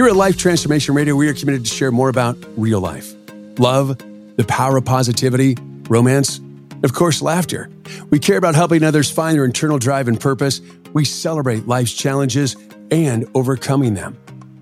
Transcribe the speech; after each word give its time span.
Here 0.00 0.08
at 0.08 0.16
Life 0.16 0.38
Transformation 0.38 0.94
Radio, 0.94 1.14
we 1.14 1.28
are 1.28 1.34
committed 1.34 1.66
to 1.66 1.70
share 1.70 1.90
more 1.90 2.08
about 2.08 2.38
real 2.56 2.80
life 2.80 3.12
love, 3.58 3.98
the 4.38 4.46
power 4.48 4.78
of 4.78 4.86
positivity, 4.86 5.58
romance, 5.90 6.38
and 6.38 6.82
of 6.86 6.94
course, 6.94 7.20
laughter. 7.20 7.68
We 8.08 8.18
care 8.18 8.38
about 8.38 8.54
helping 8.54 8.82
others 8.82 9.10
find 9.10 9.36
their 9.36 9.44
internal 9.44 9.78
drive 9.78 10.08
and 10.08 10.18
purpose. 10.18 10.62
We 10.94 11.04
celebrate 11.04 11.68
life's 11.68 11.92
challenges 11.92 12.56
and 12.90 13.28
overcoming 13.34 13.92
them. 13.92 14.16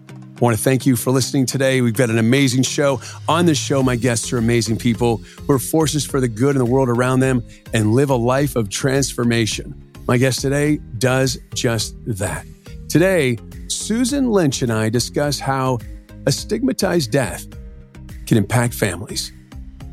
I 0.08 0.40
want 0.40 0.56
to 0.56 0.60
thank 0.60 0.86
you 0.86 0.96
for 0.96 1.12
listening 1.12 1.46
today. 1.46 1.82
We've 1.82 1.94
got 1.94 2.10
an 2.10 2.18
amazing 2.18 2.64
show. 2.64 3.00
On 3.28 3.46
this 3.46 3.58
show, 3.58 3.80
my 3.80 3.94
guests 3.94 4.32
are 4.32 4.38
amazing 4.38 4.78
people 4.78 5.18
who 5.18 5.52
are 5.52 5.60
forces 5.60 6.04
for 6.04 6.20
the 6.20 6.26
good 6.26 6.56
in 6.56 6.58
the 6.58 6.66
world 6.66 6.88
around 6.88 7.20
them 7.20 7.44
and 7.72 7.92
live 7.92 8.10
a 8.10 8.16
life 8.16 8.56
of 8.56 8.70
transformation. 8.70 9.92
My 10.08 10.18
guest 10.18 10.40
today 10.40 10.78
does 10.98 11.38
just 11.54 11.94
that. 12.08 12.44
Today, 12.88 13.38
Susan 13.68 14.30
Lynch 14.30 14.62
and 14.62 14.72
I 14.72 14.88
discuss 14.88 15.38
how 15.38 15.78
a 16.26 16.32
stigmatized 16.32 17.10
death 17.10 17.46
can 18.26 18.38
impact 18.38 18.74
families. 18.74 19.32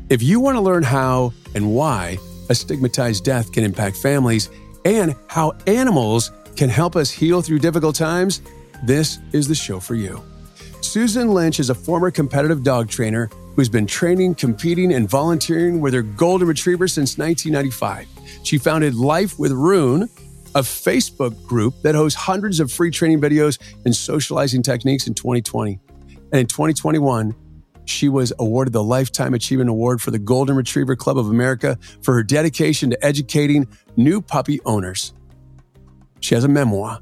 If 0.08 0.22
you 0.22 0.40
want 0.40 0.56
to 0.56 0.60
learn 0.60 0.82
how 0.82 1.32
and 1.54 1.74
why 1.74 2.18
a 2.48 2.54
stigmatized 2.54 3.24
death 3.24 3.52
can 3.52 3.64
impact 3.64 3.96
families 3.96 4.50
and 4.84 5.14
how 5.28 5.52
animals 5.66 6.30
can 6.56 6.68
help 6.68 6.96
us 6.96 7.10
heal 7.10 7.42
through 7.42 7.58
difficult 7.58 7.96
times, 7.96 8.40
this 8.84 9.18
is 9.32 9.48
the 9.48 9.54
show 9.54 9.80
for 9.80 9.94
you. 9.94 10.22
Susan 10.80 11.28
Lynch 11.32 11.60
is 11.60 11.70
a 11.70 11.74
former 11.74 12.10
competitive 12.10 12.62
dog 12.62 12.88
trainer 12.88 13.28
who's 13.56 13.68
been 13.68 13.86
training, 13.86 14.34
competing, 14.34 14.92
and 14.92 15.08
volunteering 15.08 15.80
with 15.80 15.92
her 15.94 16.02
golden 16.02 16.46
retriever 16.46 16.86
since 16.86 17.18
1995. 17.18 18.06
She 18.44 18.58
founded 18.58 18.94
Life 18.94 19.38
with 19.38 19.52
Rune, 19.52 20.08
a 20.56 20.60
Facebook 20.60 21.44
group 21.44 21.82
that 21.82 21.94
hosts 21.94 22.18
hundreds 22.18 22.60
of 22.60 22.72
free 22.72 22.90
training 22.90 23.20
videos 23.20 23.58
and 23.84 23.94
socializing 23.94 24.62
techniques 24.62 25.06
in 25.06 25.12
2020. 25.12 25.78
And 26.32 26.40
in 26.40 26.46
2021, 26.46 27.34
she 27.84 28.08
was 28.08 28.32
awarded 28.38 28.72
the 28.72 28.82
Lifetime 28.82 29.34
Achievement 29.34 29.68
Award 29.68 30.00
for 30.00 30.10
the 30.10 30.18
Golden 30.18 30.56
Retriever 30.56 30.96
Club 30.96 31.18
of 31.18 31.28
America 31.28 31.78
for 32.00 32.14
her 32.14 32.22
dedication 32.22 32.88
to 32.88 33.04
educating 33.04 33.68
new 33.96 34.22
puppy 34.22 34.58
owners. 34.64 35.12
She 36.20 36.34
has 36.34 36.42
a 36.42 36.48
memoir, 36.48 37.00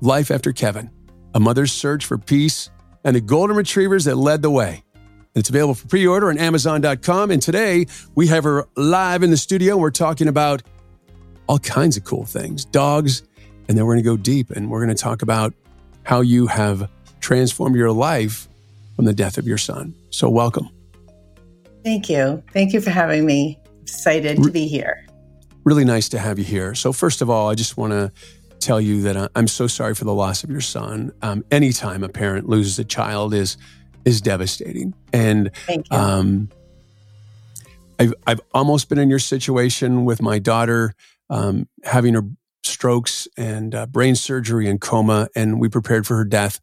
Life 0.00 0.32
After 0.32 0.52
Kevin, 0.52 0.90
a 1.32 1.38
mother's 1.38 1.70
search 1.70 2.04
for 2.04 2.18
peace 2.18 2.70
and 3.04 3.14
the 3.14 3.20
golden 3.20 3.56
retrievers 3.56 4.04
that 4.06 4.16
led 4.16 4.42
the 4.42 4.50
way. 4.50 4.82
It's 5.36 5.48
available 5.48 5.74
for 5.74 5.86
pre 5.86 6.08
order 6.08 6.28
on 6.28 6.38
Amazon.com. 6.38 7.30
And 7.30 7.40
today 7.40 7.86
we 8.16 8.26
have 8.26 8.42
her 8.42 8.66
live 8.76 9.22
in 9.22 9.30
the 9.30 9.36
studio. 9.36 9.76
We're 9.76 9.92
talking 9.92 10.26
about 10.26 10.64
all 11.50 11.58
kinds 11.58 11.96
of 11.96 12.04
cool 12.04 12.24
things, 12.24 12.64
dogs. 12.64 13.24
And 13.68 13.76
then 13.76 13.84
we're 13.84 13.94
going 13.94 14.04
to 14.04 14.08
go 14.08 14.16
deep 14.16 14.52
and 14.52 14.70
we're 14.70 14.78
going 14.78 14.94
to 14.96 15.02
talk 15.02 15.20
about 15.20 15.52
how 16.04 16.20
you 16.20 16.46
have 16.46 16.88
transformed 17.18 17.74
your 17.74 17.90
life 17.90 18.48
from 18.94 19.04
the 19.04 19.12
death 19.12 19.36
of 19.36 19.48
your 19.48 19.58
son. 19.58 19.92
So, 20.10 20.30
welcome. 20.30 20.68
Thank 21.82 22.08
you. 22.08 22.40
Thank 22.52 22.72
you 22.72 22.80
for 22.80 22.90
having 22.90 23.26
me. 23.26 23.58
Excited 23.82 24.40
to 24.44 24.50
be 24.52 24.68
here. 24.68 25.04
Really 25.64 25.84
nice 25.84 26.08
to 26.10 26.20
have 26.20 26.38
you 26.38 26.44
here. 26.44 26.76
So, 26.76 26.92
first 26.92 27.20
of 27.20 27.28
all, 27.28 27.50
I 27.50 27.56
just 27.56 27.76
want 27.76 27.94
to 27.94 28.12
tell 28.60 28.80
you 28.80 29.02
that 29.02 29.32
I'm 29.34 29.48
so 29.48 29.66
sorry 29.66 29.96
for 29.96 30.04
the 30.04 30.14
loss 30.14 30.44
of 30.44 30.50
your 30.50 30.60
son. 30.60 31.12
Um, 31.20 31.44
anytime 31.50 32.04
a 32.04 32.08
parent 32.08 32.48
loses 32.48 32.78
a 32.78 32.84
child 32.84 33.34
is 33.34 33.56
is 34.04 34.20
devastating, 34.20 34.94
and 35.12 35.50
um, 35.90 36.48
I've 37.98 38.14
I've 38.24 38.40
almost 38.54 38.88
been 38.88 38.98
in 38.98 39.10
your 39.10 39.18
situation 39.18 40.04
with 40.04 40.22
my 40.22 40.38
daughter 40.38 40.94
um, 41.30 41.68
having 41.84 42.14
her 42.14 42.28
strokes 42.64 43.26
and 43.36 43.74
uh, 43.74 43.86
brain 43.86 44.14
surgery 44.14 44.68
and 44.68 44.80
coma, 44.80 45.28
and 45.34 45.60
we 45.60 45.68
prepared 45.68 46.06
for 46.06 46.16
her 46.16 46.24
death 46.24 46.60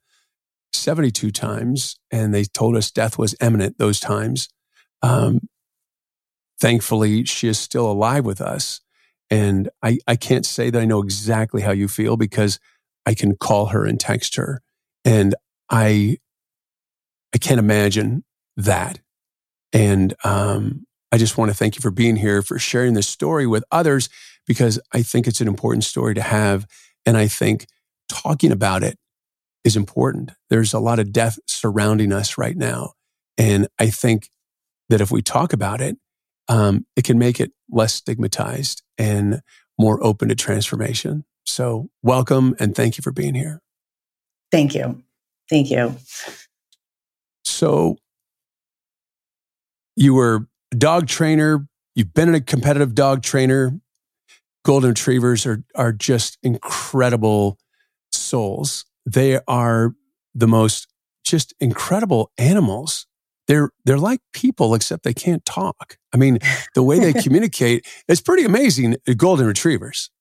72 0.74 1.32
times, 1.32 1.98
and 2.12 2.34
they 2.34 2.44
told 2.44 2.76
us 2.76 2.92
death 2.92 3.18
was 3.18 3.36
imminent 3.42 3.78
those 3.78 4.00
times. 4.00 4.50
Um, 5.02 5.40
thankfully, 6.60 7.24
she 7.26 7.48
is 7.48 7.58
still 7.58 7.90
alive 7.90 8.26
with 8.26 8.42
us. 8.42 8.82
And 9.30 9.70
I, 9.84 10.00
I 10.08 10.16
can't 10.16 10.46
say 10.46 10.70
that 10.70 10.82
I 10.82 10.86
know 10.86 11.02
exactly 11.02 11.62
how 11.62 11.72
you 11.72 11.88
feel 11.88 12.18
because 12.18 12.60
I 13.06 13.14
can 13.14 13.36
call 13.36 13.68
her 13.68 13.86
and 13.86 14.00
text 14.00 14.36
her. 14.36 14.62
And 15.04 15.36
I, 15.70 16.18
I 17.34 17.38
can't 17.38 17.60
imagine 17.60 18.24
that. 18.56 19.00
And 19.74 20.14
um, 20.24 20.86
I 21.12 21.18
just 21.18 21.38
want 21.38 21.52
to 21.52 21.58
thank 21.58 21.76
you 21.76 21.82
for 21.82 21.92
being 21.92 22.16
here, 22.16 22.42
for 22.42 22.58
sharing 22.58 22.94
this 22.94 23.08
story 23.08 23.46
with 23.46 23.64
others, 23.72 24.10
because 24.48 24.80
I 24.94 25.04
think 25.04 25.28
it's 25.28 25.42
an 25.42 25.48
important 25.48 25.84
story 25.84 26.16
to 26.16 26.22
have. 26.22 26.66
And 27.06 27.18
I 27.18 27.28
think 27.28 27.68
talking 28.10 28.52
about 28.52 28.84
it 28.84 28.98
is 29.64 29.76
important. 29.76 30.32
There's 30.50 30.74
a 30.74 30.80
lot 30.80 31.00
of 31.00 31.12
death 31.12 31.38
surrounding 31.46 32.12
us 32.12 32.38
right 32.38 32.56
now. 32.56 32.94
And 33.38 33.68
I 33.78 33.90
think 33.90 34.30
that 34.90 35.02
if 35.02 35.12
we 35.12 35.22
talk 35.22 35.54
about 35.54 35.82
it, 35.82 35.98
um, 36.48 36.86
it 36.96 37.04
can 37.04 37.20
make 37.20 37.40
it 37.40 37.52
less 37.70 37.94
stigmatized 37.94 38.82
and 38.98 39.42
more 39.78 40.04
open 40.04 40.30
to 40.30 40.36
transformation. 40.36 41.26
So, 41.46 41.90
welcome 42.02 42.56
and 42.60 42.76
thank 42.76 42.98
you 42.98 43.02
for 43.02 43.12
being 43.12 43.36
here. 43.36 43.62
Thank 44.52 44.74
you. 44.74 45.04
Thank 45.50 45.70
you. 45.70 45.96
So, 47.44 47.98
you 49.96 50.14
were 50.14 50.48
a 50.72 50.76
dog 50.76 51.08
trainer, 51.08 51.68
you've 51.96 52.14
been 52.14 52.34
a 52.34 52.42
competitive 52.42 52.96
dog 52.96 53.24
trainer. 53.24 53.80
Golden 54.68 54.90
retrievers 54.90 55.46
are, 55.46 55.64
are 55.76 55.94
just 55.94 56.38
incredible 56.44 57.58
souls. 58.12 58.84
They 59.06 59.40
are 59.48 59.96
the 60.36 60.48
most 60.48 60.88
just 61.24 61.54
incredible 61.62 62.32
animals 62.38 63.08
they're 63.48 63.72
they're 63.86 63.98
like 63.98 64.20
people 64.34 64.76
except 64.76 65.04
they 65.04 65.14
can't 65.14 65.46
talk. 65.46 65.98
I 66.14 66.18
mean, 66.18 66.40
the 66.76 66.84
way 66.84 67.00
they 67.00 67.14
communicate 67.14 67.88
is 68.10 68.22
pretty 68.22 68.44
amazing. 68.44 68.98
Golden 69.16 69.48
retrievers. 69.48 70.12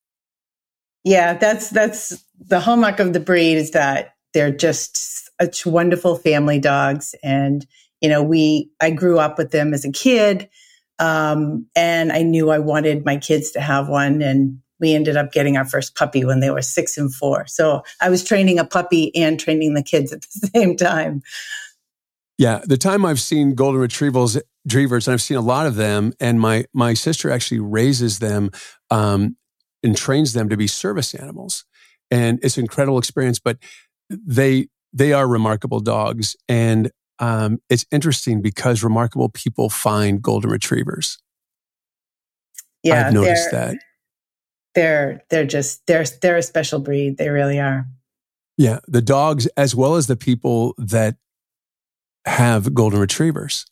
Yeah, 1.04 1.34
that's 1.34 1.70
that's 1.70 2.24
the 2.38 2.60
hallmark 2.60 3.00
of 3.00 3.14
the 3.14 3.20
breed 3.20 3.56
is 3.56 3.72
that 3.72 4.14
they're 4.32 4.52
just 4.52 5.30
such 5.40 5.66
wonderful 5.66 6.16
family 6.16 6.60
dogs, 6.60 7.14
and 7.22 7.66
you 8.00 8.08
know, 8.08 8.22
we 8.22 8.70
I 8.80 8.90
grew 8.90 9.18
up 9.18 9.38
with 9.38 9.50
them 9.50 9.74
as 9.74 9.84
a 9.84 9.92
kid, 9.92 10.48
um, 10.98 11.66
and 11.74 12.12
I 12.12 12.22
knew 12.22 12.50
I 12.50 12.58
wanted 12.58 13.04
my 13.04 13.16
kids 13.16 13.50
to 13.52 13.60
have 13.60 13.88
one, 13.88 14.22
and 14.22 14.60
we 14.80 14.94
ended 14.94 15.16
up 15.16 15.32
getting 15.32 15.56
our 15.56 15.64
first 15.64 15.94
puppy 15.94 16.24
when 16.24 16.40
they 16.40 16.50
were 16.50 16.62
six 16.62 16.98
and 16.98 17.14
four. 17.14 17.46
So 17.46 17.82
I 18.00 18.10
was 18.10 18.24
training 18.24 18.58
a 18.58 18.64
puppy 18.64 19.14
and 19.14 19.38
training 19.38 19.74
the 19.74 19.82
kids 19.82 20.12
at 20.12 20.22
the 20.22 20.50
same 20.54 20.76
time. 20.76 21.22
Yeah, 22.38 22.60
the 22.64 22.76
time 22.76 23.06
I've 23.06 23.20
seen 23.20 23.54
golden 23.54 23.80
retrievals, 23.80 24.38
retrievers, 24.64 25.08
and 25.08 25.14
I've 25.14 25.22
seen 25.22 25.38
a 25.38 25.42
lot 25.42 25.66
of 25.66 25.76
them, 25.76 26.12
and 26.20 26.38
my 26.38 26.66
my 26.74 26.92
sister 26.94 27.30
actually 27.30 27.60
raises 27.60 28.18
them 28.18 28.50
um, 28.90 29.36
and 29.82 29.96
trains 29.96 30.34
them 30.34 30.50
to 30.50 30.56
be 30.56 30.66
service 30.66 31.14
animals, 31.14 31.64
and 32.10 32.38
it's 32.42 32.58
an 32.58 32.64
incredible 32.64 32.98
experience. 32.98 33.38
But 33.38 33.58
they 34.10 34.68
they 34.92 35.14
are 35.14 35.26
remarkable 35.26 35.80
dogs, 35.80 36.36
and 36.46 36.90
um, 37.18 37.60
it's 37.70 37.86
interesting 37.90 38.42
because 38.42 38.82
remarkable 38.82 39.28
people 39.28 39.70
find 39.70 40.22
golden 40.22 40.50
retrievers. 40.50 41.18
Yeah, 42.82 43.08
I've 43.08 43.14
noticed 43.14 43.50
that 43.50 43.76
they're 44.74 45.24
they're 45.30 45.46
just 45.46 45.86
they're 45.86 46.04
they're 46.22 46.36
a 46.36 46.42
special 46.42 46.78
breed. 46.78 47.16
They 47.16 47.30
really 47.30 47.58
are. 47.58 47.86
Yeah, 48.56 48.78
the 48.86 49.02
dogs 49.02 49.46
as 49.56 49.74
well 49.74 49.96
as 49.96 50.06
the 50.06 50.16
people 50.16 50.74
that 50.78 51.16
have 52.26 52.74
golden 52.74 53.00
retrievers. 53.00 53.66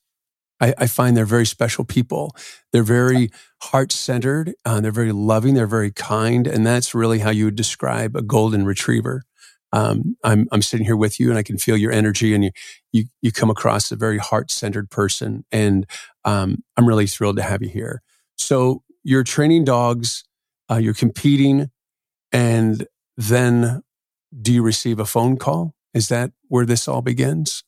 I, 0.61 0.75
I 0.79 0.87
find 0.87 1.17
they're 1.17 1.25
very 1.25 1.47
special 1.47 1.85
people. 1.85 2.35
They're 2.73 2.83
very 2.83 3.31
heart 3.63 3.93
centered. 3.93 4.55
Uh, 4.65 4.81
they're 4.81 4.93
very 4.93 5.13
loving. 5.13 5.55
They're 5.55 5.67
very 5.67 5.91
kind, 5.91 6.47
and 6.47 6.67
that's 6.67 6.95
really 6.95 7.19
how 7.21 7.31
you 7.31 7.47
would 7.47 7.57
describe 7.57 8.17
a 8.17 8.23
golden 8.23 8.65
retriever. 8.65 9.23
Um, 9.75 10.17
I'm 10.23 10.47
I'm 10.53 10.63
sitting 10.63 10.87
here 10.87 10.97
with 10.97 11.19
you, 11.19 11.31
and 11.31 11.39
I 11.39 11.43
can 11.43 11.59
feel 11.59 11.77
your 11.77 11.91
energy, 11.91 12.33
and 12.33 12.45
you 12.45 12.51
you 12.93 13.05
you 13.23 13.33
come 13.33 13.51
across 13.51 13.91
a 13.91 13.97
very 13.97 14.19
heart 14.19 14.51
centered 14.51 14.89
person, 14.89 15.45
and 15.51 15.85
um, 16.25 16.63
I'm 16.77 16.87
really 16.87 17.09
thrilled 17.09 17.37
to 17.37 17.43
have 17.43 17.61
you 17.61 17.69
here. 17.69 18.01
So 18.37 18.85
you're 19.03 19.25
training 19.25 19.65
dogs, 19.65 20.25
uh, 20.71 20.77
you're 20.77 20.95
competing, 20.95 21.71
and 22.33 22.87
then 23.17 23.83
do 24.41 24.53
you 24.53 24.63
receive 24.63 24.99
a 24.99 25.07
phone 25.07 25.37
call 25.37 25.75
Is 25.93 26.09
that 26.09 26.33
where 26.49 26.67
this 26.67 26.89
all 26.89 27.03
begins? 27.03 27.63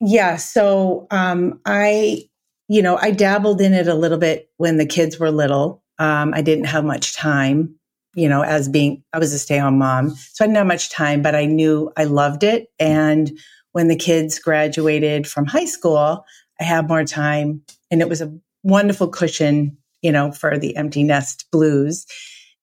Yeah. 0.00 0.36
So 0.36 1.06
um, 1.10 1.60
I, 1.66 2.28
you 2.68 2.82
know, 2.82 2.96
I 2.96 3.10
dabbled 3.10 3.60
in 3.60 3.74
it 3.74 3.86
a 3.86 3.94
little 3.94 4.18
bit 4.18 4.50
when 4.56 4.78
the 4.78 4.86
kids 4.86 5.18
were 5.18 5.30
little. 5.30 5.82
Um, 5.98 6.32
I 6.34 6.40
didn't 6.40 6.64
have 6.64 6.84
much 6.84 7.14
time, 7.14 7.78
you 8.14 8.28
know, 8.28 8.42
as 8.42 8.68
being, 8.68 9.02
I 9.12 9.18
was 9.18 9.32
a 9.32 9.38
stay 9.38 9.58
home 9.58 9.78
mom. 9.78 10.10
So 10.10 10.44
I 10.44 10.46
didn't 10.46 10.56
have 10.56 10.66
much 10.66 10.90
time, 10.90 11.22
but 11.22 11.34
I 11.34 11.46
knew 11.46 11.92
I 11.96 12.04
loved 12.04 12.42
it. 12.42 12.68
And 12.78 13.30
when 13.72 13.88
the 13.88 13.96
kids 13.96 14.38
graduated 14.38 15.28
from 15.28 15.46
high 15.46 15.66
school, 15.66 16.24
I 16.60 16.64
had 16.64 16.88
more 16.88 17.04
time 17.04 17.62
and 17.90 18.00
it 18.00 18.08
was 18.08 18.20
a 18.20 18.36
wonderful 18.62 19.08
cushion, 19.08 19.78
you 20.02 20.12
know, 20.12 20.32
for 20.32 20.58
the 20.58 20.76
empty 20.76 21.04
nest 21.04 21.46
blues. 21.50 22.06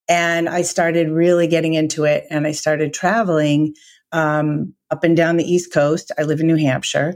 And 0.08 0.48
I 0.48 0.62
started 0.62 1.10
really 1.10 1.46
getting 1.46 1.74
into 1.74 2.04
it 2.04 2.26
and 2.30 2.46
I 2.46 2.52
started 2.52 2.94
traveling 2.94 3.74
um, 4.12 4.74
up 4.90 5.04
and 5.04 5.16
down 5.16 5.36
the 5.36 5.50
East 5.50 5.72
Coast. 5.72 6.12
I 6.18 6.22
live 6.22 6.40
in 6.40 6.46
New 6.46 6.56
Hampshire. 6.56 7.14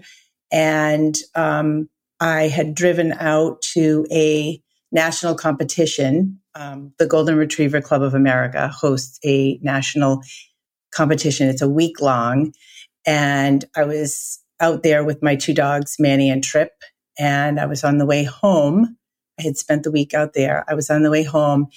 And 0.51 1.17
um, 1.35 1.89
I 2.21 2.49
had 2.49 2.75
driven 2.75 3.13
out 3.13 3.63
to 3.73 4.07
a 4.11 4.61
national 4.91 5.35
competition. 5.35 6.39
Um, 6.55 6.93
the 6.99 7.07
Golden 7.07 7.37
Retriever 7.37 7.81
Club 7.81 8.03
of 8.03 8.15
America 8.15 8.69
hosts 8.69 9.19
a 9.25 9.59
national 9.63 10.23
competition. 10.93 11.49
It's 11.49 11.63
a 11.63 11.69
week 11.69 12.01
long. 12.01 12.53
And 13.07 13.65
I 13.77 13.85
was 13.85 14.41
out 14.61 14.83
there 14.83 15.05
with 15.05 15.23
my 15.23 15.35
two 15.35 15.55
dogs, 15.55 15.97
Manny 15.99 16.31
and 16.31 16.45
Trip. 16.45 16.73
And 17.19 17.59
I 17.59 17.67
was 17.67 17.85
on 17.85 17.99
the 17.99 18.07
way 18.07 18.25
home. 18.25 18.97
I 19.39 19.43
had 19.43 19.57
spent 19.57 19.83
the 19.83 19.91
week 19.91 20.15
out 20.15 20.35
there. 20.35 20.65
I 20.69 20.75
was 20.75 20.91
on 20.91 21.03
the 21.03 21.11
way 21.11 21.25
home 21.25 21.69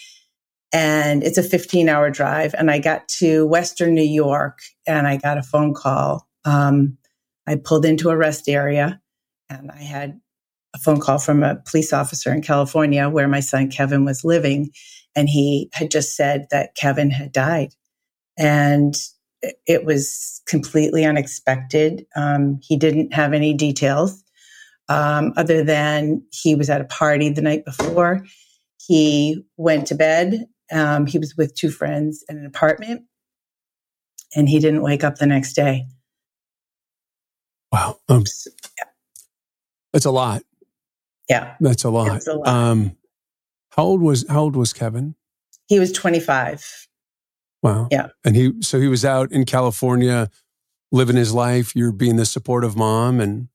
and 0.74 1.24
it's 1.24 1.38
a 1.38 1.44
15 1.44 1.88
hour 1.90 2.10
drive. 2.10 2.54
And 2.58 2.70
I 2.70 2.80
got 2.80 3.08
to 3.20 3.46
Western 3.46 3.94
New 3.94 4.04
York 4.04 4.60
and 4.86 5.08
I 5.08 5.18
got 5.18 5.38
a 5.38 5.44
phone 5.44 5.74
call. 5.74 6.28
Um, 6.44 6.98
I 7.48 7.56
pulled 7.56 7.86
into 7.86 8.10
a 8.10 8.18
rest 8.18 8.50
area 8.50 9.02
and 9.50 9.72
I 9.72 9.82
had 9.82 10.20
a 10.76 10.78
phone 10.78 11.00
call 11.00 11.18
from 11.18 11.42
a 11.42 11.56
police 11.56 11.92
officer 11.92 12.32
in 12.32 12.44
California 12.44 13.10
where 13.10 13.28
my 13.28 13.40
son 13.40 13.72
Kevin 13.72 14.06
was 14.06 14.24
living. 14.24 14.70
And 15.16 15.28
he 15.28 15.70
had 15.74 15.90
just 15.90 16.16
said 16.16 16.46
that 16.52 16.76
Kevin 16.76 17.10
had 17.10 17.32
died. 17.32 17.70
And 18.38 18.94
it 19.66 19.86
was 19.86 20.42
completely 20.48 21.06
unexpected. 21.06 22.06
Um, 22.16 22.60
he 22.62 22.78
didn't 22.78 23.14
have 23.14 23.34
any 23.34 23.54
details 23.54 24.24
um, 24.90 25.34
other 25.38 25.64
than 25.64 26.22
he 26.32 26.54
was 26.54 26.70
at 26.70 26.82
a 26.82 26.86
party 26.86 27.30
the 27.30 27.42
night 27.42 27.66
before. 27.66 28.26
He 28.86 29.44
went 29.58 29.88
to 29.88 29.96
bed 29.96 30.46
um, 30.72 31.06
he 31.06 31.20
was 31.20 31.36
with 31.38 31.56
two 31.56 31.70
friends 31.70 32.24
in 32.28 32.38
an 32.38 32.46
apartment 32.46 33.04
and 34.36 34.50
he 34.50 34.60
didn't 34.60 34.82
wake 34.82 35.04
up 35.04 35.16
the 35.16 35.28
next 35.28 35.54
day. 35.54 35.88
Wow. 37.72 38.00
Um, 38.10 38.24
yeah. 38.78 38.86
That's 39.94 40.06
a 40.06 40.12
lot. 40.12 40.44
Yeah. 41.30 41.56
That's 41.60 41.84
a 41.84 41.90
lot. 41.90 42.26
A 42.28 42.34
lot. 42.34 42.48
Um, 42.48 42.96
how 43.72 43.84
old 43.84 44.02
was, 44.02 44.26
how 44.30 44.42
old 44.42 44.56
was 44.56 44.74
Kevin? 44.74 45.16
He 45.68 45.80
was 45.80 45.92
25. 45.92 46.88
Wow. 47.64 47.88
Yeah. 47.92 48.10
And 48.24 48.36
he, 48.36 48.54
so 48.62 48.80
he 48.80 48.88
was 48.88 49.04
out 49.04 49.32
in 49.32 49.46
California 49.46 50.30
living 50.92 51.16
his 51.16 51.34
life. 51.34 51.76
You're 51.76 51.92
being 51.92 52.16
the 52.16 52.26
supportive 52.26 52.76
mom 52.76 53.20
and. 53.20 53.48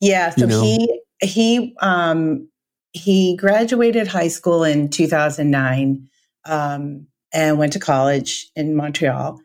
Yeah. 0.00 0.30
So 0.30 0.42
you 0.42 0.46
know. 0.46 0.62
he, 0.62 1.00
he, 1.20 1.74
um, 1.80 2.48
he 2.92 3.36
graduated 3.36 4.06
high 4.06 4.28
school 4.28 4.64
in 4.64 4.88
2009 4.88 6.08
um, 6.46 7.06
and 7.32 7.58
went 7.58 7.72
to 7.74 7.78
college 7.78 8.50
in 8.56 8.76
Montreal. 8.76 9.40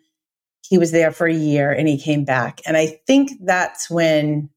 He 0.67 0.77
was 0.77 0.91
there 0.91 1.11
for 1.11 1.27
a 1.27 1.33
year 1.33 1.71
and 1.71 1.87
he 1.87 1.97
came 1.97 2.23
back. 2.23 2.61
And 2.65 2.77
I 2.77 2.99
think 3.07 3.31
that's 3.43 3.89
when 3.89 4.49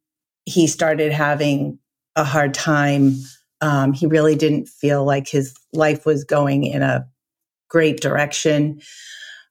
he 0.45 0.67
started 0.67 1.11
having 1.11 1.79
a 2.17 2.25
hard 2.25 2.55
time. 2.55 3.15
Um, 3.61 3.93
he 3.93 4.07
really 4.07 4.35
didn't 4.35 4.69
feel 4.69 5.05
like 5.05 5.29
his 5.29 5.55
life 5.73 6.05
was 6.07 6.25
going 6.25 6.65
in 6.65 6.83
a 6.83 7.07
great 7.69 8.01
direction. 8.01 8.81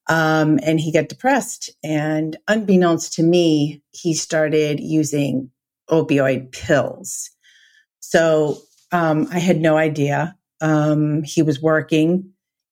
Um, 0.10 0.60
and 0.64 0.80
he 0.80 0.92
got 0.92 1.10
depressed. 1.10 1.70
And 1.84 2.38
unbeknownst 2.48 3.14
to 3.14 3.24
me, 3.24 3.82
he 3.92 4.14
started 4.14 4.80
using 4.80 5.50
opioid 5.90 6.52
pills. 6.52 7.30
So 8.00 8.58
um, 8.92 9.28
I 9.32 9.40
had 9.40 9.60
no 9.60 9.78
idea. 9.78 10.36
Um, 10.62 11.24
he 11.24 11.42
was 11.42 11.62
working 11.62 12.32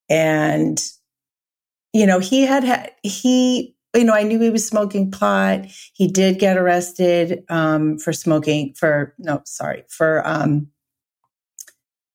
and, 0.09 0.81
you 1.93 2.05
know, 2.05 2.19
he 2.19 2.43
had, 2.43 2.63
had, 2.63 2.91
he, 3.03 3.75
you 3.95 4.03
know, 4.03 4.13
I 4.13 4.23
knew 4.23 4.39
he 4.39 4.49
was 4.49 4.65
smoking 4.65 5.11
pot. 5.11 5.65
He 5.93 6.07
did 6.07 6.39
get 6.39 6.57
arrested, 6.57 7.43
um, 7.49 7.97
for 7.97 8.13
smoking 8.13 8.73
for, 8.73 9.13
no, 9.17 9.41
sorry, 9.45 9.83
for, 9.89 10.25
um, 10.27 10.67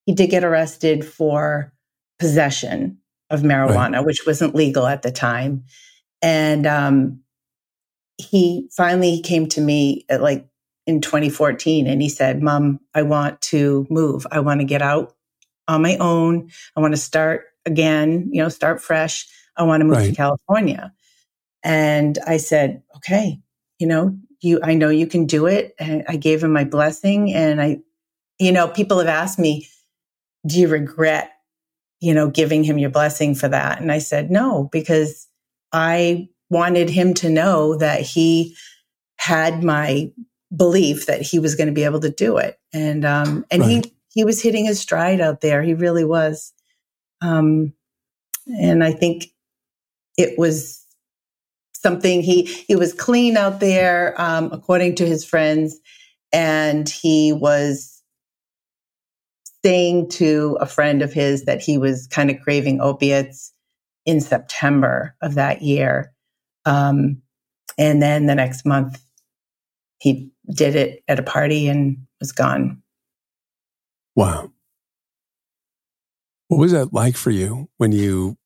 he 0.06 0.14
did 0.14 0.30
get 0.30 0.44
arrested 0.44 1.04
for 1.04 1.72
possession 2.18 2.98
of 3.28 3.42
marijuana, 3.42 3.96
right. 3.96 4.04
which 4.06 4.26
wasn't 4.26 4.54
legal 4.54 4.86
at 4.86 5.02
the 5.02 5.10
time. 5.10 5.64
And, 6.22 6.66
um, 6.66 7.20
he 8.18 8.68
finally 8.74 9.20
came 9.20 9.46
to 9.48 9.60
me 9.60 10.06
at 10.08 10.22
like 10.22 10.46
in 10.86 11.00
2014 11.00 11.86
and 11.86 12.00
he 12.00 12.08
said, 12.08 12.42
Mom, 12.42 12.80
I 12.94 13.02
want 13.02 13.40
to 13.42 13.86
move. 13.90 14.26
I 14.30 14.40
want 14.40 14.60
to 14.60 14.66
get 14.66 14.82
out 14.82 15.14
on 15.68 15.82
my 15.82 15.96
own. 15.96 16.50
I 16.76 16.80
want 16.80 16.94
to 16.94 17.00
start 17.00 17.44
again, 17.66 18.28
you 18.32 18.42
know, 18.42 18.48
start 18.48 18.80
fresh. 18.80 19.26
I 19.56 19.64
want 19.64 19.80
to 19.80 19.84
move 19.84 19.96
right. 19.96 20.10
to 20.10 20.14
California. 20.14 20.92
And 21.66 22.16
I 22.24 22.36
said, 22.36 22.80
okay, 22.94 23.40
you 23.80 23.88
know, 23.88 24.16
you, 24.40 24.60
I 24.62 24.74
know 24.74 24.88
you 24.88 25.08
can 25.08 25.26
do 25.26 25.46
it. 25.46 25.74
And 25.80 26.04
I 26.06 26.14
gave 26.14 26.44
him 26.44 26.52
my 26.52 26.62
blessing. 26.62 27.34
And 27.34 27.60
I, 27.60 27.80
you 28.38 28.52
know, 28.52 28.68
people 28.68 29.00
have 29.00 29.08
asked 29.08 29.36
me, 29.36 29.66
do 30.46 30.60
you 30.60 30.68
regret, 30.68 31.32
you 31.98 32.14
know, 32.14 32.30
giving 32.30 32.62
him 32.62 32.78
your 32.78 32.90
blessing 32.90 33.34
for 33.34 33.48
that? 33.48 33.80
And 33.80 33.90
I 33.90 33.98
said, 33.98 34.30
no, 34.30 34.68
because 34.70 35.26
I 35.72 36.28
wanted 36.50 36.88
him 36.88 37.14
to 37.14 37.28
know 37.28 37.76
that 37.78 38.00
he 38.00 38.56
had 39.16 39.64
my 39.64 40.12
belief 40.54 41.06
that 41.06 41.20
he 41.20 41.40
was 41.40 41.56
going 41.56 41.66
to 41.66 41.72
be 41.72 41.82
able 41.82 41.98
to 41.98 42.10
do 42.10 42.36
it. 42.36 42.60
And 42.72 43.04
um, 43.04 43.44
and 43.50 43.62
right. 43.62 43.84
he 43.84 43.92
he 44.12 44.24
was 44.24 44.40
hitting 44.40 44.66
his 44.66 44.78
stride 44.78 45.20
out 45.20 45.40
there. 45.40 45.62
He 45.62 45.74
really 45.74 46.04
was. 46.04 46.52
Um, 47.20 47.72
and 48.46 48.84
I 48.84 48.92
think 48.92 49.32
it 50.16 50.38
was 50.38 50.85
something 51.86 52.20
he 52.20 52.42
he 52.66 52.74
was 52.74 52.92
clean 52.92 53.36
out 53.36 53.60
there, 53.60 54.20
um, 54.20 54.50
according 54.50 54.96
to 54.96 55.06
his 55.06 55.24
friends, 55.24 55.78
and 56.32 56.88
he 56.88 57.32
was 57.32 58.02
saying 59.64 60.08
to 60.08 60.58
a 60.60 60.66
friend 60.66 61.00
of 61.00 61.12
his 61.12 61.44
that 61.44 61.62
he 61.62 61.78
was 61.78 62.08
kind 62.08 62.28
of 62.28 62.40
craving 62.40 62.80
opiates 62.80 63.52
in 64.04 64.20
September 64.20 65.14
of 65.22 65.34
that 65.34 65.62
year. 65.62 66.12
Um, 66.64 67.22
and 67.78 68.02
then 68.02 68.26
the 68.26 68.34
next 68.34 68.66
month, 68.66 69.00
he 69.98 70.32
did 70.52 70.74
it 70.74 71.04
at 71.06 71.20
a 71.20 71.22
party 71.22 71.68
and 71.68 71.98
was 72.18 72.32
gone. 72.32 72.82
Wow. 74.16 74.50
What 76.48 76.58
was 76.58 76.72
that 76.72 76.92
like 76.92 77.16
for 77.16 77.30
you 77.30 77.68
when 77.76 77.92
you 77.92 78.36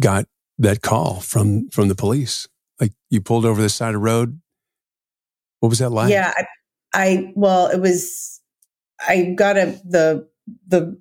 got 0.00 0.24
that 0.58 0.82
call 0.82 1.20
from 1.20 1.68
from 1.70 1.88
the 1.88 1.94
police? 1.94 2.48
Like 2.80 2.92
you 3.10 3.20
pulled 3.20 3.44
over 3.44 3.60
the 3.60 3.68
side 3.68 3.88
of 3.88 3.94
the 3.94 3.98
road. 3.98 4.40
What 5.60 5.68
was 5.68 5.78
that 5.78 5.90
like? 5.90 6.10
Yeah, 6.10 6.32
I, 6.36 6.44
I 6.94 7.32
well, 7.34 7.68
it 7.68 7.80
was. 7.80 8.40
I 9.00 9.34
got 9.36 9.56
a 9.56 9.80
the 9.84 10.28
the 10.66 11.00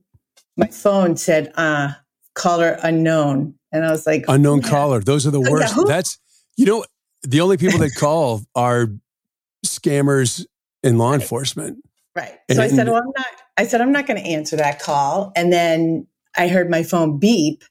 my 0.58 0.68
phone 0.68 1.18
said 1.18 1.52
uh 1.56 1.94
caller 2.36 2.78
unknown, 2.84 3.56
and 3.72 3.86
I 3.86 3.92
was 3.92 4.06
like 4.06 4.26
unknown 4.28 4.62
yeah. 4.62 4.70
caller. 4.70 5.00
Those 5.00 5.26
are 5.28 5.32
the 5.32 5.42
worst. 5.42 5.76
Yeah, 5.78 5.84
That's 5.86 6.20
you 6.58 6.66
know 6.66 6.86
the 7.24 7.42
only 7.42 7.58
people 7.58 7.80
that 7.80 7.96
call 7.98 8.42
are 8.56 8.88
scammers 9.66 10.46
in 10.84 10.98
law 10.98 11.12
right. 11.12 11.22
enforcement. 11.22 11.84
Right. 12.16 12.38
So 12.52 12.62
I 12.62 12.68
said, 12.68 12.88
well, 12.88 12.98
I'm 12.98 13.14
not, 13.16 13.28
I 13.58 13.66
said, 13.66 13.80
I'm 13.80 13.92
not 13.92 14.06
going 14.06 14.22
to 14.22 14.28
answer 14.28 14.58
that 14.58 14.80
call. 14.80 15.32
And 15.36 15.52
then 15.52 16.08
I 16.36 16.50
heard 16.50 16.70
my 16.70 16.84
phone 16.84 17.20
beep 17.20 17.64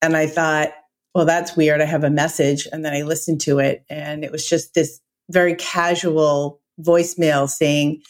and 0.00 0.16
I 0.16 0.26
thought, 0.26 0.72
well, 1.16 1.24
that's 1.24 1.56
weird. 1.56 1.80
I 1.80 1.86
have 1.86 2.04
a 2.04 2.10
message. 2.10 2.68
And 2.70 2.84
then 2.84 2.92
I 2.92 3.00
listened 3.00 3.40
to 3.40 3.58
it 3.58 3.86
and 3.88 4.22
it 4.22 4.30
was 4.30 4.46
just 4.46 4.74
this 4.74 5.00
very 5.30 5.54
casual 5.54 6.60
voicemail 6.78 7.48
saying, 7.48 8.02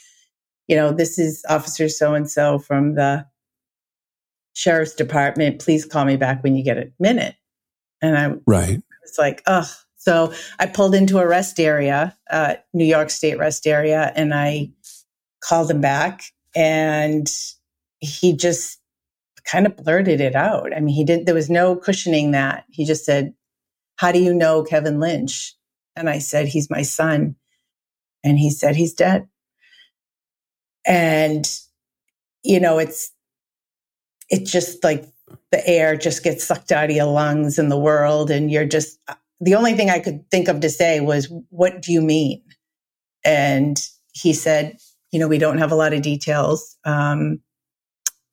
you 0.67 0.75
know, 0.75 0.91
this 0.91 1.17
is 1.17 1.45
officer 1.49 1.89
so 1.89 2.15
and 2.15 2.29
so 2.29 2.59
from 2.59 2.97
the 2.97 3.25
sheriff's 4.55 4.97
department. 4.97 5.61
Please 5.61 5.85
call 5.85 6.05
me 6.05 6.17
back 6.17 6.43
when 6.43 6.57
you 6.57 6.65
get 6.65 6.79
a 6.79 6.91
minute. 6.99 7.37
And 8.03 8.19
I 8.19 8.35
right. 8.45 8.83
It's 9.05 9.19
like, 9.19 9.41
oh, 9.47 9.73
so 9.95 10.33
I 10.59 10.67
pulled 10.67 10.97
into 10.97 11.19
a 11.19 11.29
rest 11.29 11.61
area, 11.61 12.19
uh, 12.29 12.55
New 12.75 12.85
York 12.85 13.11
State 13.11 13.39
rest 13.39 13.69
area, 13.69 14.13
and 14.17 14.35
I 14.35 14.73
called 15.45 15.71
him 15.71 15.81
back 15.81 16.25
and 16.57 17.33
he 18.01 18.37
just 18.37 18.81
kind 19.47 19.67
of 19.67 19.77
blurted 19.77 20.21
it 20.21 20.35
out. 20.35 20.77
I 20.77 20.81
mean, 20.81 20.95
he 20.95 21.05
didn't, 21.05 21.25
there 21.25 21.35
was 21.35 21.49
no 21.49 21.77
cushioning 21.77 22.33
that. 22.33 22.65
He 22.71 22.85
just 22.85 23.05
said, 23.05 23.33
How 23.97 24.13
do 24.13 24.19
you 24.19 24.35
know 24.35 24.63
Kevin 24.63 25.01
Lynch? 25.01 25.55
And 25.95 26.11
I 26.11 26.19
said, 26.19 26.49
He's 26.49 26.69
my 26.69 26.83
son. 26.83 27.37
And 28.25 28.39
he 28.39 28.51
said, 28.51 28.77
He's 28.77 28.93
dead. 28.93 29.29
And, 30.87 31.49
you 32.43 32.61
know, 32.61 32.79
it's, 32.79 33.13
it's 34.29 34.51
just 34.51 34.83
like 34.85 35.05
the 35.51 35.67
air 35.67 35.97
just 35.97 36.23
gets 36.23 36.45
sucked 36.45 36.73
out 36.73 36.91
of 36.91 36.97
your 36.97 37.07
lungs 37.07 37.59
in 37.59 37.69
the 37.69 37.79
world. 37.79 38.31
And 38.31 38.51
you're 38.51 38.67
just, 38.67 38.99
the 39.41 39.55
only 39.55 39.75
thing 39.75 39.91
I 39.91 39.99
could 39.99 40.29
think 40.31 40.49
of 40.49 40.61
to 40.61 40.71
say 40.71 41.01
was, 41.01 41.33
What 41.51 41.83
do 41.83 41.93
you 41.93 42.03
mean? 42.03 42.43
And 43.25 43.81
he 44.13 44.33
said, 44.33 44.79
You 45.13 45.21
know, 45.21 45.29
we 45.29 45.39
don't 45.39 45.59
have 45.59 45.71
a 45.73 45.77
lot 45.77 45.93
of 45.93 46.03
details. 46.03 46.77
Um, 46.85 47.41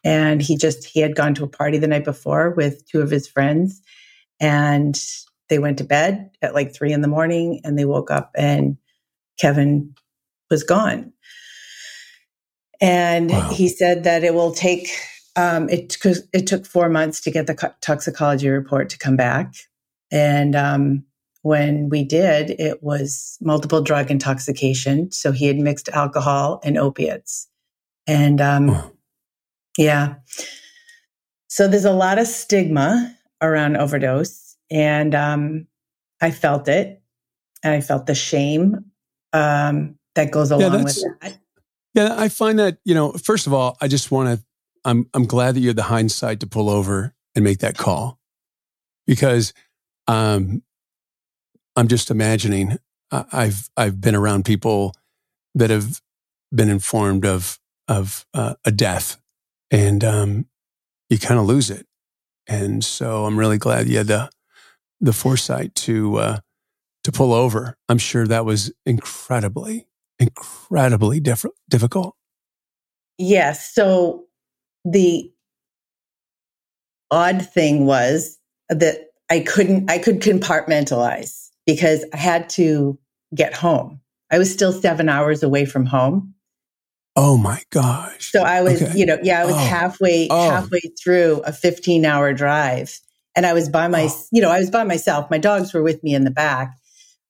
and 0.03 0.41
he 0.41 0.57
just, 0.57 0.85
he 0.85 0.99
had 0.99 1.15
gone 1.15 1.33
to 1.35 1.43
a 1.43 1.47
party 1.47 1.77
the 1.77 1.87
night 1.87 2.03
before 2.03 2.51
with 2.51 2.87
two 2.87 3.01
of 3.01 3.09
his 3.09 3.27
friends 3.27 3.81
and 4.39 5.01
they 5.49 5.59
went 5.59 5.77
to 5.77 5.83
bed 5.83 6.31
at 6.41 6.53
like 6.53 6.73
three 6.73 6.91
in 6.91 7.01
the 7.01 7.07
morning 7.07 7.61
and 7.63 7.77
they 7.77 7.85
woke 7.85 8.11
up 8.11 8.31
and 8.35 8.77
Kevin 9.39 9.93
was 10.49 10.63
gone. 10.63 11.13
And 12.81 13.29
wow. 13.29 13.49
he 13.49 13.69
said 13.69 14.03
that 14.03 14.23
it 14.23 14.33
will 14.33 14.53
take, 14.53 14.89
um, 15.35 15.69
it, 15.69 15.97
it 16.33 16.47
took 16.47 16.65
four 16.65 16.89
months 16.89 17.21
to 17.21 17.31
get 17.31 17.47
the 17.47 17.73
toxicology 17.81 18.49
report 18.49 18.89
to 18.89 18.97
come 18.97 19.15
back. 19.15 19.53
And 20.11 20.55
um, 20.55 21.05
when 21.43 21.89
we 21.89 22.03
did, 22.03 22.49
it 22.51 22.83
was 22.83 23.37
multiple 23.41 23.81
drug 23.81 24.11
intoxication. 24.11 25.11
So 25.11 25.31
he 25.31 25.47
had 25.47 25.57
mixed 25.57 25.89
alcohol 25.89 26.59
and 26.63 26.77
opiates. 26.77 27.47
And 28.05 28.41
um, 28.41 28.91
yeah. 29.77 30.15
So 31.47 31.67
there's 31.67 31.85
a 31.85 31.91
lot 31.91 32.17
of 32.17 32.25
stigma 32.25 33.15
around 33.41 33.77
overdose. 33.77 34.57
And 34.71 35.13
um, 35.13 35.67
I 36.19 36.31
felt 36.31 36.67
it. 36.67 37.01
And 37.63 37.73
I 37.73 37.81
felt 37.81 38.07
the 38.07 38.15
shame 38.15 38.85
um, 39.33 39.95
that 40.15 40.31
goes 40.31 40.49
along 40.49 40.73
yeah, 40.73 40.83
with 40.83 41.03
that. 41.21 41.37
Yeah, 41.93 42.15
I 42.17 42.27
find 42.29 42.57
that, 42.57 42.79
you 42.83 42.95
know, 42.95 43.11
first 43.11 43.45
of 43.45 43.53
all, 43.53 43.77
I 43.79 43.87
just 43.87 44.11
want 44.11 44.39
to, 44.39 44.45
I'm, 44.83 45.07
I'm 45.13 45.25
glad 45.25 45.55
that 45.55 45.59
you 45.59 45.67
had 45.67 45.75
the 45.75 45.83
hindsight 45.83 46.39
to 46.39 46.47
pull 46.47 46.69
over 46.69 47.13
and 47.35 47.43
make 47.43 47.59
that 47.59 47.77
call 47.77 48.19
because 49.05 49.53
um, 50.07 50.63
I'm 51.75 51.87
just 51.87 52.09
imagining 52.09 52.77
I've, 53.11 53.69
I've 53.77 54.01
been 54.01 54.15
around 54.15 54.43
people 54.43 54.95
that 55.55 55.69
have 55.69 56.01
been 56.53 56.69
informed 56.69 57.25
of, 57.25 57.59
of 57.87 58.25
uh, 58.33 58.55
a 58.65 58.71
death 58.71 59.21
and 59.73 60.03
um, 60.03 60.45
you 61.09 61.17
kind 61.17 61.39
of 61.39 61.47
lose 61.47 61.71
it. 61.71 61.87
And 62.47 62.83
so 62.83 63.25
I'm 63.25 63.37
really 63.37 63.57
glad 63.57 63.89
you 63.89 63.97
had 63.97 64.07
the, 64.07 64.29
the 65.01 65.13
foresight 65.13 65.73
to, 65.75 66.17
uh, 66.17 66.37
to 67.03 67.11
pull 67.11 67.33
over. 67.33 67.75
I'm 67.89 67.97
sure 67.97 68.27
that 68.27 68.45
was 68.45 68.71
incredibly, 68.85 69.87
incredibly 70.19 71.19
diff- 71.19 71.45
difficult. 71.69 72.15
Yes. 73.17 73.73
So 73.73 74.25
the 74.85 75.31
odd 77.09 77.43
thing 77.43 77.85
was 77.85 78.37
that 78.69 79.07
I 79.31 79.39
couldn't, 79.39 79.89
I 79.89 79.97
could 79.97 80.21
compartmentalize 80.21 81.49
because 81.65 82.05
I 82.13 82.17
had 82.17 82.47
to 82.51 82.99
get 83.33 83.55
home. 83.55 84.01
I 84.31 84.37
was 84.37 84.51
still 84.53 84.71
seven 84.71 85.09
hours 85.09 85.41
away 85.41 85.65
from 85.65 85.85
home. 85.85 86.32
Oh 87.15 87.37
my 87.37 87.61
gosh. 87.69 88.31
So 88.31 88.41
I 88.41 88.61
was, 88.61 88.81
okay. 88.81 88.97
you 88.97 89.05
know, 89.05 89.17
yeah, 89.21 89.41
I 89.41 89.45
was 89.45 89.55
oh. 89.55 89.57
halfway, 89.57 90.27
oh. 90.31 90.49
halfway 90.49 90.81
through 91.01 91.41
a 91.45 91.53
15 91.53 92.05
hour 92.05 92.33
drive 92.33 92.99
and 93.35 93.45
I 93.45 93.53
was 93.53 93.69
by 93.69 93.87
my, 93.87 94.07
oh. 94.09 94.23
you 94.31 94.41
know, 94.41 94.49
I 94.49 94.59
was 94.59 94.71
by 94.71 94.83
myself. 94.83 95.29
My 95.29 95.37
dogs 95.37 95.73
were 95.73 95.83
with 95.83 96.03
me 96.03 96.15
in 96.15 96.23
the 96.23 96.31
back, 96.31 96.75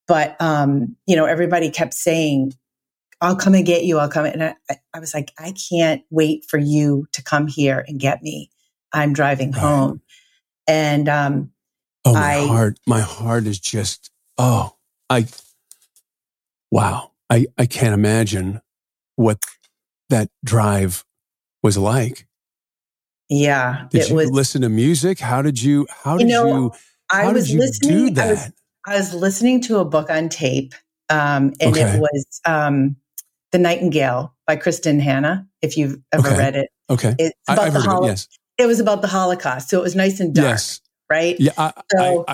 but, 0.08 0.40
um, 0.42 0.96
you 1.06 1.16
know, 1.16 1.26
everybody 1.26 1.70
kept 1.70 1.94
saying, 1.94 2.54
I'll 3.20 3.36
come 3.36 3.56
and 3.56 3.66
get 3.66 3.84
you. 3.84 4.00
I'll 4.00 4.10
come. 4.10 4.26
And 4.26 4.44
I, 4.44 4.56
I 4.94 5.00
was 5.00 5.14
like, 5.14 5.32
I 5.38 5.54
can't 5.70 6.02
wait 6.10 6.46
for 6.46 6.58
you 6.58 7.08
to 7.14 7.24
come 7.24 7.48
here 7.48 7.84
and 7.88 8.00
get 8.00 8.22
me. 8.22 8.50
I'm 8.94 9.14
driving 9.14 9.52
right. 9.52 9.62
home. 9.62 10.02
And, 10.68 11.10
um, 11.10 11.52
oh, 12.06 12.14
my 12.14 12.36
I, 12.36 12.48
heart, 12.48 12.80
my 12.86 13.02
heart 13.02 13.48
is 13.48 13.60
just, 13.60 14.12
oh, 14.38 14.76
I, 15.10 15.28
wow. 16.72 17.12
I, 17.30 17.48
I 17.58 17.66
can't 17.66 17.94
imagine 17.94 18.62
what 19.16 19.40
that 20.14 20.30
drive 20.46 21.04
was 21.64 21.76
like. 21.76 22.28
Yeah. 23.30 23.88
Did 23.90 24.10
you 24.10 24.16
was, 24.16 24.30
listen 24.30 24.62
to 24.62 24.70
music? 24.70 25.20
How 25.20 25.42
did 25.42 25.60
you, 25.60 25.88
how 25.90 26.18
did 26.18 26.30
you, 26.30 26.34
know, 26.34 26.46
you 26.46 26.72
I 27.10 27.32
was 27.32 27.52
listening, 27.52 28.20
I 28.20 28.32
was, 28.32 28.52
I 28.86 28.96
was, 28.96 29.14
listening 29.14 29.60
to 29.62 29.80
a 29.80 29.86
book 29.86 30.12
on 30.12 30.30
tape. 30.30 30.76
Um, 31.10 31.54
and 31.60 31.76
okay. 31.76 31.82
it 31.82 32.00
was, 32.00 32.42
um, 32.46 32.96
The 33.52 33.58
Nightingale 33.58 34.36
by 34.46 34.56
Kristin 34.56 35.02
Hannah, 35.02 35.48
if 35.64 35.78
you've 35.78 35.98
ever 36.12 36.28
okay. 36.28 36.38
read 36.38 36.56
it. 36.58 36.70
Okay. 36.92 37.16
It's 37.18 37.36
about 37.48 37.68
I, 37.68 37.70
the 37.72 37.82
Holo- 37.82 38.06
it, 38.06 38.10
yes. 38.10 38.28
it 38.60 38.68
was 38.68 38.80
about 38.80 39.02
the 39.02 39.08
Holocaust. 39.08 39.70
So 39.70 39.80
it 39.80 39.84
was 39.84 39.96
nice 39.96 40.20
and 40.20 40.36
dark. 40.36 40.46
Yes. 40.46 40.80
Right. 41.10 41.36
Yeah. 41.40 41.54
I, 41.58 41.74
so, 41.98 42.26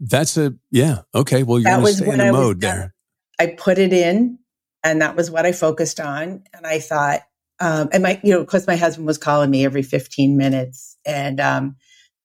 that's 0.00 0.36
a, 0.36 0.54
yeah. 0.72 1.02
Okay. 1.14 1.44
Well, 1.44 1.60
you're 1.60 1.70
going 1.70 1.86
to 1.86 1.92
stay 1.92 2.10
in 2.10 2.18
the 2.18 2.32
mode 2.32 2.60
there. 2.60 2.92
I 3.38 3.46
put 3.46 3.78
it 3.78 3.92
in 3.92 4.38
and 4.84 5.00
that 5.02 5.16
was 5.16 5.30
what 5.30 5.46
I 5.46 5.52
focused 5.52 6.00
on. 6.00 6.42
And 6.52 6.66
I 6.66 6.78
thought, 6.78 7.20
um, 7.60 7.88
and 7.92 8.02
my, 8.02 8.20
you 8.24 8.32
know, 8.32 8.40
because 8.40 8.66
my 8.66 8.76
husband 8.76 9.06
was 9.06 9.18
calling 9.18 9.50
me 9.50 9.64
every 9.64 9.82
15 9.82 10.36
minutes. 10.36 10.96
And 11.06 11.40
um, 11.40 11.76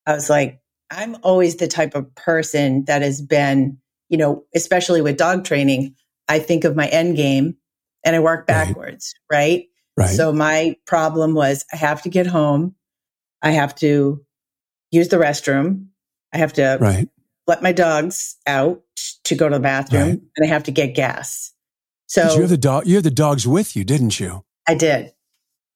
I 0.06 0.14
was 0.14 0.28
like, 0.28 0.60
I'm 0.90 1.16
always 1.22 1.56
the 1.56 1.68
type 1.68 1.94
of 1.94 2.14
person 2.14 2.84
that 2.86 3.02
has 3.02 3.20
been, 3.22 3.78
you 4.08 4.16
know, 4.16 4.44
especially 4.54 5.02
with 5.02 5.16
dog 5.16 5.44
training, 5.44 5.94
I 6.28 6.38
think 6.38 6.64
of 6.64 6.76
my 6.76 6.88
end 6.88 7.16
game 7.16 7.56
and 8.04 8.16
I 8.16 8.20
work 8.20 8.46
backwards, 8.46 9.14
right? 9.30 9.38
right? 9.38 10.06
Right. 10.06 10.10
So 10.10 10.32
my 10.32 10.76
problem 10.86 11.34
was 11.34 11.64
I 11.72 11.76
have 11.76 12.02
to 12.02 12.08
get 12.08 12.26
home. 12.26 12.74
I 13.42 13.50
have 13.50 13.74
to 13.76 14.24
use 14.90 15.08
the 15.08 15.16
restroom. 15.16 15.88
I 16.32 16.38
have 16.38 16.52
to 16.54 16.78
right. 16.80 17.08
let 17.46 17.62
my 17.62 17.72
dogs 17.72 18.36
out 18.46 18.82
to 19.24 19.34
go 19.34 19.48
to 19.48 19.56
the 19.56 19.60
bathroom 19.60 20.08
right. 20.08 20.20
and 20.36 20.44
I 20.44 20.46
have 20.46 20.64
to 20.64 20.70
get 20.70 20.94
gas. 20.94 21.52
So 22.08 22.34
you 22.34 22.40
have 22.40 22.50
the 22.50 22.56
dog. 22.56 22.86
You 22.86 22.96
had 22.96 23.04
the 23.04 23.10
dogs 23.10 23.46
with 23.46 23.76
you, 23.76 23.84
didn't 23.84 24.18
you? 24.18 24.44
I 24.66 24.74
did. 24.74 25.12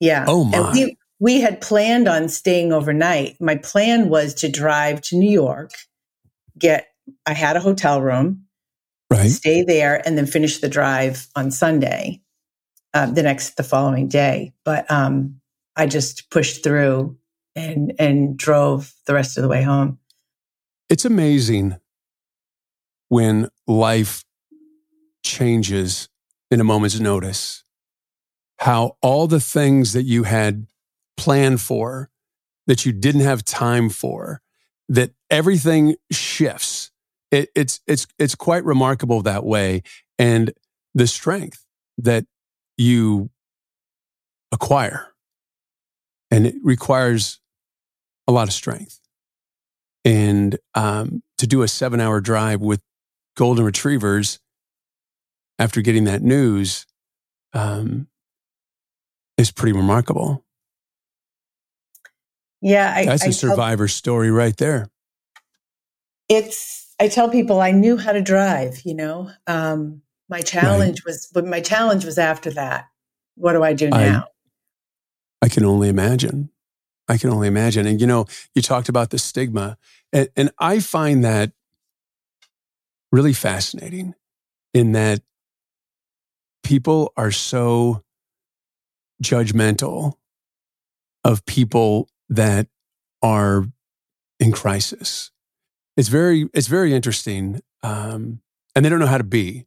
Yeah. 0.00 0.24
Oh 0.26 0.44
my. 0.44 0.58
And 0.58 0.72
we, 0.72 0.98
we 1.20 1.40
had 1.40 1.60
planned 1.60 2.08
on 2.08 2.28
staying 2.28 2.72
overnight. 2.72 3.36
My 3.40 3.56
plan 3.56 4.08
was 4.08 4.34
to 4.34 4.50
drive 4.50 5.02
to 5.02 5.16
New 5.16 5.30
York, 5.30 5.70
get. 6.58 6.88
I 7.26 7.34
had 7.34 7.56
a 7.56 7.60
hotel 7.60 8.00
room, 8.00 8.46
right? 9.10 9.30
Stay 9.30 9.62
there, 9.62 10.00
and 10.06 10.16
then 10.16 10.26
finish 10.26 10.58
the 10.58 10.68
drive 10.68 11.28
on 11.36 11.50
Sunday, 11.50 12.22
um, 12.94 13.14
the 13.14 13.22
next 13.22 13.56
the 13.56 13.62
following 13.62 14.08
day. 14.08 14.52
But 14.64 14.90
um, 14.90 15.40
I 15.76 15.86
just 15.86 16.30
pushed 16.30 16.64
through 16.64 17.18
and 17.54 17.92
and 17.98 18.36
drove 18.36 18.94
the 19.06 19.14
rest 19.14 19.36
of 19.36 19.42
the 19.42 19.48
way 19.48 19.62
home. 19.62 19.98
It's 20.88 21.04
amazing 21.04 21.76
when 23.08 23.48
life 23.66 24.24
changes 25.22 26.08
in 26.52 26.60
a 26.60 26.64
moment's 26.64 27.00
notice. 27.00 27.64
How 28.58 28.96
all 29.00 29.26
the 29.26 29.40
things 29.40 29.94
that 29.94 30.04
you 30.04 30.24
had 30.24 30.66
planned 31.16 31.60
for, 31.60 32.10
that 32.66 32.86
you 32.86 32.92
didn't 32.92 33.22
have 33.22 33.44
time 33.44 33.88
for, 33.88 34.40
that 34.88 35.12
everything 35.30 35.96
shifts. 36.12 36.90
It, 37.30 37.48
it's 37.56 37.80
it's 37.86 38.06
it's 38.18 38.34
quite 38.34 38.64
remarkable 38.64 39.22
that 39.22 39.44
way, 39.44 39.82
and 40.18 40.52
the 40.94 41.06
strength 41.06 41.64
that 41.96 42.26
you 42.76 43.30
acquire, 44.52 45.14
and 46.30 46.46
it 46.46 46.54
requires 46.62 47.40
a 48.28 48.32
lot 48.32 48.48
of 48.48 48.52
strength. 48.52 49.00
And 50.04 50.58
um, 50.74 51.22
to 51.38 51.46
do 51.46 51.62
a 51.62 51.68
seven-hour 51.68 52.20
drive 52.20 52.60
with 52.60 52.82
golden 53.34 53.64
retrievers 53.64 54.38
after 55.62 55.80
getting 55.80 56.04
that 56.04 56.22
news 56.22 56.86
um, 57.52 58.08
is 59.38 59.52
pretty 59.52 59.72
remarkable. 59.72 60.44
Yeah, 62.60 62.92
I, 62.92 63.04
that's 63.06 63.26
a 63.26 63.32
survivor 63.32 63.86
tell, 63.86 63.92
story 63.92 64.30
right 64.30 64.56
there. 64.56 64.88
It's. 66.28 66.94
I 67.00 67.08
tell 67.08 67.28
people 67.28 67.60
I 67.60 67.70
knew 67.70 67.96
how 67.96 68.12
to 68.12 68.20
drive. 68.20 68.82
You 68.84 68.94
know, 68.94 69.30
um, 69.46 70.02
my 70.28 70.40
challenge 70.40 71.00
right. 71.00 71.12
was, 71.12 71.30
but 71.32 71.46
my 71.46 71.60
challenge 71.60 72.04
was 72.04 72.18
after 72.18 72.50
that. 72.50 72.88
What 73.36 73.52
do 73.52 73.62
I 73.62 73.72
do 73.72 73.88
now? 73.88 74.26
I, 75.40 75.46
I 75.46 75.48
can 75.48 75.64
only 75.64 75.88
imagine. 75.88 76.50
I 77.08 77.18
can 77.18 77.30
only 77.30 77.46
imagine. 77.46 77.86
And 77.86 78.00
you 78.00 78.06
know, 78.06 78.26
you 78.54 78.62
talked 78.62 78.88
about 78.88 79.10
the 79.10 79.18
stigma, 79.18 79.76
and, 80.12 80.28
and 80.36 80.50
I 80.58 80.80
find 80.80 81.24
that 81.24 81.52
really 83.12 83.32
fascinating. 83.32 84.14
In 84.74 84.92
that 84.92 85.20
people 86.62 87.12
are 87.16 87.30
so 87.30 88.02
judgmental 89.22 90.14
of 91.24 91.44
people 91.46 92.08
that 92.28 92.68
are 93.22 93.66
in 94.40 94.52
crisis. 94.52 95.30
it's 95.96 96.08
very 96.08 96.48
it's 96.52 96.66
very 96.66 96.94
interesting, 96.94 97.60
um, 97.82 98.40
and 98.74 98.84
they 98.84 98.88
don't 98.88 98.98
know 98.98 99.06
how 99.06 99.18
to 99.18 99.24
be. 99.24 99.66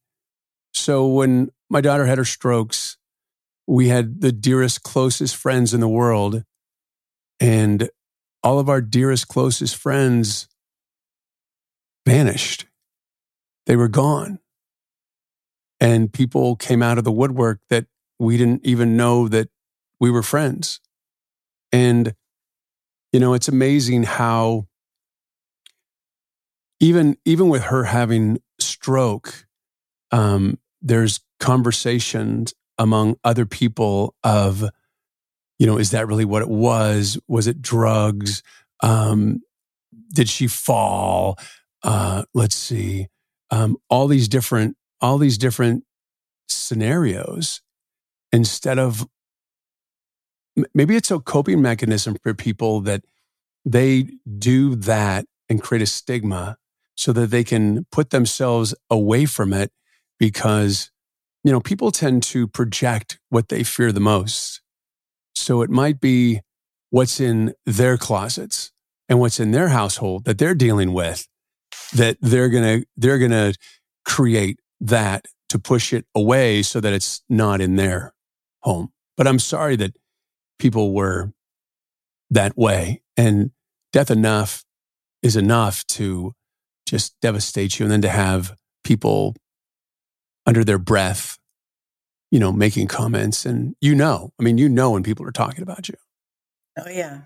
So 0.74 1.08
when 1.08 1.50
my 1.70 1.82
daughter 1.82 2.06
had 2.06 2.18
her 2.18 2.26
strokes, 2.26 2.98
we 3.68 3.88
had 3.88 4.22
the 4.22 4.32
dearest, 4.32 4.84
closest 4.84 5.36
friends 5.36 5.74
in 5.74 5.80
the 5.80 5.88
world, 5.88 6.44
and 7.40 7.90
all 8.44 8.60
of 8.60 8.70
our 8.70 8.82
dearest, 8.82 9.28
closest 9.28 9.76
friends 9.76 10.48
vanished. 12.06 12.66
They 13.66 13.76
were 13.76 13.88
gone. 13.88 14.40
And 15.80 16.12
people 16.12 16.56
came 16.56 16.82
out 16.82 16.98
of 16.98 17.04
the 17.04 17.12
woodwork 17.12 17.60
that 17.70 17.86
we 18.18 18.38
didn't 18.38 18.66
even 18.66 18.96
know 18.96 19.28
that 19.28 19.50
we 20.00 20.10
were 20.10 20.24
friends. 20.24 20.80
And, 21.72 22.14
you 23.12 23.20
know, 23.20 23.34
it's 23.34 23.48
amazing 23.48 24.04
how 24.04 24.68
even, 26.80 27.18
even 27.26 27.50
with 27.50 27.64
her 27.64 27.86
having 27.86 28.40
stroke, 28.60 29.48
um, 30.12 30.58
there's 30.82 31.20
conversations 31.40 32.54
among 32.78 33.16
other 33.24 33.46
people 33.46 34.16
of, 34.24 34.64
you 35.60 35.66
know, 35.66 35.78
is 35.78 35.92
that 35.92 36.08
really 36.08 36.26
what 36.26 36.42
it 36.42 36.50
was? 36.50 37.18
Was 37.28 37.48
it 37.48 37.62
drugs? 37.62 38.44
Um, 38.82 39.42
did 40.14 40.30
she 40.30 40.48
fall? 40.48 41.38
Uh, 41.84 42.24
let's 42.34 42.56
see, 42.56 43.08
um, 43.52 43.78
all 43.90 44.08
these 44.08 44.28
different, 44.28 44.76
all 45.02 45.18
these 45.18 45.38
different 45.38 45.84
scenarios 46.48 47.62
instead 48.32 48.80
of 48.80 49.08
maybe 50.74 50.96
it's 50.96 51.12
a 51.12 51.20
coping 51.20 51.62
mechanism 51.62 52.16
for 52.22 52.34
people 52.34 52.82
that 52.82 53.04
they 53.66 54.10
do 54.38 54.76
that 54.76 55.26
and 55.50 55.62
create 55.62 55.82
a 55.82 55.88
stigma 55.88 56.58
so 56.96 57.12
that 57.12 57.28
they 57.28 57.44
can 57.44 57.86
put 57.92 58.10
themselves 58.10 58.74
away 58.90 59.26
from 59.26 59.54
it 59.54 59.72
because 60.18 60.92
you 61.44 61.52
know 61.52 61.60
people 61.60 61.92
tend 61.92 62.24
to 62.24 62.48
project 62.48 63.20
what 63.30 63.50
they 63.50 63.64
fear 63.64 63.92
the 63.92 64.00
most. 64.00 64.62
So 65.34 65.62
it 65.62 65.70
might 65.70 66.00
be 66.00 66.42
what's 66.90 67.20
in 67.20 67.54
their 67.66 67.98
closets 67.98 68.72
and 69.10 69.20
what's 69.20 69.40
in 69.40 69.52
their 69.52 69.70
household 69.70 70.26
that 70.26 70.38
they're 70.38 70.56
dealing 70.56 70.94
with 70.94 71.28
that 71.94 72.18
they're 72.22 72.50
going 72.50 72.82
to 72.82 72.88
they're 72.96 73.20
going 73.20 73.32
to 73.32 73.54
create 74.06 74.60
that 74.80 75.26
to 75.50 75.60
push 75.60 75.94
it 75.94 76.06
away 76.16 76.62
so 76.62 76.80
that 76.80 76.94
it's 76.94 77.22
not 77.30 77.62
in 77.62 77.76
their 77.76 78.14
home. 78.62 78.92
But 79.18 79.28
I'm 79.28 79.40
sorry 79.40 79.76
that 79.78 79.96
people 80.60 80.94
were 80.94 81.32
that 82.30 82.58
way 82.58 83.02
and 83.16 83.52
death 83.94 84.12
enough 84.12 84.66
is 85.22 85.36
enough 85.36 85.86
to 85.88 86.34
just 86.88 87.16
devastate 87.22 87.80
you 87.80 87.86
and 87.86 87.92
then 87.92 88.02
to 88.02 88.10
have 88.10 88.56
people 88.84 89.36
under 90.46 90.64
their 90.64 90.78
breath 90.78 91.38
you 92.32 92.40
know 92.40 92.52
making 92.52 92.88
comments 92.88 93.46
and 93.46 93.76
you 93.80 93.96
know 93.96 94.32
i 94.40 94.44
mean 94.44 94.58
you 94.58 94.68
know 94.68 94.92
when 94.92 95.04
people 95.04 95.26
are 95.26 95.32
talking 95.32 95.62
about 95.62 95.88
you 95.88 95.96
oh 96.80 96.90
yeah 96.90 97.22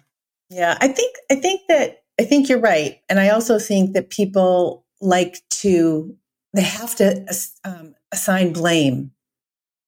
yeah 0.49 0.77
i 0.81 0.87
think 0.87 1.15
i 1.31 1.35
think 1.35 1.61
that 1.67 2.03
I 2.19 2.25
think 2.25 2.49
you're 2.49 2.59
right. 2.59 2.99
And 3.07 3.19
I 3.19 3.29
also 3.29 3.57
think 3.57 3.93
that 3.93 4.09
people 4.09 4.85
like 4.99 5.41
to, 5.51 6.13
they 6.53 6.63
have 6.63 6.95
to 6.97 7.25
um, 7.63 7.95
assign 8.11 8.53
blame, 8.53 9.11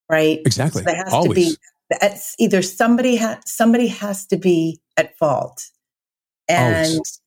right? 0.10 0.40
Exactly. 0.46 0.84
So 0.84 0.86
there 0.86 1.04
has 1.04 1.14
Always. 1.14 1.54
to 1.54 1.60
be, 1.60 1.98
it's 2.02 2.36
either 2.40 2.62
somebody, 2.62 3.18
ha- 3.18 3.40
somebody 3.46 3.88
has 3.88 4.26
to 4.28 4.38
be 4.38 4.80
at 4.98 5.18
fault. 5.18 5.66
And 6.48 6.88
Always. 6.88 7.22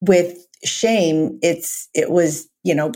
with 0.00 0.46
shame, 0.64 1.38
it's, 1.42 1.88
it 1.94 2.10
was, 2.10 2.48
you 2.62 2.74
know, 2.74 2.92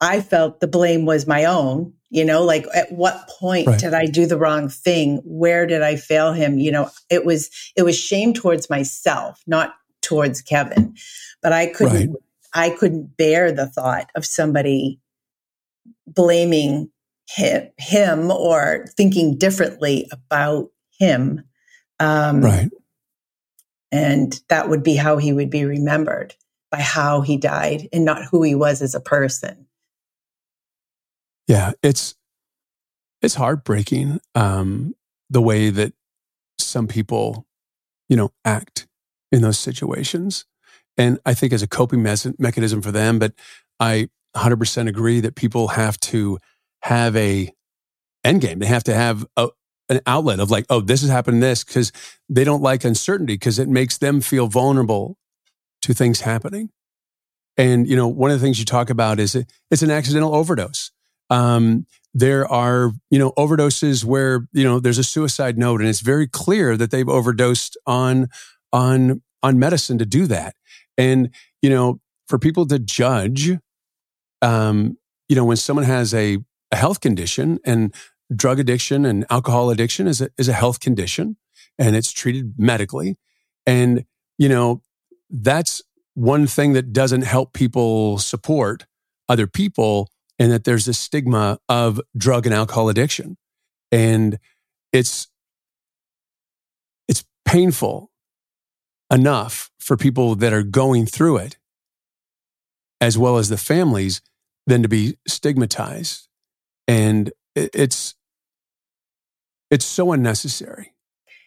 I 0.00 0.20
felt 0.20 0.60
the 0.60 0.66
blame 0.66 1.06
was 1.06 1.26
my 1.26 1.44
own 1.44 1.92
you 2.08 2.24
know 2.24 2.44
like 2.44 2.64
at 2.72 2.92
what 2.92 3.28
point 3.28 3.66
right. 3.66 3.80
did 3.80 3.92
i 3.92 4.06
do 4.06 4.26
the 4.26 4.38
wrong 4.38 4.68
thing 4.68 5.20
where 5.24 5.66
did 5.66 5.82
i 5.82 5.96
fail 5.96 6.32
him 6.32 6.56
you 6.56 6.70
know 6.70 6.88
it 7.10 7.24
was 7.24 7.50
it 7.76 7.82
was 7.82 7.98
shame 7.98 8.32
towards 8.32 8.70
myself 8.70 9.42
not 9.48 9.74
towards 10.06 10.40
Kevin, 10.40 10.94
but 11.42 11.52
I 11.52 11.66
couldn't, 11.66 12.12
right. 12.12 12.20
I 12.56 12.70
couldn't 12.70 13.18
bear 13.18 13.52
the 13.52 13.66
thought 13.66 14.10
of 14.14 14.24
somebody 14.24 14.98
blaming 16.06 16.90
him, 17.28 17.68
him 17.76 18.30
or 18.30 18.86
thinking 18.96 19.36
differently 19.36 20.08
about 20.10 20.70
him. 20.98 21.42
Um, 22.00 22.40
right. 22.40 22.70
And 23.92 24.40
that 24.48 24.70
would 24.70 24.82
be 24.82 24.96
how 24.96 25.18
he 25.18 25.34
would 25.34 25.50
be 25.50 25.66
remembered 25.66 26.34
by 26.70 26.80
how 26.80 27.20
he 27.20 27.36
died 27.36 27.88
and 27.92 28.06
not 28.06 28.24
who 28.24 28.42
he 28.42 28.54
was 28.54 28.80
as 28.80 28.94
a 28.94 29.00
person. 29.00 29.66
Yeah, 31.46 31.72
it's 31.82 32.14
it's 33.20 33.34
heartbreaking 33.34 34.20
um, 34.34 34.94
the 35.28 35.42
way 35.42 35.70
that 35.70 35.92
some 36.58 36.88
people, 36.88 37.46
you 38.08 38.16
know, 38.16 38.32
act 38.44 38.88
in 39.30 39.42
those 39.42 39.58
situations. 39.58 40.46
And 40.96 41.18
I 41.26 41.34
think 41.34 41.52
as 41.52 41.62
a 41.62 41.66
coping 41.66 42.02
mechanism 42.02 42.82
for 42.82 42.90
them, 42.90 43.18
but 43.18 43.32
I 43.78 44.08
100% 44.34 44.88
agree 44.88 45.20
that 45.20 45.34
people 45.34 45.68
have 45.68 45.98
to 46.00 46.38
have 46.82 47.16
a 47.16 47.52
end 48.24 48.40
game. 48.40 48.58
They 48.58 48.66
have 48.66 48.84
to 48.84 48.94
have 48.94 49.26
a, 49.36 49.48
an 49.88 50.00
outlet 50.06 50.40
of 50.40 50.50
like, 50.50 50.66
oh, 50.68 50.80
this 50.80 51.00
has 51.02 51.10
happened, 51.10 51.42
this, 51.42 51.64
because 51.64 51.92
they 52.28 52.44
don't 52.44 52.62
like 52.62 52.84
uncertainty 52.84 53.34
because 53.34 53.58
it 53.58 53.68
makes 53.68 53.98
them 53.98 54.20
feel 54.20 54.46
vulnerable 54.48 55.16
to 55.82 55.94
things 55.94 56.22
happening. 56.22 56.70
And, 57.56 57.88
you 57.88 57.96
know, 57.96 58.08
one 58.08 58.30
of 58.30 58.38
the 58.38 58.44
things 58.44 58.58
you 58.58 58.64
talk 58.64 58.90
about 58.90 59.18
is 59.18 59.34
it, 59.34 59.50
it's 59.70 59.82
an 59.82 59.90
accidental 59.90 60.34
overdose. 60.34 60.90
Um, 61.30 61.86
there 62.12 62.50
are, 62.50 62.92
you 63.10 63.18
know, 63.18 63.32
overdoses 63.32 64.04
where, 64.04 64.46
you 64.52 64.64
know, 64.64 64.80
there's 64.80 64.98
a 64.98 65.04
suicide 65.04 65.58
note 65.58 65.80
and 65.80 65.88
it's 65.88 66.00
very 66.00 66.26
clear 66.26 66.76
that 66.76 66.90
they've 66.90 67.08
overdosed 67.08 67.76
on 67.86 68.28
on 68.72 69.22
on 69.42 69.58
medicine 69.58 69.98
to 69.98 70.06
do 70.06 70.26
that. 70.26 70.54
And 70.98 71.30
you 71.62 71.70
know, 71.70 72.00
for 72.28 72.38
people 72.38 72.66
to 72.66 72.78
judge, 72.78 73.50
um, 74.42 74.96
you 75.28 75.36
know, 75.36 75.44
when 75.44 75.56
someone 75.56 75.84
has 75.84 76.14
a, 76.14 76.38
a 76.72 76.76
health 76.76 77.00
condition 77.00 77.58
and 77.64 77.94
drug 78.34 78.58
addiction 78.58 79.04
and 79.04 79.24
alcohol 79.30 79.70
addiction 79.70 80.06
is 80.06 80.20
a, 80.20 80.28
is 80.38 80.48
a 80.48 80.52
health 80.52 80.80
condition 80.80 81.36
and 81.78 81.94
it's 81.94 82.12
treated 82.12 82.54
medically. 82.58 83.16
And, 83.66 84.04
you 84.38 84.48
know, 84.48 84.82
that's 85.30 85.82
one 86.14 86.46
thing 86.46 86.72
that 86.72 86.92
doesn't 86.92 87.22
help 87.22 87.52
people 87.52 88.18
support 88.18 88.86
other 89.28 89.46
people 89.46 90.08
and 90.38 90.52
that 90.52 90.64
there's 90.64 90.88
a 90.88 90.94
stigma 90.94 91.58
of 91.68 92.00
drug 92.16 92.46
and 92.46 92.54
alcohol 92.54 92.88
addiction. 92.88 93.36
And 93.90 94.38
it's, 94.92 95.28
it's 97.08 97.24
painful 97.44 98.10
enough 99.10 99.70
for 99.78 99.96
people 99.96 100.34
that 100.36 100.52
are 100.52 100.62
going 100.62 101.06
through 101.06 101.38
it, 101.38 101.56
as 103.00 103.16
well 103.16 103.36
as 103.36 103.48
the 103.48 103.56
families, 103.56 104.20
than 104.66 104.82
to 104.82 104.88
be 104.88 105.16
stigmatized. 105.26 106.28
And 106.88 107.32
it's 107.54 108.14
it's 109.70 109.84
so 109.84 110.12
unnecessary. 110.12 110.94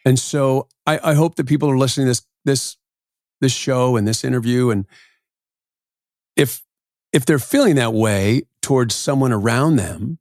And 0.04 0.18
so 0.18 0.68
I, 0.86 1.00
I 1.02 1.14
hope 1.14 1.36
that 1.36 1.46
people 1.46 1.70
are 1.70 1.78
listening 1.78 2.06
to 2.06 2.10
this 2.10 2.26
this 2.44 2.76
this 3.40 3.52
show 3.52 3.96
and 3.96 4.06
this 4.06 4.24
interview. 4.24 4.70
And 4.70 4.86
if 6.36 6.62
if 7.12 7.26
they're 7.26 7.38
feeling 7.38 7.76
that 7.76 7.92
way 7.92 8.42
towards 8.62 8.94
someone 8.94 9.32
around 9.32 9.76
them, 9.76 10.18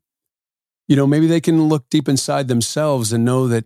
you 0.88 0.95
know, 0.95 1.08
maybe 1.08 1.28
they 1.28 1.41
can 1.41 1.67
look 1.67 1.89
deep 1.89 2.10
inside 2.10 2.47
themselves 2.47 3.13
and 3.13 3.23
know 3.23 3.47
that 3.47 3.65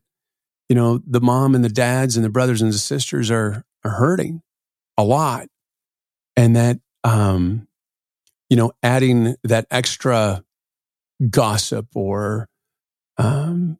you 0.69 0.75
know, 0.75 0.99
the 1.05 1.21
mom 1.21 1.55
and 1.55 1.63
the 1.63 1.69
dads 1.69 2.15
and 2.15 2.25
the 2.25 2.29
brothers 2.29 2.61
and 2.61 2.71
the 2.71 2.77
sisters 2.77 3.29
are, 3.29 3.63
are 3.83 3.91
hurting 3.91 4.41
a 4.97 5.03
lot. 5.03 5.47
And 6.35 6.55
that, 6.55 6.79
um, 7.03 7.67
you 8.49 8.57
know, 8.57 8.71
adding 8.81 9.35
that 9.43 9.67
extra 9.69 10.43
gossip 11.29 11.87
or, 11.95 12.47
um, 13.17 13.77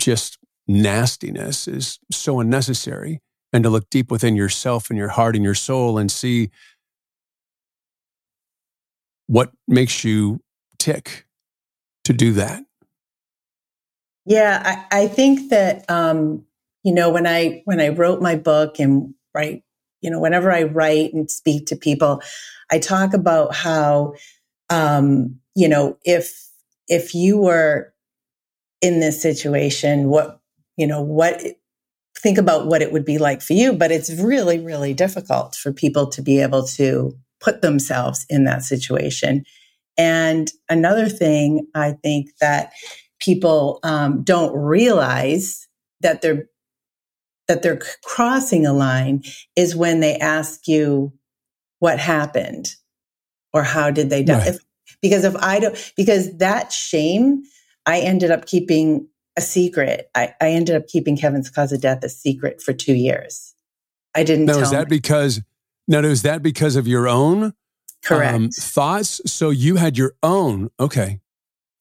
just 0.00 0.38
nastiness 0.66 1.68
is 1.68 1.98
so 2.10 2.40
unnecessary. 2.40 3.20
And 3.52 3.62
to 3.64 3.70
look 3.70 3.90
deep 3.90 4.10
within 4.10 4.34
yourself 4.34 4.88
and 4.88 4.98
your 4.98 5.08
heart 5.08 5.36
and 5.36 5.44
your 5.44 5.54
soul 5.54 5.98
and 5.98 6.10
see 6.10 6.50
what 9.26 9.52
makes 9.68 10.04
you 10.04 10.40
tick 10.78 11.26
to 12.04 12.12
do 12.12 12.32
that. 12.32 12.64
Yeah, 14.24 14.84
I, 14.90 15.02
I 15.02 15.08
think 15.08 15.50
that 15.50 15.88
um, 15.90 16.44
you 16.84 16.94
know 16.94 17.10
when 17.10 17.26
I 17.26 17.62
when 17.64 17.80
I 17.80 17.88
wrote 17.88 18.22
my 18.22 18.36
book 18.36 18.78
and 18.78 19.14
write, 19.34 19.64
you 20.00 20.10
know, 20.10 20.20
whenever 20.20 20.52
I 20.52 20.64
write 20.64 21.12
and 21.12 21.30
speak 21.30 21.66
to 21.66 21.76
people, 21.76 22.22
I 22.70 22.78
talk 22.78 23.14
about 23.14 23.54
how 23.54 24.14
um, 24.70 25.40
you 25.54 25.68
know 25.68 25.98
if 26.04 26.32
if 26.88 27.14
you 27.14 27.38
were 27.38 27.92
in 28.80 29.00
this 29.00 29.20
situation, 29.20 30.08
what 30.08 30.40
you 30.76 30.86
know 30.86 31.02
what 31.02 31.42
think 32.18 32.38
about 32.38 32.66
what 32.66 32.82
it 32.82 32.92
would 32.92 33.04
be 33.04 33.18
like 33.18 33.42
for 33.42 33.54
you, 33.54 33.72
but 33.72 33.90
it's 33.90 34.12
really, 34.12 34.60
really 34.60 34.94
difficult 34.94 35.56
for 35.56 35.72
people 35.72 36.06
to 36.08 36.22
be 36.22 36.40
able 36.40 36.64
to 36.64 37.12
put 37.40 37.62
themselves 37.62 38.24
in 38.28 38.44
that 38.44 38.62
situation. 38.62 39.44
And 39.98 40.50
another 40.68 41.08
thing 41.08 41.66
I 41.74 41.92
think 41.92 42.30
that 42.40 42.72
people 43.22 43.78
um, 43.82 44.22
don't 44.22 44.54
realize 44.54 45.68
that 46.00 46.22
they're 46.22 46.46
that 47.48 47.62
they're 47.62 47.80
crossing 48.04 48.66
a 48.66 48.72
line 48.72 49.22
is 49.56 49.74
when 49.74 50.00
they 50.00 50.16
ask 50.16 50.68
you 50.68 51.12
what 51.80 51.98
happened 51.98 52.76
or 53.52 53.62
how 53.62 53.90
did 53.90 54.10
they 54.10 54.22
die. 54.22 54.38
Right. 54.38 54.48
If, 54.48 54.58
because 55.00 55.24
if 55.24 55.34
I 55.36 55.58
don't, 55.58 55.92
because 55.96 56.36
that 56.38 56.72
shame, 56.72 57.42
I 57.86 58.00
ended 58.00 58.30
up 58.30 58.46
keeping 58.46 59.08
a 59.36 59.40
secret. 59.40 60.08
I, 60.14 60.34
I 60.40 60.50
ended 60.50 60.76
up 60.76 60.86
keeping 60.86 61.16
Kevin's 61.16 61.50
cause 61.50 61.72
of 61.72 61.80
death 61.80 62.04
a 62.04 62.08
secret 62.08 62.62
for 62.62 62.72
two 62.72 62.94
years. 62.94 63.54
I 64.14 64.24
didn't. 64.24 64.46
Now, 64.46 64.58
is 64.58 64.70
that 64.70 64.88
because? 64.88 65.40
Now, 65.88 65.98
is 66.00 66.22
that 66.22 66.42
because 66.42 66.76
of 66.76 66.86
your 66.86 67.08
own 67.08 67.54
correct 68.04 68.34
um, 68.34 68.50
thoughts? 68.50 69.20
So 69.26 69.50
you 69.50 69.76
had 69.76 69.98
your 69.98 70.14
own. 70.22 70.70
Okay. 70.78 71.20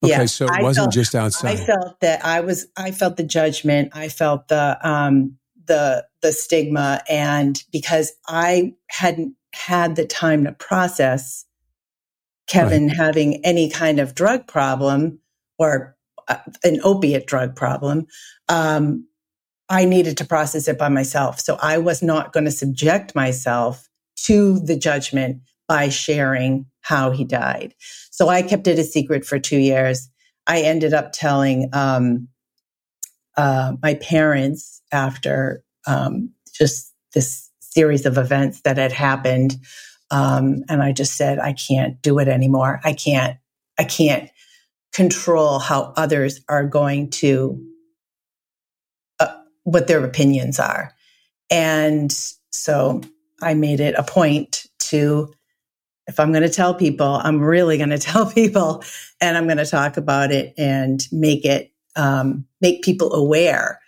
Okay, 0.03 0.11
yeah, 0.11 0.25
so 0.25 0.45
it 0.45 0.51
I 0.51 0.63
wasn't 0.63 0.85
felt, 0.85 0.93
just 0.93 1.15
outside. 1.15 1.51
I 1.51 1.55
felt 1.57 1.99
that 1.99 2.25
I 2.25 2.39
was. 2.39 2.67
I 2.75 2.91
felt 2.91 3.17
the 3.17 3.23
judgment. 3.23 3.91
I 3.93 4.09
felt 4.09 4.47
the 4.47 4.77
um, 4.87 5.37
the 5.65 6.05
the 6.21 6.31
stigma, 6.31 7.03
and 7.07 7.61
because 7.71 8.11
I 8.27 8.73
hadn't 8.89 9.35
had 9.53 9.95
the 9.95 10.05
time 10.05 10.45
to 10.45 10.53
process 10.53 11.45
Kevin 12.47 12.87
right. 12.87 12.97
having 12.97 13.45
any 13.45 13.69
kind 13.69 13.99
of 13.99 14.15
drug 14.15 14.47
problem 14.47 15.19
or 15.59 15.95
uh, 16.27 16.37
an 16.63 16.79
opiate 16.83 17.27
drug 17.27 17.55
problem, 17.55 18.07
um, 18.49 19.07
I 19.69 19.85
needed 19.85 20.17
to 20.17 20.25
process 20.25 20.67
it 20.67 20.79
by 20.79 20.89
myself. 20.89 21.39
So 21.39 21.57
I 21.61 21.77
was 21.77 22.01
not 22.01 22.33
going 22.33 22.45
to 22.45 22.51
subject 22.51 23.13
myself 23.13 23.87
to 24.23 24.59
the 24.59 24.75
judgment 24.75 25.41
by 25.67 25.89
sharing 25.89 26.65
how 26.81 27.11
he 27.11 27.23
died. 27.23 27.73
So 28.09 28.27
I 28.27 28.41
kept 28.41 28.67
it 28.67 28.79
a 28.79 28.83
secret 28.83 29.25
for 29.25 29.39
two 29.39 29.59
years. 29.59 30.09
I 30.47 30.61
ended 30.61 30.93
up 30.93 31.11
telling 31.13 31.69
um, 31.73 32.27
uh, 33.37 33.73
my 33.81 33.95
parents 33.95 34.81
after 34.91 35.63
um, 35.87 36.31
just 36.53 36.93
this 37.13 37.49
series 37.59 38.05
of 38.05 38.17
events 38.17 38.61
that 38.61 38.77
had 38.77 38.91
happened. 38.91 39.57
Um, 40.09 40.63
and 40.67 40.83
I 40.83 40.91
just 40.91 41.15
said, 41.15 41.39
I 41.39 41.53
can't 41.53 42.01
do 42.01 42.19
it 42.19 42.27
anymore. 42.27 42.81
I 42.83 42.93
can't, 42.93 43.37
I 43.79 43.85
can't 43.85 44.29
control 44.91 45.59
how 45.59 45.93
others 45.95 46.41
are 46.49 46.65
going 46.65 47.11
to, 47.11 47.65
uh, 49.19 49.33
what 49.63 49.87
their 49.87 50.03
opinions 50.03 50.59
are. 50.59 50.91
And 51.49 52.11
so 52.51 53.01
I 53.41 53.53
made 53.53 53.79
it 53.79 53.95
a 53.95 54.03
point 54.03 54.65
to, 54.79 55.33
if 56.07 56.19
I'm 56.19 56.31
going 56.31 56.43
to 56.43 56.49
tell 56.49 56.73
people, 56.73 57.19
I'm 57.23 57.39
really 57.39 57.77
going 57.77 57.89
to 57.91 57.97
tell 57.97 58.29
people 58.29 58.83
and 59.19 59.37
I'm 59.37 59.45
going 59.45 59.57
to 59.57 59.65
talk 59.65 59.97
about 59.97 60.31
it 60.31 60.53
and 60.57 61.01
make 61.11 61.45
it, 61.45 61.71
um, 61.95 62.45
make 62.61 62.83
people 62.83 63.13
aware 63.13 63.81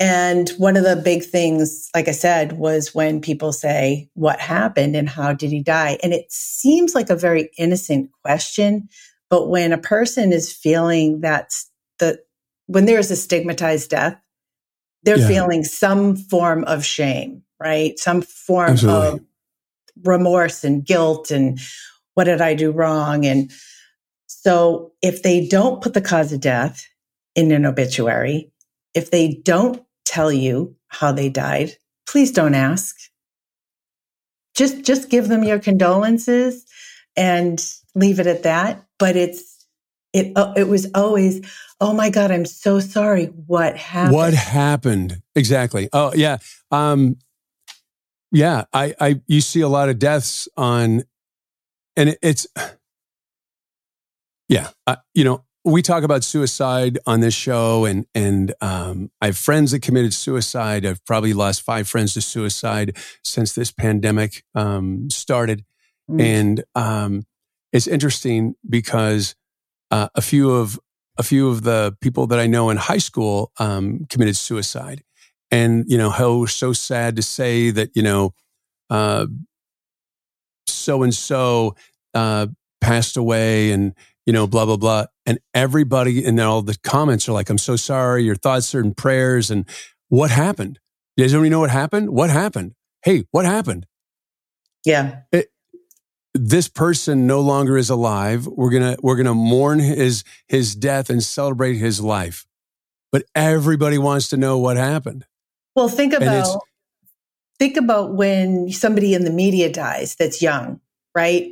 and 0.00 0.48
one 0.58 0.76
of 0.76 0.82
the 0.82 0.96
big 0.96 1.22
things, 1.22 1.88
like 1.94 2.08
I 2.08 2.12
said, 2.12 2.52
was 2.58 2.94
when 2.94 3.20
people 3.20 3.52
say, 3.52 4.08
What 4.14 4.40
happened 4.40 4.96
and 4.96 5.08
how 5.08 5.32
did 5.32 5.50
he 5.50 5.62
die? 5.62 5.98
And 6.02 6.12
it 6.12 6.30
seems 6.30 6.94
like 6.94 7.10
a 7.10 7.16
very 7.16 7.50
innocent 7.58 8.10
question. 8.22 8.88
But 9.30 9.48
when 9.48 9.72
a 9.72 9.78
person 9.78 10.32
is 10.32 10.52
feeling 10.52 11.20
that 11.20 11.54
the, 11.98 12.18
when 12.66 12.86
there's 12.86 13.10
a 13.10 13.16
stigmatized 13.16 13.90
death, 13.90 14.20
they're 15.04 15.18
yeah. 15.18 15.28
feeling 15.28 15.64
some 15.64 16.16
form 16.16 16.64
of 16.64 16.84
shame, 16.84 17.42
right? 17.60 17.98
Some 17.98 18.22
form 18.22 18.72
Absolutely. 18.72 19.08
of 19.08 19.20
remorse 20.02 20.64
and 20.64 20.84
guilt 20.84 21.30
and 21.30 21.58
what 22.14 22.24
did 22.24 22.40
I 22.40 22.54
do 22.54 22.70
wrong? 22.70 23.26
And 23.26 23.50
so 24.26 24.92
if 25.02 25.22
they 25.22 25.46
don't 25.46 25.82
put 25.82 25.94
the 25.94 26.00
cause 26.00 26.32
of 26.32 26.40
death 26.40 26.86
in 27.34 27.50
an 27.52 27.66
obituary, 27.66 28.52
if 28.94 29.10
they 29.10 29.40
don't 29.44 29.82
tell 30.04 30.32
you 30.32 30.76
how 30.88 31.12
they 31.12 31.28
died, 31.28 31.72
please 32.06 32.30
don't 32.30 32.54
ask. 32.54 32.94
Just 34.54 34.84
just 34.84 35.10
give 35.10 35.28
them 35.28 35.42
your 35.42 35.58
condolences 35.58 36.64
and 37.16 37.60
leave 37.96 38.20
it 38.20 38.28
at 38.28 38.44
that. 38.44 38.84
But 38.98 39.16
it's 39.16 39.66
it 40.12 40.32
uh, 40.36 40.52
it 40.56 40.68
was 40.68 40.88
always, 40.94 41.40
oh 41.80 41.92
my 41.92 42.10
God, 42.10 42.30
I'm 42.30 42.44
so 42.46 42.78
sorry. 42.78 43.26
What 43.26 43.76
happened? 43.76 44.14
What 44.14 44.34
happened? 44.34 45.22
Exactly. 45.34 45.88
Oh 45.92 46.12
yeah. 46.14 46.38
Um 46.70 47.16
yeah, 48.34 48.64
I, 48.72 48.94
I 49.00 49.20
you 49.26 49.40
see 49.40 49.60
a 49.60 49.68
lot 49.68 49.88
of 49.88 49.98
deaths 49.98 50.48
on 50.56 51.04
and 51.96 52.10
it, 52.10 52.18
it's 52.20 52.46
yeah, 54.48 54.70
I, 54.86 54.98
you 55.14 55.24
know, 55.24 55.44
we 55.64 55.80
talk 55.80 56.02
about 56.02 56.24
suicide 56.24 56.98
on 57.06 57.20
this 57.20 57.34
show, 57.34 57.84
and 57.86 58.06
and 58.14 58.54
um, 58.60 59.10
I 59.20 59.26
have 59.26 59.38
friends 59.38 59.70
that 59.70 59.80
committed 59.80 60.12
suicide. 60.12 60.84
I've 60.84 61.04
probably 61.06 61.32
lost 61.32 61.62
five 61.62 61.88
friends 61.88 62.14
to 62.14 62.20
suicide 62.20 62.96
since 63.22 63.54
this 63.54 63.72
pandemic 63.72 64.44
um, 64.54 65.08
started, 65.10 65.64
mm. 66.10 66.20
and 66.20 66.64
um, 66.74 67.24
it's 67.72 67.86
interesting 67.86 68.56
because 68.68 69.34
uh, 69.90 70.08
a 70.14 70.20
few 70.20 70.50
of 70.50 70.78
a 71.16 71.22
few 71.22 71.48
of 71.48 71.62
the 71.62 71.96
people 72.00 72.26
that 72.26 72.38
I 72.38 72.46
know 72.46 72.68
in 72.68 72.76
high 72.76 72.98
school 72.98 73.52
um, 73.58 74.04
committed 74.10 74.36
suicide, 74.36 75.02
and 75.54 75.84
you 75.86 75.96
know 75.96 76.10
how 76.10 76.46
so 76.46 76.72
sad 76.72 77.16
to 77.16 77.22
say 77.22 77.70
that 77.70 77.90
you 77.94 78.02
know 78.02 78.34
so 80.66 81.02
and 81.02 81.14
so 81.14 81.74
passed 82.80 83.16
away, 83.16 83.72
and 83.72 83.94
you 84.26 84.32
know, 84.32 84.46
blah, 84.46 84.64
blah, 84.64 84.76
blah. 84.76 85.06
And 85.26 85.38
everybody 85.52 86.24
and 86.24 86.40
all 86.40 86.62
the 86.62 86.76
comments 86.82 87.28
are 87.28 87.32
like, 87.32 87.50
I'm 87.50 87.58
so 87.58 87.76
sorry. 87.76 88.24
Your 88.24 88.36
thoughts 88.36 88.74
are 88.74 88.80
in 88.80 88.94
prayers. 88.94 89.50
And 89.50 89.68
what 90.08 90.30
happened? 90.30 90.78
You 91.16 91.24
guys 91.24 91.32
don't 91.32 91.42
even 91.42 91.52
know 91.52 91.60
what 91.60 91.70
happened? 91.70 92.10
What 92.10 92.30
happened? 92.30 92.74
Hey, 93.02 93.24
what 93.30 93.44
happened? 93.44 93.86
Yeah. 94.84 95.20
It, 95.32 95.48
this 96.32 96.68
person 96.68 97.26
no 97.26 97.40
longer 97.40 97.76
is 97.76 97.90
alive. 97.90 98.46
We're 98.46 98.70
going 98.70 98.96
to, 98.96 99.00
we're 99.02 99.22
to 99.22 99.34
mourn 99.34 99.78
his, 99.78 100.24
his 100.48 100.74
death 100.74 101.10
and 101.10 101.22
celebrate 101.22 101.74
his 101.74 102.00
life. 102.00 102.46
But 103.12 103.24
everybody 103.34 103.98
wants 103.98 104.28
to 104.30 104.36
know 104.36 104.58
what 104.58 104.76
happened. 104.76 105.26
Well, 105.74 105.88
think 105.88 106.12
about, 106.12 106.60
think 107.58 107.76
about 107.76 108.14
when 108.14 108.70
somebody 108.70 109.14
in 109.14 109.24
the 109.24 109.30
media 109.30 109.72
dies 109.72 110.14
that's 110.16 110.40
young, 110.40 110.80
right? 111.14 111.50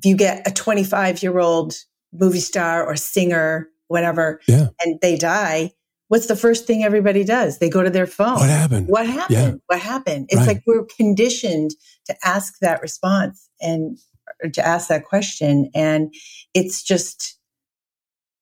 if 0.00 0.06
you 0.06 0.16
get 0.16 0.46
a 0.48 0.50
25 0.50 1.22
year 1.22 1.38
old 1.38 1.74
movie 2.12 2.40
star 2.40 2.84
or 2.84 2.96
singer, 2.96 3.68
whatever, 3.88 4.40
yeah. 4.48 4.68
and 4.80 4.98
they 5.02 5.16
die, 5.16 5.72
what's 6.08 6.26
the 6.26 6.36
first 6.36 6.66
thing 6.66 6.82
everybody 6.82 7.22
does? 7.22 7.58
They 7.58 7.68
go 7.68 7.82
to 7.82 7.90
their 7.90 8.06
phone. 8.06 8.36
What 8.36 8.48
happened? 8.48 8.88
What 8.88 9.06
happened? 9.06 9.38
Yeah. 9.38 9.54
What 9.66 9.80
happened? 9.80 10.26
It's 10.30 10.38
right. 10.38 10.48
like 10.48 10.62
we're 10.66 10.86
conditioned 10.96 11.72
to 12.06 12.16
ask 12.24 12.58
that 12.60 12.80
response 12.80 13.50
and 13.60 13.98
to 14.54 14.66
ask 14.66 14.88
that 14.88 15.04
question. 15.04 15.70
And 15.74 16.14
it's 16.54 16.82
just, 16.82 17.38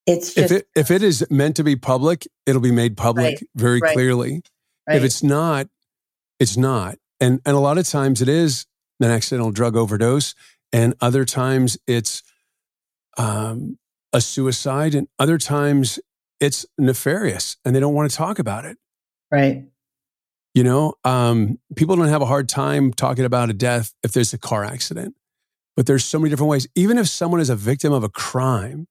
it's 0.07 0.35
just. 0.35 0.53
If 0.53 0.61
it, 0.61 0.69
if 0.77 0.91
it 0.93 1.03
is 1.03 1.27
meant 1.29 1.57
to 1.57 1.65
be 1.65 1.75
public, 1.75 2.29
it'll 2.47 2.63
be 2.63 2.73
made 2.73 2.97
public 2.97 3.25
right. 3.25 3.49
very 3.57 3.81
right. 3.81 3.95
clearly. 3.95 4.43
If 4.97 5.05
it's 5.05 5.23
not, 5.23 5.69
it's 6.39 6.57
not. 6.57 6.99
And, 7.21 7.41
and 7.45 7.57
a 7.57 7.61
lot 7.61 7.79
of 7.79 7.87
times 7.87 8.23
it 8.23 8.29
is 8.29 8.67
an 9.01 9.11
accidental 9.11 9.51
drug 9.51 9.77
overdose 9.77 10.35
and 10.73 10.95
other 11.01 11.25
times 11.25 11.79
it's 11.87 12.23
um, 13.17 13.79
a 14.13 14.21
suicide, 14.21 14.95
and 14.95 15.09
other 15.19 15.39
times 15.39 15.99
it's 16.41 16.67
nefarious, 16.79 17.57
and 17.65 17.75
they 17.75 17.81
don't 17.81 17.95
want 17.95 18.11
to 18.11 18.17
talk 18.17 18.39
about 18.39 18.65
it. 18.65 18.79
Right. 19.31 19.65
You 20.55 20.65
know, 20.65 20.95
um, 21.05 21.59
people 21.77 21.97
don't 21.97 22.09
have 22.09 22.23
a 22.23 22.27
hard 22.27 22.49
time 22.49 22.93
talking 22.93 23.25
about 23.25 23.51
a 23.51 23.53
death 23.53 23.95
if 24.03 24.13
there's 24.13 24.33
a 24.33 24.39
car 24.39 24.65
accident, 24.65 25.15
but 25.77 25.87
there's 25.87 26.05
so 26.05 26.19
many 26.19 26.31
different 26.31 26.51
ways. 26.51 26.67
Even 26.75 26.99
if 26.99 27.09
someone 27.09 27.41
is 27.41 27.51
a 27.51 27.57
victim 27.57 27.93
of 27.93 28.03
a 28.03 28.09
crime, 28.09 28.87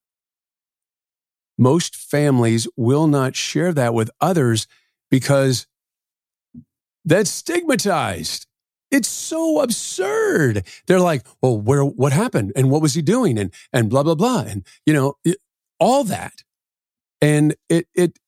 most 1.57 1.95
families 1.95 2.67
will 2.77 3.07
not 3.07 3.35
share 3.35 3.73
that 3.73 3.93
with 3.93 4.11
others 4.21 4.67
because 5.09 5.67
that's 7.07 7.31
stigmatized. 7.31 8.45
It's 8.91 9.07
so 9.07 9.61
absurd. 9.61 10.65
They're 10.85 10.99
like, 10.99 11.25
well, 11.41 11.59
where, 11.59 11.83
what 11.83 12.13
happened? 12.13 12.51
And 12.55 12.69
what 12.69 12.81
was 12.81 12.93
he 12.93 13.01
doing? 13.01 13.39
And, 13.39 13.53
and 13.73 13.89
blah, 13.89 14.03
blah, 14.03 14.15
blah. 14.15 14.43
And, 14.47 14.65
you 14.85 14.93
know, 14.93 15.15
it, 15.23 15.37
all 15.79 16.03
that. 16.05 16.43
And 17.21 17.55
it, 17.69 17.87
it, 17.95 18.19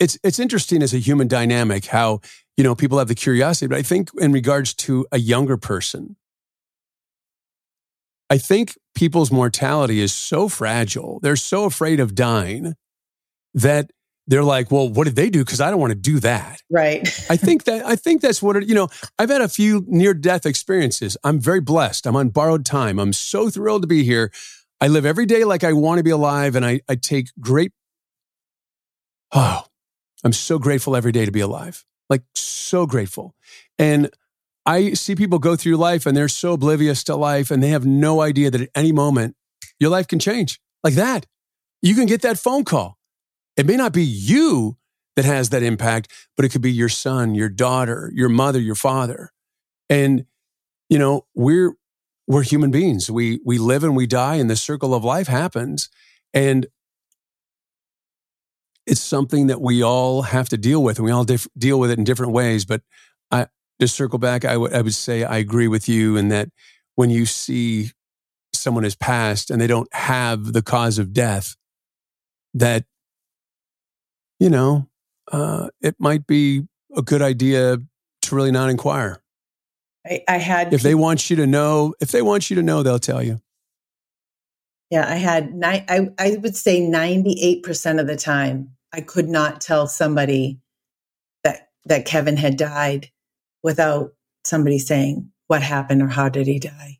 it's, 0.00 0.18
it's 0.22 0.38
interesting 0.38 0.82
as 0.82 0.92
a 0.92 0.98
human 0.98 1.28
dynamic 1.28 1.86
how, 1.86 2.20
you 2.56 2.64
know, 2.64 2.74
people 2.74 2.98
have 2.98 3.08
the 3.08 3.14
curiosity, 3.14 3.66
but 3.68 3.78
I 3.78 3.82
think 3.82 4.10
in 4.18 4.32
regards 4.32 4.74
to 4.74 5.06
a 5.12 5.18
younger 5.18 5.56
person, 5.56 6.16
I 8.30 8.38
think 8.38 8.76
people's 8.94 9.30
mortality 9.30 10.00
is 10.00 10.12
so 10.12 10.48
fragile. 10.48 11.20
They're 11.20 11.36
so 11.36 11.64
afraid 11.64 12.00
of 12.00 12.14
dying 12.14 12.74
that 13.52 13.90
they're 14.26 14.44
like, 14.44 14.70
well, 14.70 14.88
what 14.88 15.04
did 15.04 15.16
they 15.16 15.28
do? 15.28 15.44
Because 15.44 15.60
I 15.60 15.70
don't 15.70 15.80
want 15.80 15.90
to 15.90 15.98
do 15.98 16.18
that. 16.20 16.62
Right. 16.70 17.02
I 17.28 17.36
think 17.36 17.64
that 17.64 17.84
I 17.84 17.96
think 17.96 18.22
that's 18.22 18.42
what 18.42 18.56
it, 18.56 18.66
you 18.68 18.74
know. 18.74 18.88
I've 19.18 19.28
had 19.28 19.42
a 19.42 19.48
few 19.48 19.84
near 19.86 20.14
death 20.14 20.46
experiences. 20.46 21.16
I'm 21.24 21.40
very 21.40 21.60
blessed. 21.60 22.06
I'm 22.06 22.16
on 22.16 22.30
borrowed 22.30 22.64
time. 22.64 22.98
I'm 22.98 23.12
so 23.12 23.50
thrilled 23.50 23.82
to 23.82 23.88
be 23.88 24.04
here. 24.04 24.32
I 24.80 24.88
live 24.88 25.04
every 25.04 25.26
day 25.26 25.44
like 25.44 25.62
I 25.62 25.72
want 25.72 25.98
to 25.98 26.04
be 26.04 26.10
alive, 26.10 26.56
and 26.56 26.64
I 26.64 26.80
I 26.88 26.96
take 26.96 27.28
great. 27.40 27.72
Oh, 29.36 29.64
I'm 30.22 30.32
so 30.32 30.60
grateful 30.60 30.94
every 30.94 31.10
day 31.10 31.24
to 31.24 31.32
be 31.32 31.40
alive. 31.40 31.84
Like 32.08 32.22
so 32.36 32.86
grateful, 32.86 33.34
and 33.78 34.10
I 34.64 34.92
see 34.92 35.16
people 35.16 35.40
go 35.40 35.56
through 35.56 35.76
life 35.76 36.06
and 36.06 36.16
they're 36.16 36.28
so 36.28 36.52
oblivious 36.52 37.02
to 37.04 37.16
life, 37.16 37.50
and 37.50 37.60
they 37.60 37.70
have 37.70 37.84
no 37.84 38.20
idea 38.20 38.48
that 38.52 38.60
at 38.60 38.68
any 38.76 38.92
moment 38.92 39.34
your 39.80 39.90
life 39.90 40.06
can 40.06 40.20
change 40.20 40.60
like 40.84 40.94
that. 40.94 41.26
You 41.82 41.96
can 41.96 42.06
get 42.06 42.22
that 42.22 42.38
phone 42.38 42.62
call 42.62 42.96
it 43.56 43.66
may 43.66 43.76
not 43.76 43.92
be 43.92 44.02
you 44.02 44.76
that 45.16 45.24
has 45.24 45.50
that 45.50 45.62
impact, 45.62 46.10
but 46.36 46.44
it 46.44 46.50
could 46.50 46.62
be 46.62 46.72
your 46.72 46.88
son, 46.88 47.34
your 47.34 47.48
daughter, 47.48 48.10
your 48.14 48.28
mother, 48.28 48.60
your 48.60 48.74
father. 48.74 49.32
And, 49.88 50.26
you 50.88 50.98
know, 50.98 51.26
we're, 51.34 51.74
we're 52.26 52.42
human 52.42 52.70
beings. 52.70 53.10
We, 53.10 53.40
we 53.44 53.58
live 53.58 53.84
and 53.84 53.96
we 53.96 54.06
die 54.06 54.36
and 54.36 54.50
the 54.50 54.56
circle 54.56 54.94
of 54.94 55.04
life 55.04 55.28
happens. 55.28 55.88
And 56.32 56.66
it's 58.86 59.00
something 59.00 59.46
that 59.46 59.60
we 59.60 59.82
all 59.82 60.22
have 60.22 60.48
to 60.50 60.58
deal 60.58 60.82
with 60.82 60.98
and 60.98 61.04
we 61.04 61.10
all 61.10 61.24
dif- 61.24 61.48
deal 61.56 61.78
with 61.78 61.90
it 61.90 61.98
in 61.98 62.04
different 62.04 62.32
ways. 62.32 62.64
But 62.64 62.82
I, 63.30 63.46
to 63.80 63.88
circle 63.88 64.18
back, 64.18 64.44
I 64.44 64.52
I 64.52 64.56
would 64.56 64.94
say 64.94 65.24
I 65.24 65.38
agree 65.38 65.68
with 65.68 65.88
you 65.88 66.16
in 66.16 66.28
that 66.28 66.48
when 66.94 67.10
you 67.10 67.26
see 67.26 67.90
someone 68.52 68.84
has 68.84 68.94
passed 68.94 69.50
and 69.50 69.60
they 69.60 69.66
don't 69.66 69.92
have 69.94 70.52
the 70.52 70.62
cause 70.62 70.98
of 70.98 71.12
death, 71.12 71.56
that 72.52 72.84
you 74.38 74.50
know, 74.50 74.88
uh, 75.32 75.68
it 75.80 75.96
might 75.98 76.26
be 76.26 76.62
a 76.96 77.02
good 77.02 77.22
idea 77.22 77.78
to 78.22 78.34
really 78.34 78.52
not 78.52 78.70
inquire. 78.70 79.22
I, 80.06 80.22
I 80.28 80.36
had. 80.36 80.72
If 80.72 80.82
they 80.82 80.94
want 80.94 81.30
you 81.30 81.36
to 81.36 81.46
know, 81.46 81.94
if 82.00 82.10
they 82.10 82.22
want 82.22 82.50
you 82.50 82.56
to 82.56 82.62
know, 82.62 82.82
they'll 82.82 82.98
tell 82.98 83.22
you. 83.22 83.40
Yeah, 84.90 85.08
I 85.08 85.16
had. 85.16 85.54
Ni- 85.54 85.84
I 85.88 86.10
I 86.18 86.36
would 86.42 86.56
say 86.56 86.80
ninety 86.80 87.38
eight 87.40 87.62
percent 87.62 88.00
of 88.00 88.06
the 88.06 88.16
time, 88.16 88.70
I 88.92 89.00
could 89.00 89.28
not 89.28 89.60
tell 89.60 89.86
somebody 89.86 90.60
that 91.42 91.68
that 91.86 92.04
Kevin 92.04 92.36
had 92.36 92.56
died 92.56 93.10
without 93.62 94.12
somebody 94.44 94.78
saying 94.78 95.30
what 95.46 95.62
happened 95.62 96.02
or 96.02 96.08
how 96.08 96.28
did 96.28 96.46
he 96.46 96.58
die. 96.58 96.98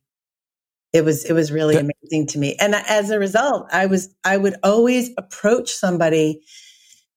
It 0.93 1.05
was 1.05 1.25
it 1.25 1.33
was 1.33 1.53
really 1.53 1.75
that, 1.75 1.85
amazing 2.03 2.29
to 2.29 2.39
me, 2.39 2.57
and 2.59 2.75
as 2.75 3.11
a 3.11 3.19
result, 3.19 3.69
I 3.73 3.87
was 3.87 4.15
I 4.25 4.37
would 4.37 4.55
always 4.63 5.11
approach 5.19 5.73
somebody 5.73 6.41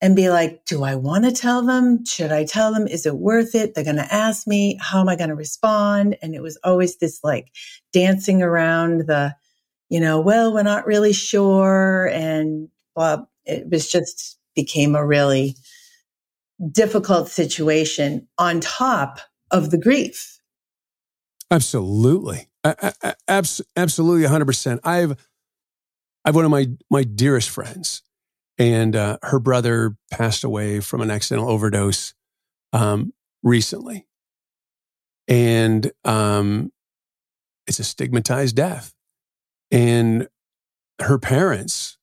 and 0.01 0.15
be 0.15 0.29
like, 0.29 0.63
do 0.65 0.83
I 0.83 0.95
want 0.95 1.25
to 1.25 1.31
tell 1.31 1.63
them? 1.63 2.05
Should 2.05 2.31
I 2.31 2.45
tell 2.45 2.71
them? 2.71 2.87
Is 2.87 3.05
it 3.05 3.17
worth 3.17 3.55
it? 3.55 3.73
They're 3.73 3.83
going 3.83 3.95
to 3.95 4.13
ask 4.13 4.45
me, 4.45 4.77
how 4.79 5.01
am 5.01 5.09
I 5.09 5.15
going 5.15 5.29
to 5.29 5.35
respond? 5.35 6.17
And 6.21 6.35
it 6.35 6.41
was 6.41 6.57
always 6.63 6.97
this 6.97 7.19
like 7.23 7.51
dancing 7.93 8.43
around 8.43 9.07
the, 9.07 9.35
you 9.89 9.99
know, 9.99 10.19
well, 10.19 10.53
we're 10.53 10.63
not 10.63 10.85
really 10.85 11.13
sure. 11.13 12.09
And 12.13 12.69
well, 12.95 13.29
it 13.45 13.69
was 13.69 13.89
just 13.89 14.37
became 14.55 14.95
a 14.95 15.05
really 15.05 15.55
difficult 16.71 17.29
situation 17.29 18.27
on 18.37 18.59
top 18.59 19.19
of 19.49 19.71
the 19.71 19.77
grief. 19.77 20.39
Absolutely. 21.49 22.47
Absolutely 22.63 24.27
100%. 24.27 24.79
I've, 24.83 25.17
I've 26.25 26.35
one 26.35 26.45
of 26.45 26.51
my, 26.51 26.67
my 26.89 27.03
dearest 27.03 27.49
friends 27.49 28.03
and 28.57 28.95
uh, 28.95 29.17
her 29.23 29.39
brother 29.39 29.95
passed 30.11 30.43
away 30.43 30.79
from 30.79 31.01
an 31.01 31.11
accidental 31.11 31.49
overdose 31.49 32.13
um, 32.73 33.13
recently, 33.43 34.07
and 35.27 35.91
um, 36.03 36.71
it's 37.67 37.79
a 37.79 37.83
stigmatized 37.83 38.55
death, 38.55 38.93
and 39.71 40.27
her 41.01 41.17
parents 41.17 41.97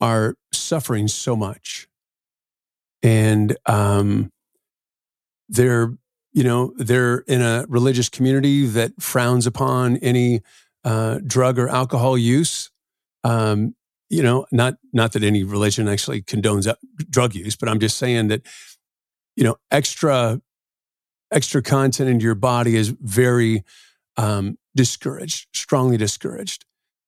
are 0.00 0.34
suffering 0.52 1.08
so 1.08 1.36
much, 1.36 1.88
and 3.02 3.56
um, 3.66 4.30
they're 5.48 5.94
you 6.32 6.44
know 6.44 6.72
they're 6.76 7.18
in 7.26 7.40
a 7.40 7.64
religious 7.68 8.08
community 8.08 8.66
that 8.66 9.00
frowns 9.00 9.46
upon 9.46 9.96
any 9.98 10.42
uh, 10.84 11.18
drug 11.26 11.58
or 11.58 11.68
alcohol 11.68 12.16
use. 12.16 12.70
Um, 13.24 13.74
you 14.10 14.22
know, 14.22 14.46
not 14.50 14.76
not 14.92 15.12
that 15.12 15.22
any 15.22 15.44
religion 15.44 15.88
actually 15.88 16.22
condones 16.22 16.72
drug 17.10 17.34
use, 17.34 17.56
but 17.56 17.68
I'm 17.68 17.80
just 17.80 17.98
saying 17.98 18.28
that 18.28 18.42
you 19.38 19.44
know, 19.44 19.56
extra 19.70 20.40
extra 21.30 21.62
content 21.62 22.10
into 22.10 22.24
your 22.24 22.34
body 22.34 22.74
is 22.74 22.88
very 22.88 23.64
um, 24.16 24.58
discouraged, 24.74 25.46
strongly 25.54 25.96
discouraged. 25.96 26.64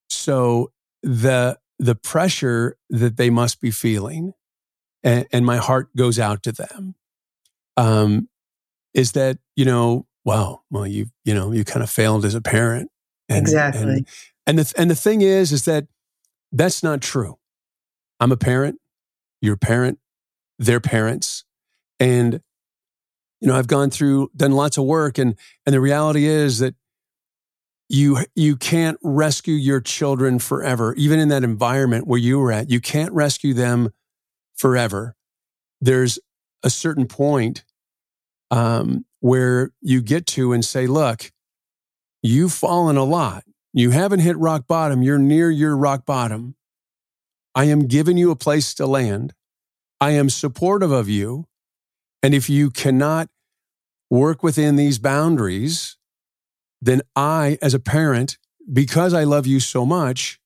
So 0.08 0.70
the 1.02 1.58
the 1.78 1.96
pressure 1.96 2.76
that 2.90 3.16
they 3.16 3.30
must 3.30 3.60
be 3.60 3.70
feeling, 3.70 4.34
and, 5.02 5.26
and 5.32 5.44
my 5.44 5.56
heart 5.56 5.94
goes 5.96 6.18
out 6.18 6.42
to 6.44 6.52
them, 6.52 6.94
um, 7.76 8.28
is 8.94 9.12
that 9.12 9.38
you 9.56 9.64
know, 9.64 10.06
wow, 10.24 10.60
well, 10.70 10.86
you 10.86 11.06
you 11.24 11.34
know, 11.34 11.50
you 11.50 11.64
kind 11.64 11.82
of 11.82 11.90
failed 11.90 12.24
as 12.24 12.36
a 12.36 12.40
parent, 12.40 12.90
and, 13.28 13.38
exactly. 13.38 13.82
And, 13.82 14.06
and 14.46 14.58
the 14.58 14.74
and 14.76 14.90
the 14.90 14.94
thing 14.94 15.22
is, 15.22 15.50
is 15.50 15.64
that 15.64 15.88
that's 16.52 16.82
not 16.82 17.00
true. 17.00 17.38
I'm 18.18 18.32
a 18.32 18.36
parent, 18.36 18.78
you're 19.40 19.56
parent, 19.56 19.98
their 20.58 20.80
parents. 20.80 21.44
And, 21.98 22.40
you 23.40 23.48
know, 23.48 23.56
I've 23.56 23.66
gone 23.66 23.90
through, 23.90 24.30
done 24.36 24.52
lots 24.52 24.76
of 24.76 24.84
work 24.84 25.18
and, 25.18 25.36
and 25.64 25.74
the 25.74 25.80
reality 25.80 26.26
is 26.26 26.58
that 26.58 26.74
you, 27.88 28.18
you 28.36 28.56
can't 28.56 28.98
rescue 29.02 29.54
your 29.54 29.80
children 29.80 30.38
forever, 30.38 30.94
even 30.94 31.18
in 31.18 31.28
that 31.28 31.42
environment 31.42 32.06
where 32.06 32.20
you 32.20 32.38
were 32.38 32.52
at. 32.52 32.70
You 32.70 32.80
can't 32.80 33.12
rescue 33.12 33.52
them 33.52 33.90
forever. 34.54 35.16
There's 35.80 36.18
a 36.62 36.70
certain 36.70 37.06
point 37.06 37.64
um, 38.50 39.06
where 39.20 39.70
you 39.80 40.02
get 40.02 40.26
to 40.28 40.52
and 40.52 40.64
say, 40.64 40.86
look, 40.86 41.32
you've 42.22 42.52
fallen 42.52 42.96
a 42.96 43.04
lot. 43.04 43.44
You 43.72 43.90
haven't 43.90 44.20
hit 44.20 44.36
rock 44.36 44.66
bottom. 44.66 45.02
You're 45.02 45.18
near 45.18 45.50
your 45.50 45.76
rock 45.76 46.04
bottom. 46.04 46.56
I 47.54 47.64
am 47.64 47.86
giving 47.86 48.16
you 48.16 48.30
a 48.30 48.36
place 48.36 48.74
to 48.74 48.86
land. 48.86 49.32
I 50.00 50.10
am 50.10 50.28
supportive 50.28 50.90
of 50.90 51.08
you. 51.08 51.46
And 52.22 52.34
if 52.34 52.50
you 52.50 52.70
cannot 52.70 53.28
work 54.10 54.42
within 54.42 54.76
these 54.76 54.98
boundaries, 54.98 55.96
then 56.82 57.02
I, 57.14 57.58
as 57.62 57.74
a 57.74 57.78
parent, 57.78 58.38
because 58.72 59.14
I 59.14 59.24
love 59.24 59.46
you 59.46 59.60
so 59.60 59.86
much, 59.86 60.40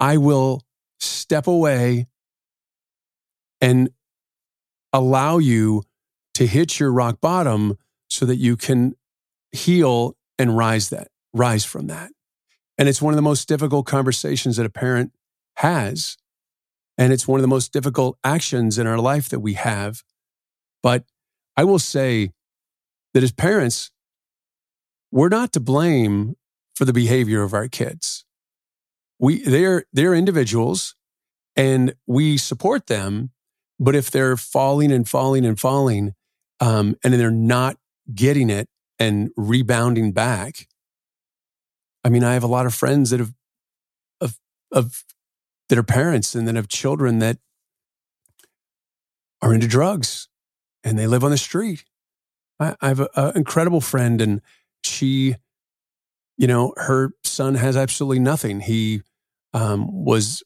I 0.00 0.16
will 0.16 0.62
step 0.98 1.46
away 1.46 2.06
and 3.60 3.90
allow 4.92 5.38
you 5.38 5.84
to 6.34 6.46
hit 6.46 6.80
your 6.80 6.92
rock 6.92 7.20
bottom 7.20 7.78
so 8.08 8.26
that 8.26 8.36
you 8.36 8.56
can 8.56 8.94
heal 9.52 10.16
and 10.38 10.56
rise 10.56 10.90
that 10.90 11.08
rise 11.32 11.64
from 11.64 11.86
that 11.88 12.10
and 12.78 12.88
it's 12.88 13.02
one 13.02 13.12
of 13.12 13.16
the 13.16 13.22
most 13.22 13.48
difficult 13.48 13.86
conversations 13.86 14.56
that 14.56 14.66
a 14.66 14.70
parent 14.70 15.12
has. 15.56 16.16
And 16.96 17.12
it's 17.12 17.26
one 17.26 17.38
of 17.38 17.42
the 17.42 17.48
most 17.48 17.72
difficult 17.72 18.18
actions 18.22 18.78
in 18.78 18.86
our 18.86 18.98
life 18.98 19.28
that 19.28 19.40
we 19.40 19.54
have. 19.54 20.02
But 20.82 21.04
I 21.56 21.64
will 21.64 21.78
say 21.78 22.30
that 23.12 23.22
as 23.22 23.32
parents, 23.32 23.90
we're 25.10 25.28
not 25.28 25.52
to 25.52 25.60
blame 25.60 26.36
for 26.74 26.84
the 26.84 26.92
behavior 26.92 27.42
of 27.42 27.54
our 27.54 27.68
kids. 27.68 28.24
We, 29.18 29.42
they're, 29.42 29.84
they're 29.92 30.14
individuals 30.14 30.96
and 31.56 31.94
we 32.06 32.36
support 32.36 32.86
them. 32.86 33.30
But 33.78 33.94
if 33.94 34.10
they're 34.10 34.36
falling 34.36 34.92
and 34.92 35.08
falling 35.08 35.44
and 35.44 35.58
falling, 35.58 36.14
um, 36.60 36.96
and 37.02 37.14
they're 37.14 37.30
not 37.30 37.76
getting 38.14 38.50
it 38.50 38.68
and 38.98 39.30
rebounding 39.36 40.12
back, 40.12 40.68
I 42.04 42.10
mean, 42.10 42.22
I 42.22 42.34
have 42.34 42.44
a 42.44 42.48
lot 42.48 42.66
of 42.66 42.74
friends 42.74 43.10
that 43.10 43.20
have, 43.20 43.32
of, 44.20 44.38
of, 44.70 45.04
that 45.68 45.78
are 45.78 45.82
parents 45.82 46.34
and 46.34 46.46
then 46.46 46.56
have 46.56 46.68
children 46.68 47.18
that 47.20 47.38
are 49.40 49.54
into 49.54 49.66
drugs 49.66 50.28
and 50.84 50.98
they 50.98 51.06
live 51.06 51.24
on 51.24 51.30
the 51.30 51.38
street. 51.38 51.84
I, 52.60 52.76
I 52.80 52.88
have 52.88 53.00
an 53.00 53.32
incredible 53.34 53.80
friend 53.80 54.20
and 54.20 54.42
she, 54.82 55.36
you 56.36 56.46
know, 56.46 56.74
her 56.76 57.12
son 57.24 57.54
has 57.54 57.76
absolutely 57.76 58.18
nothing. 58.18 58.60
He 58.60 59.02
um, 59.54 60.04
was, 60.04 60.42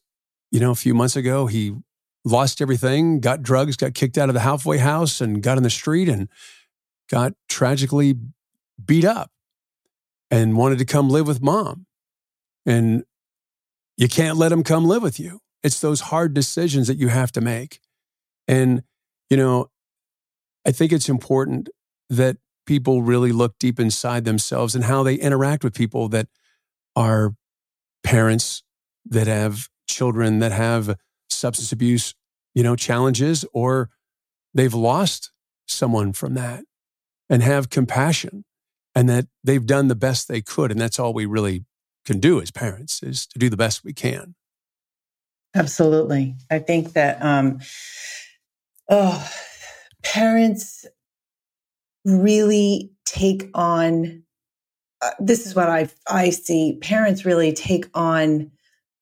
you 0.51 0.59
know, 0.59 0.71
a 0.71 0.75
few 0.75 0.93
months 0.93 1.17
ago, 1.17 1.47
he 1.47 1.75
lost 2.23 2.61
everything, 2.61 3.19
got 3.19 3.41
drugs, 3.41 3.75
got 3.75 3.93
kicked 3.93 4.17
out 4.17 4.29
of 4.29 4.33
the 4.33 4.41
halfway 4.41 4.77
house 4.77 5.19
and 5.19 5.43
got 5.43 5.57
in 5.57 5.63
the 5.63 5.69
street 5.69 6.07
and 6.07 6.29
got 7.09 7.33
tragically 7.49 8.15
beat 8.83 9.03
up 9.03 9.31
and 10.31 10.57
wanted 10.57 10.79
to 10.79 10.85
come 10.85 11.09
live 11.09 11.27
with 11.27 11.41
mom. 11.41 11.85
And 12.65 13.03
you 13.97 14.07
can't 14.07 14.37
let 14.37 14.49
them 14.49 14.63
come 14.63 14.85
live 14.85 15.03
with 15.03 15.19
you. 15.19 15.39
It's 15.63 15.79
those 15.79 16.01
hard 16.01 16.33
decisions 16.33 16.87
that 16.87 16.97
you 16.97 17.09
have 17.09 17.31
to 17.33 17.41
make. 17.41 17.79
And, 18.47 18.83
you 19.29 19.37
know, 19.37 19.69
I 20.65 20.71
think 20.71 20.91
it's 20.91 21.09
important 21.09 21.69
that 22.09 22.37
people 22.65 23.01
really 23.01 23.31
look 23.31 23.55
deep 23.59 23.79
inside 23.79 24.25
themselves 24.25 24.75
and 24.75 24.83
how 24.83 25.03
they 25.03 25.15
interact 25.15 25.63
with 25.63 25.73
people 25.73 26.07
that 26.09 26.27
are 26.95 27.33
parents 28.03 28.63
that 29.05 29.27
have 29.27 29.67
children 29.87 30.39
that 30.39 30.51
have 30.51 30.95
substance 31.29 31.71
abuse, 31.71 32.13
you 32.53 32.63
know, 32.63 32.75
challenges 32.75 33.43
or 33.53 33.89
they've 34.53 34.73
lost 34.73 35.31
someone 35.67 36.13
from 36.13 36.35
that 36.35 36.63
and 37.29 37.43
have 37.43 37.69
compassion 37.69 38.45
and 38.99 39.07
that 39.07 39.27
they've 39.45 39.65
done 39.65 39.87
the 39.87 39.95
best 39.95 40.27
they 40.27 40.41
could. 40.41 40.71
And 40.71 40.81
that's 40.81 40.99
all 40.99 41.13
we 41.13 41.25
really 41.25 41.63
can 42.05 42.19
do 42.19 42.41
as 42.41 42.51
parents 42.51 43.01
is 43.01 43.25
to 43.27 43.39
do 43.39 43.49
the 43.49 43.55
best 43.55 43.81
we 43.81 43.93
can. 43.93 44.35
Absolutely. 45.55 46.35
I 46.51 46.59
think 46.59 46.91
that, 46.93 47.23
um, 47.23 47.61
oh, 48.89 49.25
parents 50.03 50.85
really 52.03 52.91
take 53.05 53.49
on 53.53 54.23
uh, 55.01 55.11
this 55.17 55.45
is 55.45 55.55
what 55.55 55.69
I 55.69 55.87
I 56.07 56.29
see 56.29 56.77
parents 56.81 57.23
really 57.23 57.53
take 57.53 57.85
on 57.93 58.51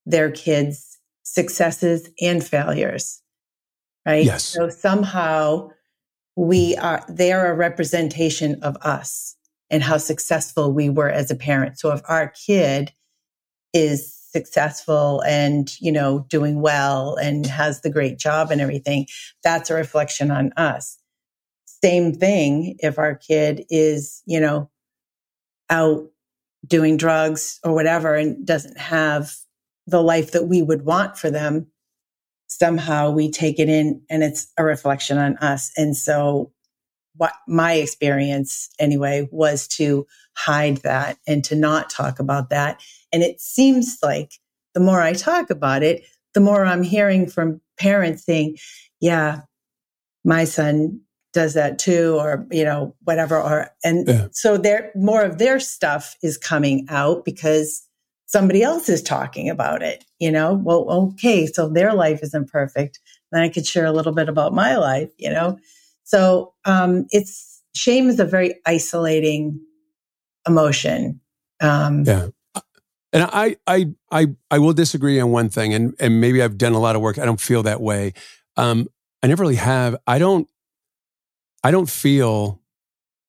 their 0.05 0.29
kids 0.29 0.99
successes 1.23 2.09
and 2.21 2.43
failures 2.43 3.21
right 4.05 4.23
yes 4.23 4.43
so 4.43 4.69
somehow 4.69 5.69
we 6.35 6.75
are 6.77 7.03
they 7.09 7.31
are 7.31 7.51
a 7.51 7.55
representation 7.55 8.59
of 8.63 8.75
us 8.77 9.36
and 9.69 9.83
how 9.83 9.97
successful 9.97 10.71
we 10.71 10.89
were 10.89 11.09
as 11.09 11.31
a 11.31 11.35
parent. 11.35 11.79
So 11.79 11.91
if 11.91 12.01
our 12.07 12.29
kid 12.29 12.91
is 13.73 14.13
successful 14.31 15.21
and 15.21 15.79
you 15.79 15.91
know 15.91 16.25
doing 16.29 16.61
well 16.61 17.15
and 17.15 17.45
has 17.45 17.81
the 17.81 17.89
great 17.89 18.19
job 18.19 18.51
and 18.51 18.61
everything 18.61 19.07
that's 19.43 19.69
a 19.69 19.73
reflection 19.73 20.31
on 20.31 20.51
us. 20.57 20.97
Same 21.65 22.13
thing 22.13 22.75
if 22.79 22.99
our 22.99 23.15
kid 23.15 23.65
is 23.69 24.21
you 24.25 24.39
know 24.39 24.69
out 25.69 26.05
doing 26.65 26.97
drugs 26.97 27.59
or 27.63 27.73
whatever 27.73 28.15
and 28.15 28.45
doesn't 28.45 28.77
have 28.77 29.33
the 29.85 30.03
life 30.03 30.31
that 30.31 30.47
we 30.47 30.61
would 30.61 30.83
want 30.83 31.17
for 31.17 31.31
them 31.31 31.67
somehow 32.47 33.09
we 33.09 33.29
take 33.29 33.59
it 33.59 33.69
in 33.69 34.01
and 34.09 34.23
it's 34.23 34.51
a 34.57 34.63
reflection 34.63 35.17
on 35.17 35.37
us. 35.37 35.71
And 35.77 35.95
so 35.95 36.51
what 37.17 37.33
my 37.47 37.73
experience 37.73 38.69
anyway 38.79 39.27
was 39.31 39.67
to 39.67 40.05
hide 40.35 40.77
that 40.77 41.17
and 41.27 41.43
to 41.43 41.55
not 41.55 41.89
talk 41.89 42.19
about 42.19 42.49
that 42.49 42.81
and 43.11 43.23
it 43.23 43.39
seems 43.41 43.97
like 44.03 44.33
the 44.73 44.79
more 44.79 45.01
I 45.01 45.13
talk 45.13 45.49
about 45.49 45.83
it, 45.83 46.03
the 46.33 46.39
more 46.39 46.65
I'm 46.65 46.83
hearing 46.83 47.27
from 47.27 47.61
parents 47.79 48.23
saying, 48.25 48.57
yeah, 48.99 49.41
my 50.23 50.43
son 50.43 51.01
does 51.33 51.53
that 51.53 51.79
too, 51.79 52.15
or, 52.19 52.45
you 52.51 52.63
know, 52.63 52.95
whatever. 53.03 53.41
Or, 53.41 53.69
and 53.83 54.07
yeah. 54.07 54.27
so 54.31 54.57
there, 54.57 54.91
more 54.95 55.23
of 55.23 55.37
their 55.37 55.59
stuff 55.59 56.15
is 56.21 56.37
coming 56.37 56.85
out 56.89 57.25
because 57.25 57.87
somebody 58.25 58.61
else 58.61 58.89
is 58.89 59.01
talking 59.01 59.49
about 59.49 59.81
it, 59.81 60.05
you 60.19 60.31
know? 60.31 60.53
Well, 60.53 60.89
okay. 60.89 61.45
So 61.47 61.69
their 61.69 61.93
life 61.93 62.19
isn't 62.23 62.51
perfect. 62.51 62.99
Then 63.31 63.41
I 63.41 63.49
could 63.49 63.65
share 63.65 63.85
a 63.85 63.91
little 63.91 64.13
bit 64.13 64.29
about 64.29 64.53
my 64.53 64.75
life, 64.75 65.09
you 65.17 65.29
know? 65.29 65.57
So, 66.07 66.53
um, 66.63 67.05
it's 67.09 67.61
shame 67.75 68.07
is 68.07 68.17
a 68.17 68.25
very 68.25 68.55
isolating 68.65 69.59
emotion. 70.47 71.19
Um, 71.59 72.05
yeah. 72.05 72.29
And 73.11 73.23
I, 73.23 73.57
I, 73.67 73.93
I, 74.09 74.27
I 74.49 74.59
will 74.59 74.71
disagree 74.71 75.19
on 75.19 75.31
one 75.31 75.49
thing, 75.49 75.73
and 75.73 75.93
and 75.99 76.21
maybe 76.21 76.41
I've 76.41 76.57
done 76.57 76.73
a 76.73 76.79
lot 76.79 76.95
of 76.95 77.01
work. 77.01 77.17
I 77.17 77.25
don't 77.25 77.41
feel 77.41 77.63
that 77.63 77.81
way. 77.81 78.13
Um, 78.55 78.87
I 79.21 79.27
never 79.27 79.41
really 79.41 79.55
have. 79.55 79.97
I 80.07 80.17
don't, 80.17 80.47
I 81.63 81.71
don't 81.71 81.89
feel 81.89 82.61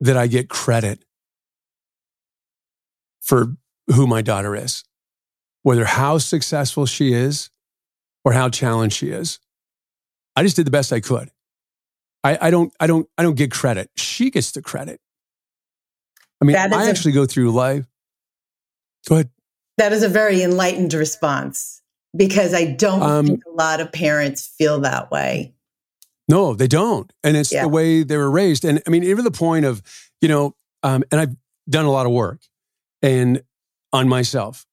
that 0.00 0.16
I 0.16 0.28
get 0.28 0.48
credit 0.48 1.04
for 3.20 3.56
who 3.88 4.06
my 4.06 4.22
daughter 4.22 4.54
is, 4.54 4.84
whether 5.62 5.84
how 5.84 6.18
successful 6.18 6.86
she 6.86 7.12
is 7.12 7.50
or 8.24 8.32
how 8.32 8.48
challenged 8.48 8.96
she 8.96 9.10
is. 9.10 9.40
I 10.36 10.42
just 10.44 10.56
did 10.56 10.66
the 10.66 10.70
best 10.70 10.92
I 10.92 11.00
could. 11.00 11.30
I, 12.24 12.38
I 12.40 12.50
don't, 12.50 12.72
I 12.80 12.86
don't, 12.86 13.08
I 13.16 13.22
don't 13.22 13.36
get 13.36 13.50
credit. 13.50 13.90
She 13.96 14.30
gets 14.30 14.52
the 14.52 14.62
credit. 14.62 15.00
I 16.40 16.44
mean, 16.44 16.56
I 16.56 16.88
actually 16.88 17.12
go 17.12 17.26
through 17.26 17.50
life. 17.52 17.86
Go 19.08 19.16
ahead. 19.16 19.30
That 19.76 19.92
is 19.92 20.02
a 20.02 20.08
very 20.08 20.42
enlightened 20.42 20.94
response 20.94 21.82
because 22.16 22.54
I 22.54 22.64
don't 22.64 23.02
um, 23.02 23.26
think 23.26 23.42
a 23.46 23.50
lot 23.50 23.80
of 23.80 23.92
parents 23.92 24.46
feel 24.58 24.80
that 24.80 25.10
way. 25.10 25.54
No, 26.28 26.54
they 26.54 26.66
don't. 26.66 27.12
And 27.24 27.36
it's 27.36 27.52
yeah. 27.52 27.62
the 27.62 27.68
way 27.68 28.02
they 28.02 28.16
were 28.16 28.30
raised. 28.30 28.64
And 28.64 28.82
I 28.86 28.90
mean, 28.90 29.02
even 29.04 29.24
the 29.24 29.30
point 29.30 29.64
of, 29.64 29.82
you 30.20 30.28
know, 30.28 30.54
um, 30.82 31.02
and 31.10 31.20
I've 31.20 31.36
done 31.68 31.86
a 31.86 31.90
lot 31.90 32.06
of 32.06 32.12
work 32.12 32.40
and 33.02 33.42
on 33.92 34.08
myself. 34.08 34.66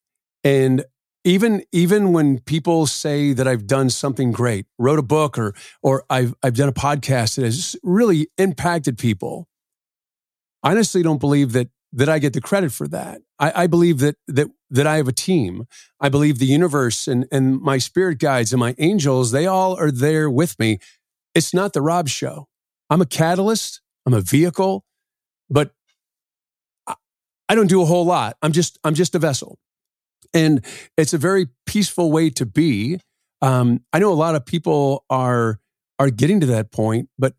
And 0.43 0.84
even 1.25 1.63
even 1.71 2.13
when 2.13 2.39
people 2.39 2.85
say 2.85 3.33
that 3.33 3.47
I've 3.47 3.65
done 3.65 3.89
something 3.89 4.31
great, 4.31 4.67
wrote 4.77 4.99
a 4.99 5.03
book 5.03 5.38
or 5.38 5.53
or 5.81 6.05
I've 6.09 6.35
I've 6.41 6.55
done 6.55 6.69
a 6.69 6.73
podcast 6.73 7.35
that 7.35 7.45
has 7.45 7.75
really 7.83 8.29
impacted 8.38 8.97
people, 8.97 9.49
I 10.63 10.71
honestly 10.71 11.01
don't 11.01 11.19
believe 11.19 11.51
that 11.53 11.69
that 11.91 12.09
I 12.09 12.19
get 12.19 12.33
the 12.33 12.41
credit 12.41 12.71
for 12.71 12.88
that. 12.89 13.21
I, 13.39 13.63
I, 13.63 13.67
believe 13.67 13.99
that 13.99 14.17
that 14.27 14.47
that 14.69 14.85
I 14.85 14.97
have 14.97 15.07
a 15.07 15.13
team. 15.13 15.65
I 15.99 16.09
believe 16.09 16.39
the 16.39 16.45
universe 16.45 17.07
and 17.07 17.25
and 17.31 17.59
my 17.59 17.79
spirit 17.79 18.19
guides 18.19 18.53
and 18.53 18.59
my 18.59 18.75
angels, 18.77 19.31
they 19.31 19.47
all 19.47 19.75
are 19.79 19.91
there 19.91 20.29
with 20.29 20.59
me. 20.59 20.77
It's 21.33 21.53
not 21.53 21.73
the 21.73 21.81
Rob 21.81 22.07
show. 22.07 22.47
I'm 22.89 23.01
a 23.01 23.05
catalyst, 23.05 23.81
I'm 24.05 24.13
a 24.13 24.21
vehicle, 24.21 24.85
but 25.49 25.71
I, 27.49 27.55
don't 27.55 27.67
do 27.67 27.81
a 27.81 27.85
whole 27.85 28.05
lot. 28.05 28.38
I'm 28.41 28.51
just 28.51 28.77
I'm 28.83 28.93
just 28.93 29.15
a 29.15 29.19
vessel. 29.19 29.57
And 30.34 30.65
it's 30.97 31.13
a 31.13 31.17
very 31.17 31.47
peaceful 31.65 32.12
way 32.12 32.30
to 32.32 32.45
be. 32.45 32.99
Um, 33.41 33.82
I 33.93 33.99
know 33.99 34.12
a 34.12 34.15
lot 34.15 34.36
of 34.36 34.45
people 34.45 35.06
are 35.10 35.60
are 35.97 36.10
getting 36.10 36.41
to 36.41 36.45
that 36.47 36.71
point, 36.71 37.10
but 37.17 37.34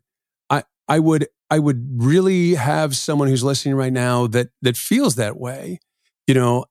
I 0.49 0.63
I 0.87 0.99
would 0.99 1.27
I 1.49 1.59
would 1.59 2.01
really 2.03 2.55
have 2.55 2.95
someone 2.95 3.27
who's 3.27 3.43
listening 3.43 3.75
right 3.75 3.93
now 3.93 4.27
that 4.27 4.49
that 4.61 4.77
feels 4.77 5.15
that 5.15 5.37
way, 5.39 5.79
you 6.25 6.33
know, 6.33 6.65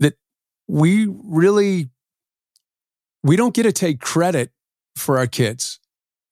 that 0.00 0.14
we 0.68 1.06
really 1.06 1.90
we 3.22 3.36
don't 3.36 3.54
get 3.54 3.64
to 3.64 3.72
take 3.72 4.00
credit 4.00 4.50
for 4.96 5.18
our 5.18 5.26
kids. 5.26 5.80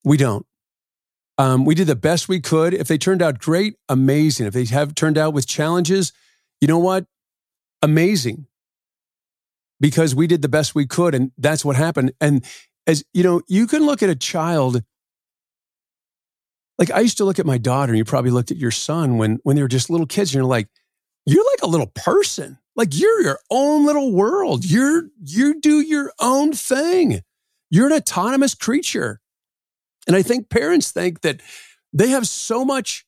We 0.04 0.16
don't. 0.16 0.46
Um, 1.38 1.64
we 1.64 1.74
did 1.74 1.86
the 1.86 1.96
best 1.96 2.28
we 2.28 2.40
could. 2.40 2.74
If 2.74 2.88
they 2.88 2.98
turned 2.98 3.22
out 3.22 3.38
great, 3.38 3.76
amazing. 3.88 4.46
If 4.46 4.52
they 4.52 4.66
have 4.66 4.94
turned 4.94 5.16
out 5.16 5.32
with 5.32 5.46
challenges, 5.46 6.12
you 6.60 6.68
know 6.68 6.78
what? 6.78 7.06
Amazing. 7.82 8.46
Because 9.80 10.14
we 10.14 10.26
did 10.26 10.42
the 10.42 10.48
best 10.48 10.74
we 10.74 10.86
could, 10.86 11.14
and 11.14 11.32
that's 11.38 11.64
what 11.64 11.76
happened. 11.76 12.12
And 12.20 12.44
as 12.86 13.02
you 13.14 13.22
know, 13.22 13.40
you 13.48 13.66
can 13.66 13.86
look 13.86 14.02
at 14.02 14.10
a 14.10 14.16
child 14.16 14.82
like 16.80 16.90
I 16.90 17.00
used 17.00 17.18
to 17.18 17.26
look 17.26 17.38
at 17.38 17.44
my 17.44 17.58
daughter, 17.58 17.92
and 17.92 17.98
you 17.98 18.06
probably 18.06 18.30
looked 18.30 18.50
at 18.50 18.56
your 18.56 18.70
son 18.70 19.18
when 19.18 19.38
when 19.42 19.54
they 19.54 19.62
were 19.62 19.68
just 19.68 19.90
little 19.90 20.06
kids, 20.06 20.30
and 20.30 20.36
you're 20.36 20.44
like, 20.44 20.66
you're 21.26 21.44
like 21.44 21.62
a 21.62 21.66
little 21.68 21.92
person. 21.94 22.58
Like 22.74 22.98
you're 22.98 23.20
your 23.20 23.38
own 23.50 23.84
little 23.84 24.12
world. 24.12 24.64
You're 24.64 25.10
you 25.22 25.60
do 25.60 25.80
your 25.80 26.10
own 26.18 26.54
thing. 26.54 27.20
You're 27.68 27.88
an 27.88 27.92
autonomous 27.92 28.54
creature. 28.54 29.20
And 30.06 30.16
I 30.16 30.22
think 30.22 30.48
parents 30.48 30.90
think 30.90 31.20
that 31.20 31.42
they 31.92 32.08
have 32.08 32.26
so 32.26 32.64
much 32.64 33.04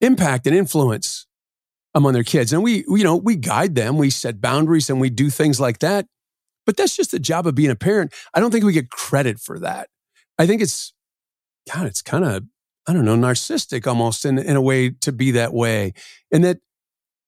impact 0.00 0.48
and 0.48 0.56
influence 0.56 1.27
among 1.94 2.12
their 2.12 2.24
kids. 2.24 2.52
And 2.52 2.62
we, 2.62 2.84
you 2.88 3.04
know, 3.04 3.16
we 3.16 3.36
guide 3.36 3.74
them, 3.74 3.96
we 3.96 4.10
set 4.10 4.40
boundaries 4.40 4.90
and 4.90 5.00
we 5.00 5.10
do 5.10 5.30
things 5.30 5.58
like 5.60 5.78
that. 5.78 6.06
But 6.66 6.76
that's 6.76 6.96
just 6.96 7.12
the 7.12 7.18
job 7.18 7.46
of 7.46 7.54
being 7.54 7.70
a 7.70 7.76
parent. 7.76 8.12
I 8.34 8.40
don't 8.40 8.50
think 8.50 8.64
we 8.64 8.72
get 8.72 8.90
credit 8.90 9.40
for 9.40 9.58
that. 9.60 9.88
I 10.38 10.46
think 10.46 10.60
it's, 10.62 10.92
God, 11.72 11.86
it's 11.86 12.02
kind 12.02 12.24
of 12.24 12.44
I 12.88 12.94
don't 12.94 13.04
know, 13.04 13.16
narcissistic 13.16 13.86
almost 13.86 14.24
in, 14.24 14.38
in 14.38 14.56
a 14.56 14.62
way 14.62 14.88
to 14.88 15.12
be 15.12 15.32
that 15.32 15.52
way. 15.52 15.92
And 16.32 16.42
that 16.44 16.58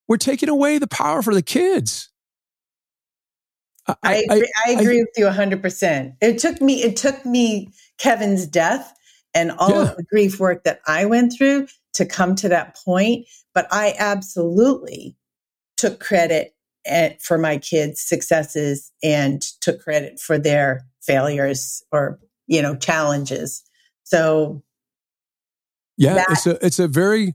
we're 0.08 0.16
taking 0.16 0.48
away 0.48 0.78
the 0.78 0.88
power 0.88 1.20
for 1.20 1.34
the 1.34 1.42
kids. 1.42 2.08
I, 3.86 3.94
I, 4.02 4.14
agree, 4.14 4.52
I, 4.56 4.68
I 4.68 4.80
agree 4.80 4.98
I, 4.98 5.02
with 5.02 5.10
you 5.18 5.26
100%. 5.26 6.14
It 6.22 6.38
took 6.38 6.62
me, 6.62 6.82
it 6.82 6.96
took 6.96 7.26
me 7.26 7.68
Kevin's 7.98 8.46
death 8.46 8.94
and 9.34 9.50
all 9.50 9.70
yeah. 9.70 9.90
of 9.90 9.96
the 9.96 10.04
grief 10.04 10.40
work 10.40 10.64
that 10.64 10.80
I 10.86 11.04
went 11.04 11.34
through 11.36 11.68
to 11.94 12.06
come 12.06 12.34
to 12.36 12.48
that 12.48 12.76
point. 12.76 13.26
But 13.54 13.66
I 13.70 13.94
absolutely 13.98 15.16
took 15.76 16.00
credit 16.00 16.54
at, 16.86 17.20
for 17.22 17.38
my 17.38 17.58
kids' 17.58 18.00
successes 18.00 18.92
and 19.02 19.42
took 19.60 19.80
credit 19.82 20.20
for 20.20 20.38
their 20.38 20.86
failures 21.02 21.82
or, 21.92 22.18
you 22.46 22.62
know, 22.62 22.76
challenges. 22.76 23.62
So 24.04 24.62
yeah, 25.96 26.14
that- 26.14 26.26
it's 26.30 26.46
a 26.46 26.66
it's 26.66 26.78
a 26.78 26.88
very 26.88 27.34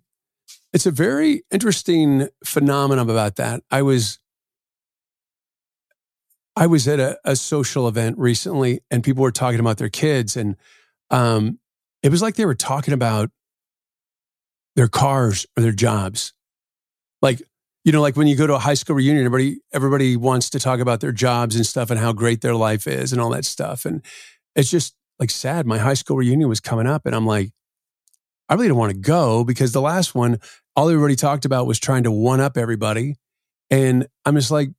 it's 0.73 0.85
a 0.85 0.91
very 0.91 1.43
interesting 1.51 2.27
phenomenon 2.43 3.09
about 3.09 3.35
that. 3.37 3.63
I 3.71 3.81
was 3.81 4.19
I 6.55 6.67
was 6.67 6.87
at 6.87 6.99
a, 6.99 7.19
a 7.23 7.35
social 7.35 7.87
event 7.87 8.17
recently 8.17 8.81
and 8.89 9.03
people 9.03 9.23
were 9.23 9.31
talking 9.31 9.59
about 9.59 9.77
their 9.77 9.89
kids 9.89 10.35
and 10.37 10.55
um, 11.11 11.59
it 12.01 12.09
was 12.09 12.21
like 12.21 12.35
they 12.35 12.45
were 12.45 12.55
talking 12.55 12.93
about 12.93 13.29
their 14.75 14.87
cars 14.87 15.45
or 15.57 15.63
their 15.63 15.71
jobs. 15.71 16.33
Like, 17.21 17.41
you 17.83 17.91
know, 17.91 18.01
like 18.01 18.15
when 18.15 18.27
you 18.27 18.35
go 18.35 18.47
to 18.47 18.55
a 18.55 18.59
high 18.59 18.73
school 18.73 18.95
reunion, 18.95 19.25
everybody 19.25 19.59
everybody 19.73 20.17
wants 20.17 20.49
to 20.51 20.59
talk 20.59 20.79
about 20.79 21.01
their 21.01 21.11
jobs 21.11 21.55
and 21.55 21.65
stuff 21.65 21.89
and 21.89 21.99
how 21.99 22.13
great 22.13 22.41
their 22.41 22.55
life 22.55 22.87
is 22.87 23.11
and 23.11 23.21
all 23.21 23.29
that 23.29 23.45
stuff. 23.45 23.85
And 23.85 24.03
it's 24.55 24.69
just 24.69 24.95
like 25.19 25.29
sad. 25.29 25.65
My 25.65 25.77
high 25.77 25.93
school 25.93 26.17
reunion 26.17 26.49
was 26.49 26.59
coming 26.59 26.87
up, 26.87 27.05
and 27.05 27.15
I'm 27.15 27.25
like, 27.25 27.51
I 28.49 28.55
really 28.55 28.67
don't 28.67 28.77
want 28.77 28.91
to 28.91 28.97
go 28.97 29.43
because 29.43 29.71
the 29.71 29.81
last 29.81 30.13
one, 30.13 30.39
all 30.75 30.89
everybody 30.89 31.15
talked 31.15 31.45
about 31.45 31.67
was 31.67 31.79
trying 31.79 32.03
to 32.03 32.11
one 32.11 32.39
up 32.39 32.57
everybody. 32.57 33.15
And 33.71 34.07
I'm 34.25 34.35
just 34.35 34.51
like, 34.51 34.69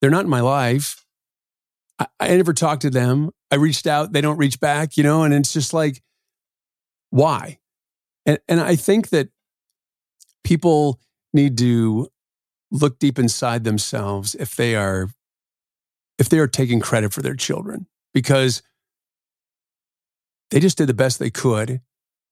they're 0.00 0.10
not 0.10 0.24
in 0.24 0.30
my 0.30 0.40
life. 0.40 1.04
I, 1.98 2.06
I 2.18 2.36
never 2.36 2.52
talked 2.52 2.82
to 2.82 2.90
them. 2.90 3.30
I 3.50 3.56
reached 3.56 3.86
out, 3.86 4.12
they 4.12 4.20
don't 4.20 4.36
reach 4.36 4.60
back, 4.60 4.96
you 4.96 5.02
know, 5.02 5.22
and 5.22 5.32
it's 5.34 5.52
just 5.52 5.72
like, 5.72 6.02
why? 7.10 7.59
And, 8.26 8.38
and 8.48 8.60
I 8.60 8.76
think 8.76 9.08
that 9.10 9.28
people 10.44 11.00
need 11.32 11.56
to 11.58 12.08
look 12.70 12.98
deep 12.98 13.18
inside 13.18 13.64
themselves 13.64 14.34
if 14.34 14.56
they 14.56 14.74
are 14.76 15.08
if 16.18 16.28
they 16.28 16.38
are 16.38 16.46
taking 16.46 16.80
credit 16.80 17.12
for 17.12 17.22
their 17.22 17.34
children 17.34 17.86
because 18.12 18.62
they 20.50 20.60
just 20.60 20.76
did 20.78 20.86
the 20.86 20.94
best 20.94 21.18
they 21.18 21.30
could. 21.30 21.80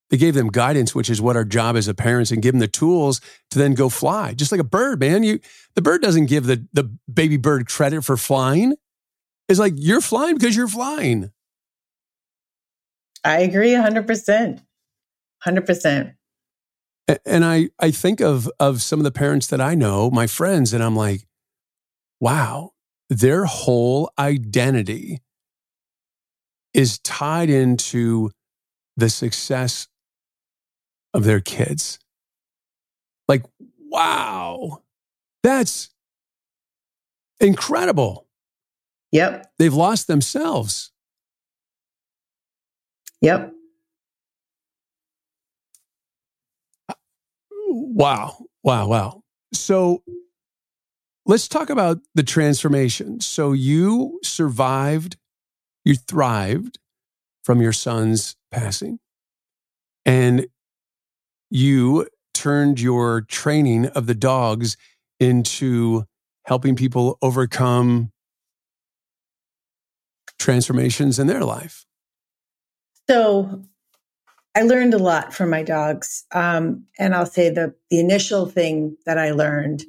They 0.09 0.17
gave 0.17 0.33
them 0.33 0.47
guidance 0.47 0.95
which 0.95 1.09
is 1.09 1.21
what 1.21 1.35
our 1.35 1.45
job 1.45 1.75
as 1.75 1.87
a 1.87 1.93
parents 1.93 2.31
and 2.31 2.41
give 2.41 2.53
them 2.53 2.59
the 2.59 2.67
tools 2.67 3.21
to 3.51 3.59
then 3.59 3.73
go 3.73 3.89
fly 3.89 4.33
just 4.33 4.51
like 4.51 4.61
a 4.61 4.65
bird 4.65 4.99
man. 4.99 5.23
You 5.23 5.39
the 5.75 5.81
bird 5.81 6.01
doesn't 6.01 6.25
give 6.25 6.45
the 6.45 6.65
the 6.73 6.91
baby 7.11 7.37
bird 7.37 7.67
credit 7.67 8.03
for 8.03 8.17
flying. 8.17 8.75
It's 9.47 9.59
like 9.59 9.73
you're 9.75 10.01
flying 10.01 10.35
because 10.35 10.55
you're 10.55 10.67
flying. 10.67 11.31
I 13.23 13.39
agree 13.39 13.71
100% 13.71 14.61
100% 15.45 16.13
and 17.25 17.43
I, 17.43 17.69
I 17.79 17.91
think 17.91 18.21
of, 18.21 18.49
of 18.59 18.81
some 18.81 18.99
of 18.99 19.03
the 19.03 19.11
parents 19.11 19.47
that 19.47 19.61
I 19.61 19.75
know, 19.75 20.11
my 20.11 20.27
friends, 20.27 20.73
and 20.73 20.83
I'm 20.83 20.95
like, 20.95 21.25
wow, 22.19 22.71
their 23.09 23.45
whole 23.45 24.11
identity 24.19 25.21
is 26.73 26.99
tied 26.99 27.49
into 27.49 28.31
the 28.95 29.09
success 29.09 29.87
of 31.13 31.23
their 31.23 31.39
kids. 31.39 31.97
Like, 33.27 33.43
wow, 33.89 34.83
that's 35.41 35.89
incredible. 37.39 38.27
Yep. 39.11 39.51
They've 39.57 39.73
lost 39.73 40.07
themselves. 40.07 40.91
Yep. 43.21 43.53
Wow. 47.69 48.45
Wow. 48.63 48.87
Wow. 48.87 49.23
So 49.53 50.03
let's 51.25 51.47
talk 51.47 51.69
about 51.69 51.99
the 52.15 52.23
transformation. 52.23 53.21
So 53.21 53.53
you 53.53 54.19
survived, 54.23 55.17
you 55.85 55.95
thrived 55.95 56.79
from 57.43 57.61
your 57.61 57.73
son's 57.73 58.35
passing, 58.51 58.99
and 60.05 60.47
you 61.49 62.07
turned 62.33 62.79
your 62.79 63.21
training 63.21 63.87
of 63.87 64.07
the 64.07 64.15
dogs 64.15 64.77
into 65.19 66.05
helping 66.45 66.75
people 66.75 67.17
overcome 67.21 68.11
transformations 70.39 71.19
in 71.19 71.27
their 71.27 71.43
life. 71.43 71.85
So 73.09 73.63
I 74.59 74.63
learned 74.63 74.93
a 74.93 74.97
lot 74.97 75.33
from 75.33 75.49
my 75.49 75.63
dogs. 75.63 76.25
Um, 76.33 76.83
and 76.97 77.15
I'll 77.15 77.25
say 77.25 77.49
the, 77.49 77.73
the 77.89 77.99
initial 78.01 78.45
thing 78.45 78.97
that 79.05 79.17
I 79.17 79.31
learned 79.31 79.85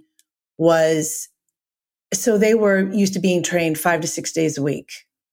was 0.59 1.29
so 2.15 2.39
they 2.39 2.55
were 2.55 2.89
used 2.93 3.15
to 3.15 3.21
being 3.21 3.43
trained 3.43 3.79
five 3.79 4.01
to 4.03 4.07
six 4.07 4.31
days 4.31 4.57
a 4.57 4.63
week. 4.63 4.93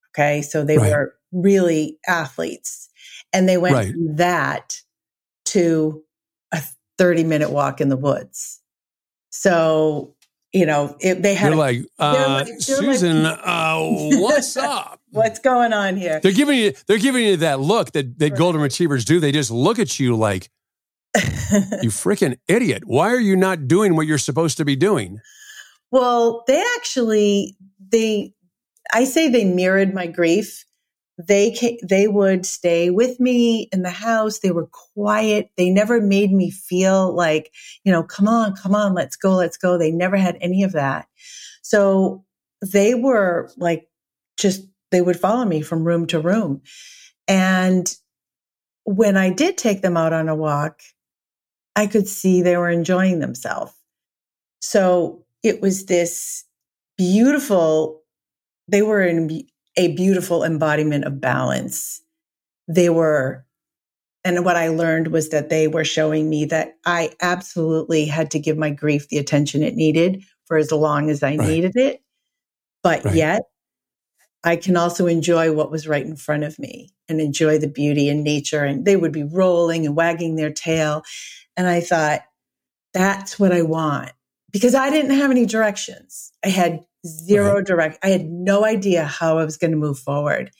Okay. 0.09 0.41
So 0.41 0.63
they 0.63 0.79
right. 0.79 0.91
were 0.91 1.15
really 1.31 1.99
athletes. 2.07 2.89
And 3.31 3.47
they 3.47 3.57
went 3.57 3.75
right. 3.75 3.91
from 3.91 4.15
that 4.15 4.73
to 5.45 6.03
a 6.51 6.63
30 6.97 7.23
minute 7.23 7.51
walk 7.51 7.79
in 7.79 7.89
the 7.89 7.97
woods. 7.97 8.59
So 9.29 10.15
you 10.53 10.65
know, 10.65 10.95
it, 11.01 11.21
they 11.21 11.35
had. 11.35 11.49
You're 11.49 11.57
like, 11.57 11.81
uh, 11.99 12.43
like 12.45 12.61
Susan, 12.61 13.23
like, 13.23 13.39
uh, 13.43 13.79
what's 13.83 14.55
up? 14.57 14.96
What's 15.11 15.39
going 15.39 15.73
on 15.73 15.97
here? 15.97 16.19
They're 16.21 16.31
giving 16.31 16.57
you, 16.57 16.73
they're 16.87 16.97
giving 16.97 17.25
you 17.25 17.37
that 17.37 17.59
look 17.59 17.91
that, 17.93 18.19
that 18.19 18.31
right. 18.31 18.37
golden 18.37 18.61
retrievers 18.61 19.05
do. 19.05 19.19
They 19.19 19.31
just 19.31 19.51
look 19.51 19.79
at 19.79 19.99
you 19.99 20.15
like, 20.15 20.49
you 21.15 21.89
freaking 21.89 22.37
idiot. 22.47 22.83
Why 22.85 23.09
are 23.09 23.19
you 23.19 23.35
not 23.35 23.67
doing 23.67 23.95
what 23.95 24.07
you're 24.07 24.17
supposed 24.17 24.57
to 24.57 24.65
be 24.65 24.75
doing? 24.75 25.19
Well, 25.91 26.43
they 26.47 26.63
actually, 26.77 27.55
they, 27.91 28.33
I 28.93 29.05
say 29.05 29.29
they 29.29 29.45
mirrored 29.45 29.93
my 29.93 30.07
grief 30.07 30.65
they 31.17 31.51
came, 31.51 31.77
they 31.81 32.07
would 32.07 32.45
stay 32.45 32.91
with 32.91 33.19
me 33.19 33.69
in 33.71 33.81
the 33.81 33.89
house. 33.89 34.39
They 34.39 34.51
were 34.51 34.69
quiet. 34.93 35.49
They 35.57 35.69
never 35.69 35.99
made 35.99 36.31
me 36.31 36.51
feel 36.51 37.13
like, 37.13 37.51
you 37.83 37.91
know, 37.91 38.03
come 38.03 38.27
on, 38.27 38.55
come 38.55 38.75
on, 38.75 38.93
let's 38.93 39.15
go, 39.15 39.33
let's 39.33 39.57
go. 39.57 39.77
They 39.77 39.91
never 39.91 40.17
had 40.17 40.37
any 40.41 40.63
of 40.63 40.73
that. 40.73 41.07
So 41.63 42.23
they 42.61 42.93
were 42.93 43.49
like, 43.57 43.87
just, 44.37 44.61
they 44.91 45.01
would 45.01 45.19
follow 45.19 45.45
me 45.45 45.61
from 45.61 45.83
room 45.83 46.07
to 46.07 46.19
room. 46.19 46.61
And 47.27 47.93
when 48.83 49.17
I 49.17 49.29
did 49.29 49.57
take 49.57 49.81
them 49.81 49.97
out 49.97 50.13
on 50.13 50.29
a 50.29 50.35
walk, 50.35 50.81
I 51.75 51.87
could 51.87 52.07
see 52.07 52.41
they 52.41 52.57
were 52.57 52.69
enjoying 52.69 53.19
themselves. 53.19 53.73
So 54.61 55.25
it 55.43 55.61
was 55.61 55.85
this 55.85 56.45
beautiful, 56.97 58.01
they 58.67 58.81
were 58.81 59.01
in 59.01 59.43
a 59.75 59.93
beautiful 59.93 60.43
embodiment 60.43 61.05
of 61.05 61.21
balance. 61.21 62.01
They 62.67 62.89
were, 62.89 63.45
and 64.23 64.43
what 64.43 64.55
I 64.55 64.69
learned 64.69 65.09
was 65.09 65.29
that 65.29 65.49
they 65.49 65.67
were 65.67 65.85
showing 65.85 66.29
me 66.29 66.45
that 66.45 66.77
I 66.85 67.11
absolutely 67.21 68.05
had 68.05 68.31
to 68.31 68.39
give 68.39 68.57
my 68.57 68.71
grief 68.71 69.09
the 69.09 69.19
attention 69.19 69.63
it 69.63 69.75
needed 69.75 70.23
for 70.45 70.57
as 70.57 70.71
long 70.71 71.09
as 71.09 71.21
I 71.23 71.35
right. 71.35 71.47
needed 71.47 71.75
it. 71.75 72.01
But 72.83 73.03
right. 73.05 73.13
yet, 73.13 73.41
I 74.43 74.55
can 74.55 74.77
also 74.77 75.07
enjoy 75.07 75.51
what 75.51 75.71
was 75.71 75.87
right 75.87 76.05
in 76.05 76.15
front 76.15 76.43
of 76.43 76.59
me 76.59 76.93
and 77.09 77.19
enjoy 77.19 77.57
the 77.57 77.67
beauty 77.67 78.09
in 78.09 78.23
nature. 78.23 78.63
And 78.63 78.85
they 78.85 78.95
would 78.95 79.11
be 79.11 79.23
rolling 79.23 79.85
and 79.85 79.95
wagging 79.95 80.35
their 80.35 80.51
tail. 80.51 81.03
And 81.55 81.67
I 81.67 81.81
thought, 81.81 82.21
that's 82.93 83.39
what 83.39 83.51
I 83.51 83.61
want 83.61 84.11
because 84.51 84.75
I 84.75 84.89
didn't 84.89 85.17
have 85.17 85.31
any 85.31 85.45
directions. 85.45 86.31
I 86.43 86.49
had 86.49 86.83
zero 87.05 87.55
right. 87.55 87.65
direct. 87.65 87.99
I 88.03 88.09
had 88.09 88.25
no 88.25 88.65
idea 88.65 89.05
how 89.05 89.37
I 89.37 89.45
was 89.45 89.57
going 89.57 89.71
to 89.71 89.77
move 89.77 89.99
forward. 89.99 90.51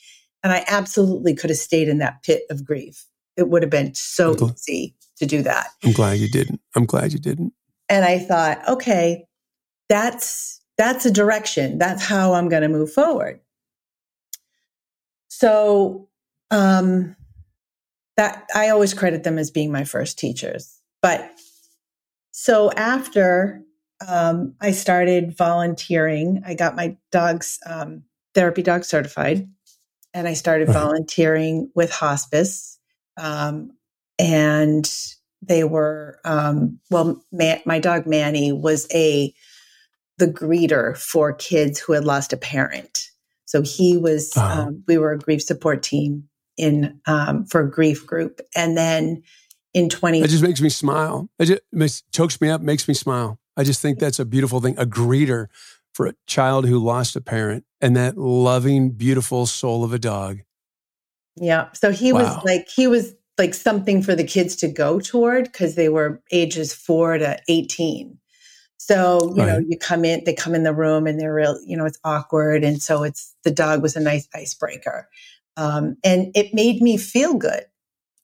And 0.44 0.54
I 0.54 0.64
absolutely 0.68 1.36
could 1.36 1.50
have 1.50 1.58
stayed 1.58 1.88
in 1.88 1.98
that 2.00 2.24
pit 2.24 2.44
of 2.50 2.64
grief. 2.64 3.06
It 3.38 3.50
would 3.50 3.64
have 3.64 3.72
been 3.72 3.94
so 3.96 4.36
gl- 4.36 4.54
easy 4.54 4.96
to 5.18 5.26
do 5.26 5.42
that. 5.44 5.68
I'm 5.84 5.94
glad 5.94 6.20
you 6.20 6.30
didn't. 6.30 6.62
I'm 6.76 6.86
glad 6.86 7.12
you 7.12 7.20
didn't. 7.20 7.54
And 7.90 8.06
I 8.06 8.20
thought, 8.20 8.68
okay, 8.68 9.26
that's 9.90 10.62
that's 10.78 11.06
a 11.06 11.12
direction. 11.12 11.78
That's 11.78 12.04
how 12.04 12.34
I'm 12.34 12.50
going 12.50 12.62
to 12.62 12.70
move 12.70 12.92
forward. 12.92 13.40
So 15.40 16.10
um 16.52 17.16
that 18.16 18.48
I 18.56 18.70
always 18.70 18.96
credit 18.96 19.24
them 19.24 19.38
as 19.38 19.52
being 19.52 19.72
my 19.72 19.84
first 19.84 20.18
teachers. 20.18 20.82
But 21.02 21.30
so 22.32 22.72
after 22.72 23.64
um, 24.06 24.56
I 24.62 24.72
started 24.72 25.36
volunteering. 25.36 26.44
I 26.46 26.54
got 26.54 26.76
my 26.76 26.98
dog's 27.12 27.60
um, 27.66 28.04
therapy 28.36 28.62
dog 28.62 28.84
certified, 28.84 29.50
and 30.14 30.28
I 30.28 30.34
started 30.34 30.70
uh-huh. 30.70 30.80
volunteering 30.86 31.72
with 31.76 31.92
hospice. 31.92 32.80
Um, 33.18 33.72
and 34.20 34.90
they 35.42 35.64
were 35.64 36.20
um, 36.26 36.80
well, 36.90 37.24
my 37.32 37.80
dog 37.80 38.06
Manny 38.08 38.52
was 38.52 38.88
a 38.94 39.34
the 40.18 40.28
greeter 40.28 40.98
for 40.98 41.34
kids 41.34 41.80
who 41.80 41.94
had 41.94 42.06
lost 42.06 42.34
a 42.34 42.38
parent. 42.38 42.97
So 43.48 43.64
he 43.64 43.98
was. 43.98 44.38
Uh-huh. 44.38 44.72
we 44.88 45.00
were 45.00 45.12
a 45.12 45.18
grief 45.18 45.42
support 45.42 45.82
team 45.82 46.30
in 46.56 47.00
um, 47.08 47.46
for 47.46 47.62
a 47.62 47.70
grief 47.70 48.06
group, 48.06 48.40
and 48.56 48.78
then 48.78 49.24
in 49.74 49.90
20 49.90 50.22
it 50.22 50.30
just 50.30 50.42
makes 50.42 50.62
me 50.62 50.70
smile 50.70 51.30
it 51.40 51.62
just 51.76 52.12
chokes 52.12 52.40
me 52.40 52.50
up 52.50 52.62
makes 52.62 52.88
me 52.88 52.94
smile 52.94 53.38
I 53.58 53.64
just 53.64 53.82
think 53.82 53.98
that's 53.98 54.20
a 54.20 54.26
beautiful 54.26 54.62
thing. 54.62 54.78
A 54.78 54.86
greeter 54.86 55.48
for 55.94 56.06
a 56.06 56.14
child 56.28 56.68
who 56.68 56.78
lost 56.78 57.16
a 57.16 57.22
parent 57.22 57.66
and 57.82 57.98
that 57.98 58.16
loving, 58.16 58.92
beautiful 58.92 59.48
soul 59.48 59.84
of 59.84 59.92
a 59.92 60.00
dog. 60.00 60.42
Yeah. 61.36 61.70
So 61.74 61.92
he 61.92 62.14
wow. 62.14 62.20
was 62.20 62.46
like, 62.46 62.70
he 62.70 62.86
was 62.86 63.16
like 63.40 63.56
something 63.56 64.04
for 64.04 64.16
the 64.16 64.24
kids 64.24 64.56
to 64.58 64.68
go 64.68 65.00
toward 65.00 65.46
because 65.46 65.76
they 65.76 65.90
were 65.90 66.22
ages 66.32 66.74
four 66.74 67.18
to 67.18 67.40
18. 67.50 68.18
So, 68.78 69.34
you 69.36 69.44
right. 69.44 69.48
know, 69.48 69.66
you 69.68 69.78
come 69.78 70.06
in, 70.06 70.24
they 70.24 70.34
come 70.34 70.56
in 70.56 70.64
the 70.64 70.74
room 70.74 71.08
and 71.08 71.20
they're 71.20 71.34
real, 71.34 71.60
you 71.66 71.76
know, 71.76 71.86
it's 71.86 72.00
awkward. 72.04 72.64
And 72.64 72.82
so 72.82 73.04
it's 73.04 73.36
the 73.44 73.52
dog 73.52 73.82
was 73.82 73.96
a 73.96 74.00
nice 74.00 74.28
icebreaker. 74.34 75.10
Um, 75.58 75.98
and 76.04 76.32
it 76.36 76.54
made 76.54 76.82
me 76.82 76.98
feel 76.98 77.34
good 77.34 77.66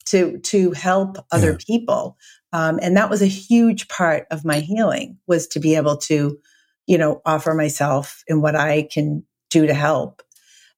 to, 0.05 0.37
to 0.39 0.71
help 0.71 1.17
other 1.31 1.51
yeah. 1.51 1.57
people. 1.65 2.17
Um, 2.53 2.79
and 2.81 2.95
that 2.95 3.09
was 3.09 3.23
a 3.23 3.27
huge 3.27 3.87
part 3.87 4.27
of 4.29 4.45
my 4.45 4.59
healing 4.59 5.17
was 5.25 5.47
to 5.47 5.59
be 5.59 5.75
able 5.75 5.97
to, 5.97 6.37
you 6.85 6.97
know, 6.99 7.21
offer 7.25 7.55
myself 7.55 8.23
and 8.29 8.43
what 8.43 8.55
I 8.55 8.83
can 8.83 9.23
do 9.49 9.65
to 9.65 9.73
help. 9.73 10.21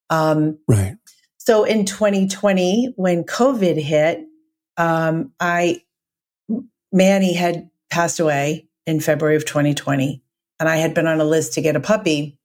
Um, 0.08 0.58
right. 0.66 0.96
So 1.36 1.64
in 1.64 1.84
2020, 1.84 2.94
when 2.96 3.24
COVID 3.24 3.80
hit, 3.80 4.24
um, 4.78 5.32
I, 5.38 5.82
Manny 6.92 7.34
had 7.34 7.68
passed 7.90 8.20
away 8.20 8.68
in 8.86 9.00
February 9.00 9.36
of 9.36 9.44
2020, 9.44 10.22
and 10.60 10.68
I 10.68 10.76
had 10.76 10.94
been 10.94 11.06
on 11.06 11.20
a 11.20 11.24
list 11.24 11.54
to 11.54 11.60
get 11.60 11.76
a 11.76 11.80
puppy. 11.80 12.38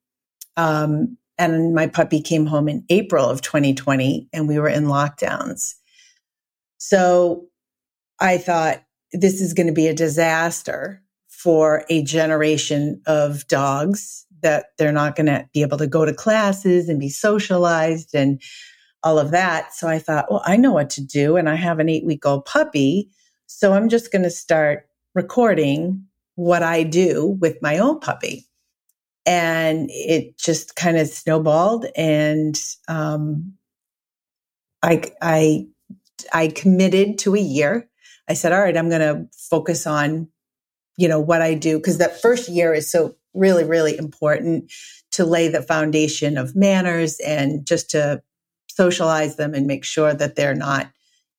Um, 0.58 1.18
and 1.38 1.74
my 1.74 1.88
puppy 1.88 2.22
came 2.22 2.46
home 2.46 2.68
in 2.68 2.84
April 2.90 3.26
of 3.26 3.42
2020, 3.42 4.30
and 4.34 4.48
we 4.48 4.60
were 4.60 4.70
in 4.70 4.86
lockdowns. 4.86 5.76
So 6.78 7.48
I 8.20 8.38
thought 8.38 8.84
this 9.14 9.42
is 9.42 9.54
going 9.54 9.68
to 9.68 9.74
be 9.74 9.88
a 9.88 9.94
disaster 9.94 11.02
for 11.28 11.86
a 11.90 12.04
generation 12.04 13.02
of 13.08 13.48
dogs 13.48 14.26
that 14.42 14.68
they're 14.78 14.92
not 14.92 15.16
going 15.16 15.28
to 15.28 15.48
be 15.54 15.62
able 15.62 15.78
to 15.78 15.88
go 15.88 16.06
to 16.06 16.14
classes 16.14 16.90
and 16.90 17.00
be 17.00 17.10
socialized 17.10 18.14
and 18.14 18.42
all 19.04 19.18
of 19.18 19.32
that. 19.32 19.74
So 19.74 19.88
I 19.88 20.00
thought, 20.00 20.30
well, 20.30 20.44
I 20.46 20.58
know 20.58 20.72
what 20.72 20.90
to 20.92 21.04
do. 21.04 21.38
And 21.38 21.50
I 21.50 21.56
have 21.56 21.80
an 21.80 21.90
eight 21.90 22.06
week 22.06 22.26
old 22.26 22.46
puppy. 22.46 23.10
So 23.48 23.74
I'm 23.74 23.90
just 23.90 24.12
going 24.12 24.24
to 24.24 24.30
start 24.30 24.88
recording 25.16 26.06
what 26.36 26.64
I 26.64 26.84
do 26.84 27.38
with 27.40 27.58
my 27.62 27.78
own 27.78 28.00
puppy. 28.00 28.48
And 29.26 29.90
it 29.92 30.38
just 30.38 30.76
kind 30.76 30.98
of 30.98 31.08
snowballed. 31.08 31.86
And 31.96 32.60
um, 32.88 33.54
I, 34.82 35.04
I, 35.22 35.68
I 36.34 36.48
committed 36.50 37.20
to 37.20 37.36
a 37.36 37.40
year. 37.40 37.88
I 38.28 38.34
said, 38.34 38.52
all 38.52 38.62
right, 38.62 38.76
I'm 38.76 38.90
going 38.90 39.02
to 39.02 39.28
focus 39.50 39.86
on, 39.86 40.28
you 40.98 41.08
know, 41.08 41.20
what 41.20 41.42
I 41.42 41.54
do. 41.54 41.80
Cause 41.80 41.98
that 42.00 42.22
first 42.22 42.50
year 42.50 42.74
is 42.74 42.90
so 42.90 43.16
really, 43.34 43.64
really 43.64 43.98
important 43.98 44.72
to 45.12 45.26
lay 45.26 45.48
the 45.48 45.62
foundation 45.62 46.38
of 46.38 46.56
manners 46.56 47.20
and 47.20 47.66
just 47.66 47.90
to 47.92 48.22
socialize 48.70 49.36
them 49.36 49.54
and 49.54 49.68
make 49.68 49.84
sure 49.84 50.14
that 50.14 50.36
they're 50.36 50.56
not, 50.56 50.90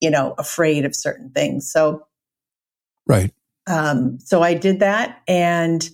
you 0.01 0.11
know, 0.11 0.35
afraid 0.39 0.85
of 0.85 0.95
certain 0.95 1.31
things. 1.31 1.71
So, 1.71 2.07
right. 3.07 3.33
Um, 3.67 4.19
so 4.21 4.43
I 4.43 4.55
did 4.55 4.81
that, 4.81 5.23
and 5.29 5.89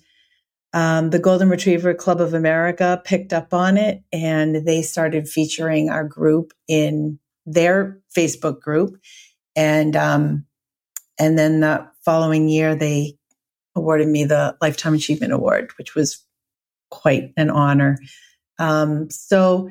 um, 0.73 1.11
the 1.11 1.19
Golden 1.19 1.49
Retriever 1.49 1.95
Club 1.95 2.21
of 2.21 2.35
America 2.35 3.01
picked 3.05 3.33
up 3.33 3.53
on 3.53 3.77
it, 3.77 4.03
and 4.12 4.66
they 4.66 4.83
started 4.83 5.29
featuring 5.29 5.91
our 5.91 6.05
group 6.05 6.53
in 6.66 7.19
their 7.47 7.99
Facebook 8.16 8.61
group, 8.61 8.99
and 9.57 9.97
um, 9.97 10.47
and 11.19 11.39
then 11.39 11.61
the 11.61 11.89
following 12.05 12.49
year 12.49 12.75
they 12.75 13.16
awarded 13.75 14.09
me 14.09 14.25
the 14.25 14.57
Lifetime 14.61 14.95
Achievement 14.95 15.33
Award, 15.33 15.71
which 15.79 15.95
was 15.95 16.25
quite 16.91 17.33
an 17.37 17.51
honor. 17.51 17.99
Um, 18.59 19.11
so 19.11 19.71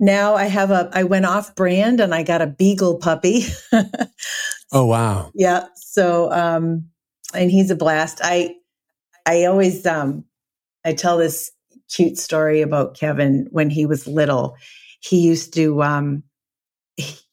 now 0.00 0.34
I 0.34 0.44
have 0.44 0.70
a, 0.70 0.90
I 0.92 1.04
went 1.04 1.26
off 1.26 1.54
brand 1.54 2.00
and 2.00 2.14
I 2.14 2.22
got 2.22 2.42
a 2.42 2.46
beagle 2.46 2.98
puppy. 2.98 3.44
oh, 4.72 4.86
wow. 4.86 5.30
Yeah. 5.34 5.66
So, 5.76 6.30
um, 6.32 6.90
and 7.34 7.50
he's 7.50 7.70
a 7.70 7.76
blast. 7.76 8.20
I, 8.22 8.56
I 9.26 9.44
always, 9.44 9.86
um, 9.86 10.24
I 10.84 10.92
tell 10.92 11.18
this 11.18 11.50
cute 11.90 12.18
story 12.18 12.62
about 12.62 12.96
Kevin 12.96 13.48
when 13.50 13.70
he 13.70 13.86
was 13.86 14.06
little. 14.06 14.56
He 15.00 15.20
used 15.20 15.54
to, 15.54 15.82
um, 15.82 16.22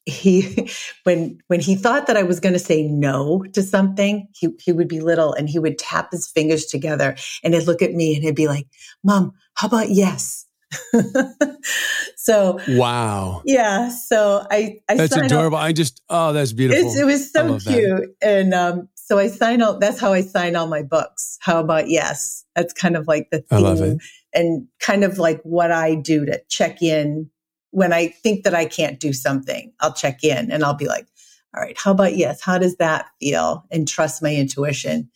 he, 0.06 0.70
when 1.04 1.40
when 1.48 1.60
he 1.60 1.76
thought 1.76 2.08
that 2.08 2.18
I 2.18 2.24
was 2.24 2.40
going 2.40 2.54
to 2.54 2.60
say 2.60 2.84
no 2.84 3.44
to 3.54 3.62
something, 3.62 4.28
he 4.34 4.50
he 4.60 4.72
would 4.72 4.88
be 4.88 5.00
little 5.00 5.34
and 5.34 5.50
he 5.50 5.60
would 5.60 5.78
tap 5.78 6.12
his 6.12 6.28
fingers 6.28 6.66
together 6.66 7.16
and 7.44 7.54
he'd 7.54 7.68
look 7.68 7.82
at 7.82 7.94
me 7.94 8.16
and 8.16 8.24
he'd 8.24 8.36
be 8.36 8.48
like, 8.48 8.68
"Mom, 9.04 9.34
how 9.56 9.68
about 9.68 9.90
yes?" 9.90 10.46
so 12.16 12.60
wow, 12.70 13.42
yeah. 13.46 13.90
So 13.90 14.46
I, 14.50 14.80
I 14.88 14.96
that's 14.96 15.16
adorable. 15.16 15.58
I 15.58 15.74
just 15.74 16.02
oh, 16.10 16.34
that's 16.34 16.54
beautiful. 16.54 16.94
it 16.96 17.06
was 17.06 17.32
so 17.32 17.60
cute, 17.60 17.62
that. 17.64 18.14
and 18.22 18.54
um, 18.54 18.90
so 19.12 19.20
I 19.20 19.28
sign 19.28 19.62
all. 19.62 19.78
That's 19.78 20.00
how 20.00 20.14
I 20.14 20.22
sign 20.22 20.56
all 20.56 20.68
my 20.68 20.84
books. 20.84 21.38
How 21.42 21.60
about 21.60 21.90
yes? 21.90 22.46
That's 22.56 22.72
kind 22.72 22.96
of 22.96 23.10
like 23.10 23.30
the 23.30 23.40
theme, 23.40 23.58
I 23.58 23.62
love 23.62 23.82
it, 23.82 23.98
and 24.34 24.70
kind 24.80 25.04
of 25.04 25.18
like 25.18 25.42
what 25.44 25.70
I 25.70 25.96
do 25.96 26.24
to 26.28 26.42
check 26.48 26.82
in 26.82 27.30
when 27.72 27.92
I 27.92 28.08
think 28.08 28.46
that 28.46 28.56
I 28.56 28.64
can't 28.64 29.02
do 29.02 29.12
something. 29.12 29.74
I'll 29.82 29.92
check 29.92 30.24
in 30.24 30.50
and 30.50 30.64
I'll 30.64 30.76
be 30.76 30.88
like, 30.88 31.08
all 31.54 31.62
right, 31.62 31.78
how 31.78 31.92
about 31.92 32.16
yes? 32.16 32.42
How 32.42 32.58
does 32.58 32.78
that 32.78 33.08
feel? 33.20 33.66
And 33.70 33.86
trust 33.86 34.24
my 34.24 34.34
intuition. 34.34 35.10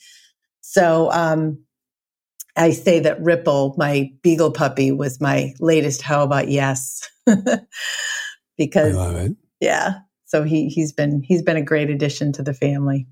So, 0.60 1.10
um, 1.14 1.64
I 2.58 2.72
say 2.72 3.00
that 3.00 3.22
Ripple, 3.22 3.76
my 3.78 4.12
beagle 4.22 4.52
puppy, 4.52 4.92
was 4.92 5.22
my 5.22 5.54
latest 5.62 6.02
how 6.02 6.22
about 6.22 6.50
yes. 6.50 7.10
because 8.58 8.94
I 8.94 8.98
love 8.98 9.16
it. 9.16 9.38
Yeah. 9.62 10.00
So 10.26 10.44
he 10.44 10.68
he's 10.68 10.92
been 10.92 11.22
he's 11.24 11.44
been 11.44 11.56
a 11.56 11.64
great 11.64 11.90
addition 11.90 12.34
to 12.34 12.44
the 12.44 12.54
family. 12.54 13.08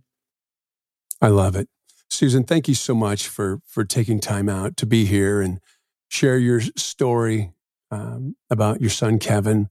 I 1.24 1.30
love 1.30 1.56
it. 1.56 1.70
Susan, 2.10 2.44
thank 2.44 2.68
you 2.68 2.76
so 2.76 2.94
much 2.94 3.30
for 3.30 3.60
for 3.66 3.86
taking 3.86 4.20
time 4.20 4.50
out 4.50 4.76
to 4.78 4.86
be 4.86 5.06
here 5.06 5.42
and 5.42 5.60
share 6.10 6.38
your 6.38 6.60
story 6.76 7.54
um, 7.92 8.36
about 8.50 8.82
your 8.82 8.90
son 8.90 9.20
Kevin. 9.20 9.70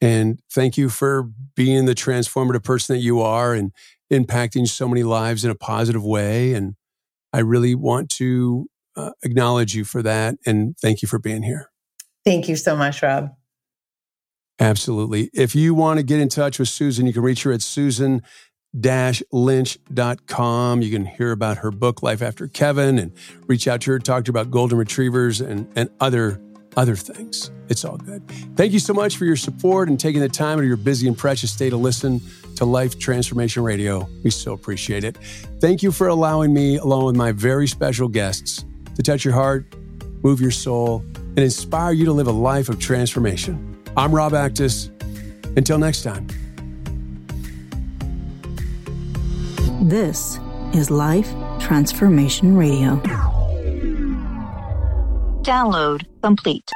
And 0.00 0.40
thank 0.52 0.76
you 0.76 0.88
for 0.88 1.30
being 1.54 1.84
the 1.84 1.94
transformative 1.94 2.64
person 2.64 2.96
that 2.96 3.02
you 3.02 3.20
are 3.20 3.54
and 3.54 3.70
impacting 4.12 4.66
so 4.66 4.88
many 4.88 5.04
lives 5.04 5.44
in 5.44 5.50
a 5.50 5.54
positive 5.54 6.04
way. 6.04 6.54
And 6.54 6.74
I 7.32 7.38
really 7.38 7.76
want 7.76 8.10
to 8.12 8.66
uh, 8.96 9.12
acknowledge 9.22 9.76
you 9.76 9.84
for 9.84 10.02
that 10.02 10.36
and 10.44 10.76
thank 10.78 11.02
you 11.02 11.08
for 11.08 11.20
being 11.20 11.44
here. 11.44 11.70
Thank 12.24 12.48
you 12.48 12.56
so 12.56 12.74
much, 12.74 13.00
Rob. 13.00 13.28
Absolutely. 14.58 15.30
If 15.32 15.54
you 15.54 15.72
want 15.72 15.98
to 15.98 16.02
get 16.02 16.18
in 16.18 16.28
touch 16.28 16.58
with 16.58 16.68
Susan, 16.68 17.06
you 17.06 17.12
can 17.12 17.22
reach 17.22 17.44
her 17.44 17.52
at 17.52 17.62
susan 17.62 18.22
lynch.com. 18.74 20.82
You 20.82 20.90
can 20.90 21.06
hear 21.06 21.32
about 21.32 21.58
her 21.58 21.70
book, 21.70 22.02
Life 22.02 22.22
After 22.22 22.48
Kevin, 22.48 22.98
and 22.98 23.12
reach 23.46 23.66
out 23.66 23.80
to 23.82 23.92
her, 23.92 23.98
talk 23.98 24.24
to 24.24 24.32
her 24.32 24.38
about 24.38 24.50
golden 24.50 24.78
retrievers 24.78 25.40
and, 25.40 25.70
and 25.76 25.90
other 26.00 26.40
other 26.76 26.94
things. 26.94 27.50
It's 27.68 27.84
all 27.84 27.96
good. 27.96 28.26
Thank 28.56 28.72
you 28.72 28.78
so 28.78 28.94
much 28.94 29.16
for 29.16 29.24
your 29.24 29.36
support 29.36 29.88
and 29.88 29.98
taking 29.98 30.20
the 30.20 30.28
time 30.28 30.58
out 30.58 30.60
of 30.60 30.66
your 30.66 30.76
busy 30.76 31.08
and 31.08 31.18
precious 31.18 31.54
day 31.56 31.68
to 31.68 31.76
listen 31.76 32.20
to 32.56 32.64
Life 32.64 32.98
Transformation 32.98 33.62
Radio. 33.62 34.08
We 34.22 34.30
so 34.30 34.52
appreciate 34.52 35.04
it. 35.04 35.16
Thank 35.60 35.82
you 35.82 35.92
for 35.92 36.08
allowing 36.08 36.54
me, 36.54 36.76
along 36.76 37.06
with 37.06 37.16
my 37.16 37.32
very 37.32 37.66
special 37.66 38.08
guests, 38.08 38.64
to 38.94 39.02
touch 39.02 39.24
your 39.24 39.34
heart, 39.34 39.74
move 40.22 40.40
your 40.40 40.50
soul, 40.50 41.04
and 41.14 41.40
inspire 41.40 41.92
you 41.92 42.04
to 42.04 42.12
live 42.12 42.26
a 42.26 42.32
life 42.32 42.68
of 42.68 42.78
transformation. 42.78 43.82
I'm 43.96 44.14
Rob 44.14 44.32
Actis. 44.32 44.90
Until 45.56 45.78
next 45.78 46.02
time. 46.02 46.28
This 49.82 50.38
is 50.74 50.90
Life 50.90 51.32
Transformation 51.58 52.54
Radio. 52.54 52.96
Download 55.40 56.04
complete. 56.22 56.70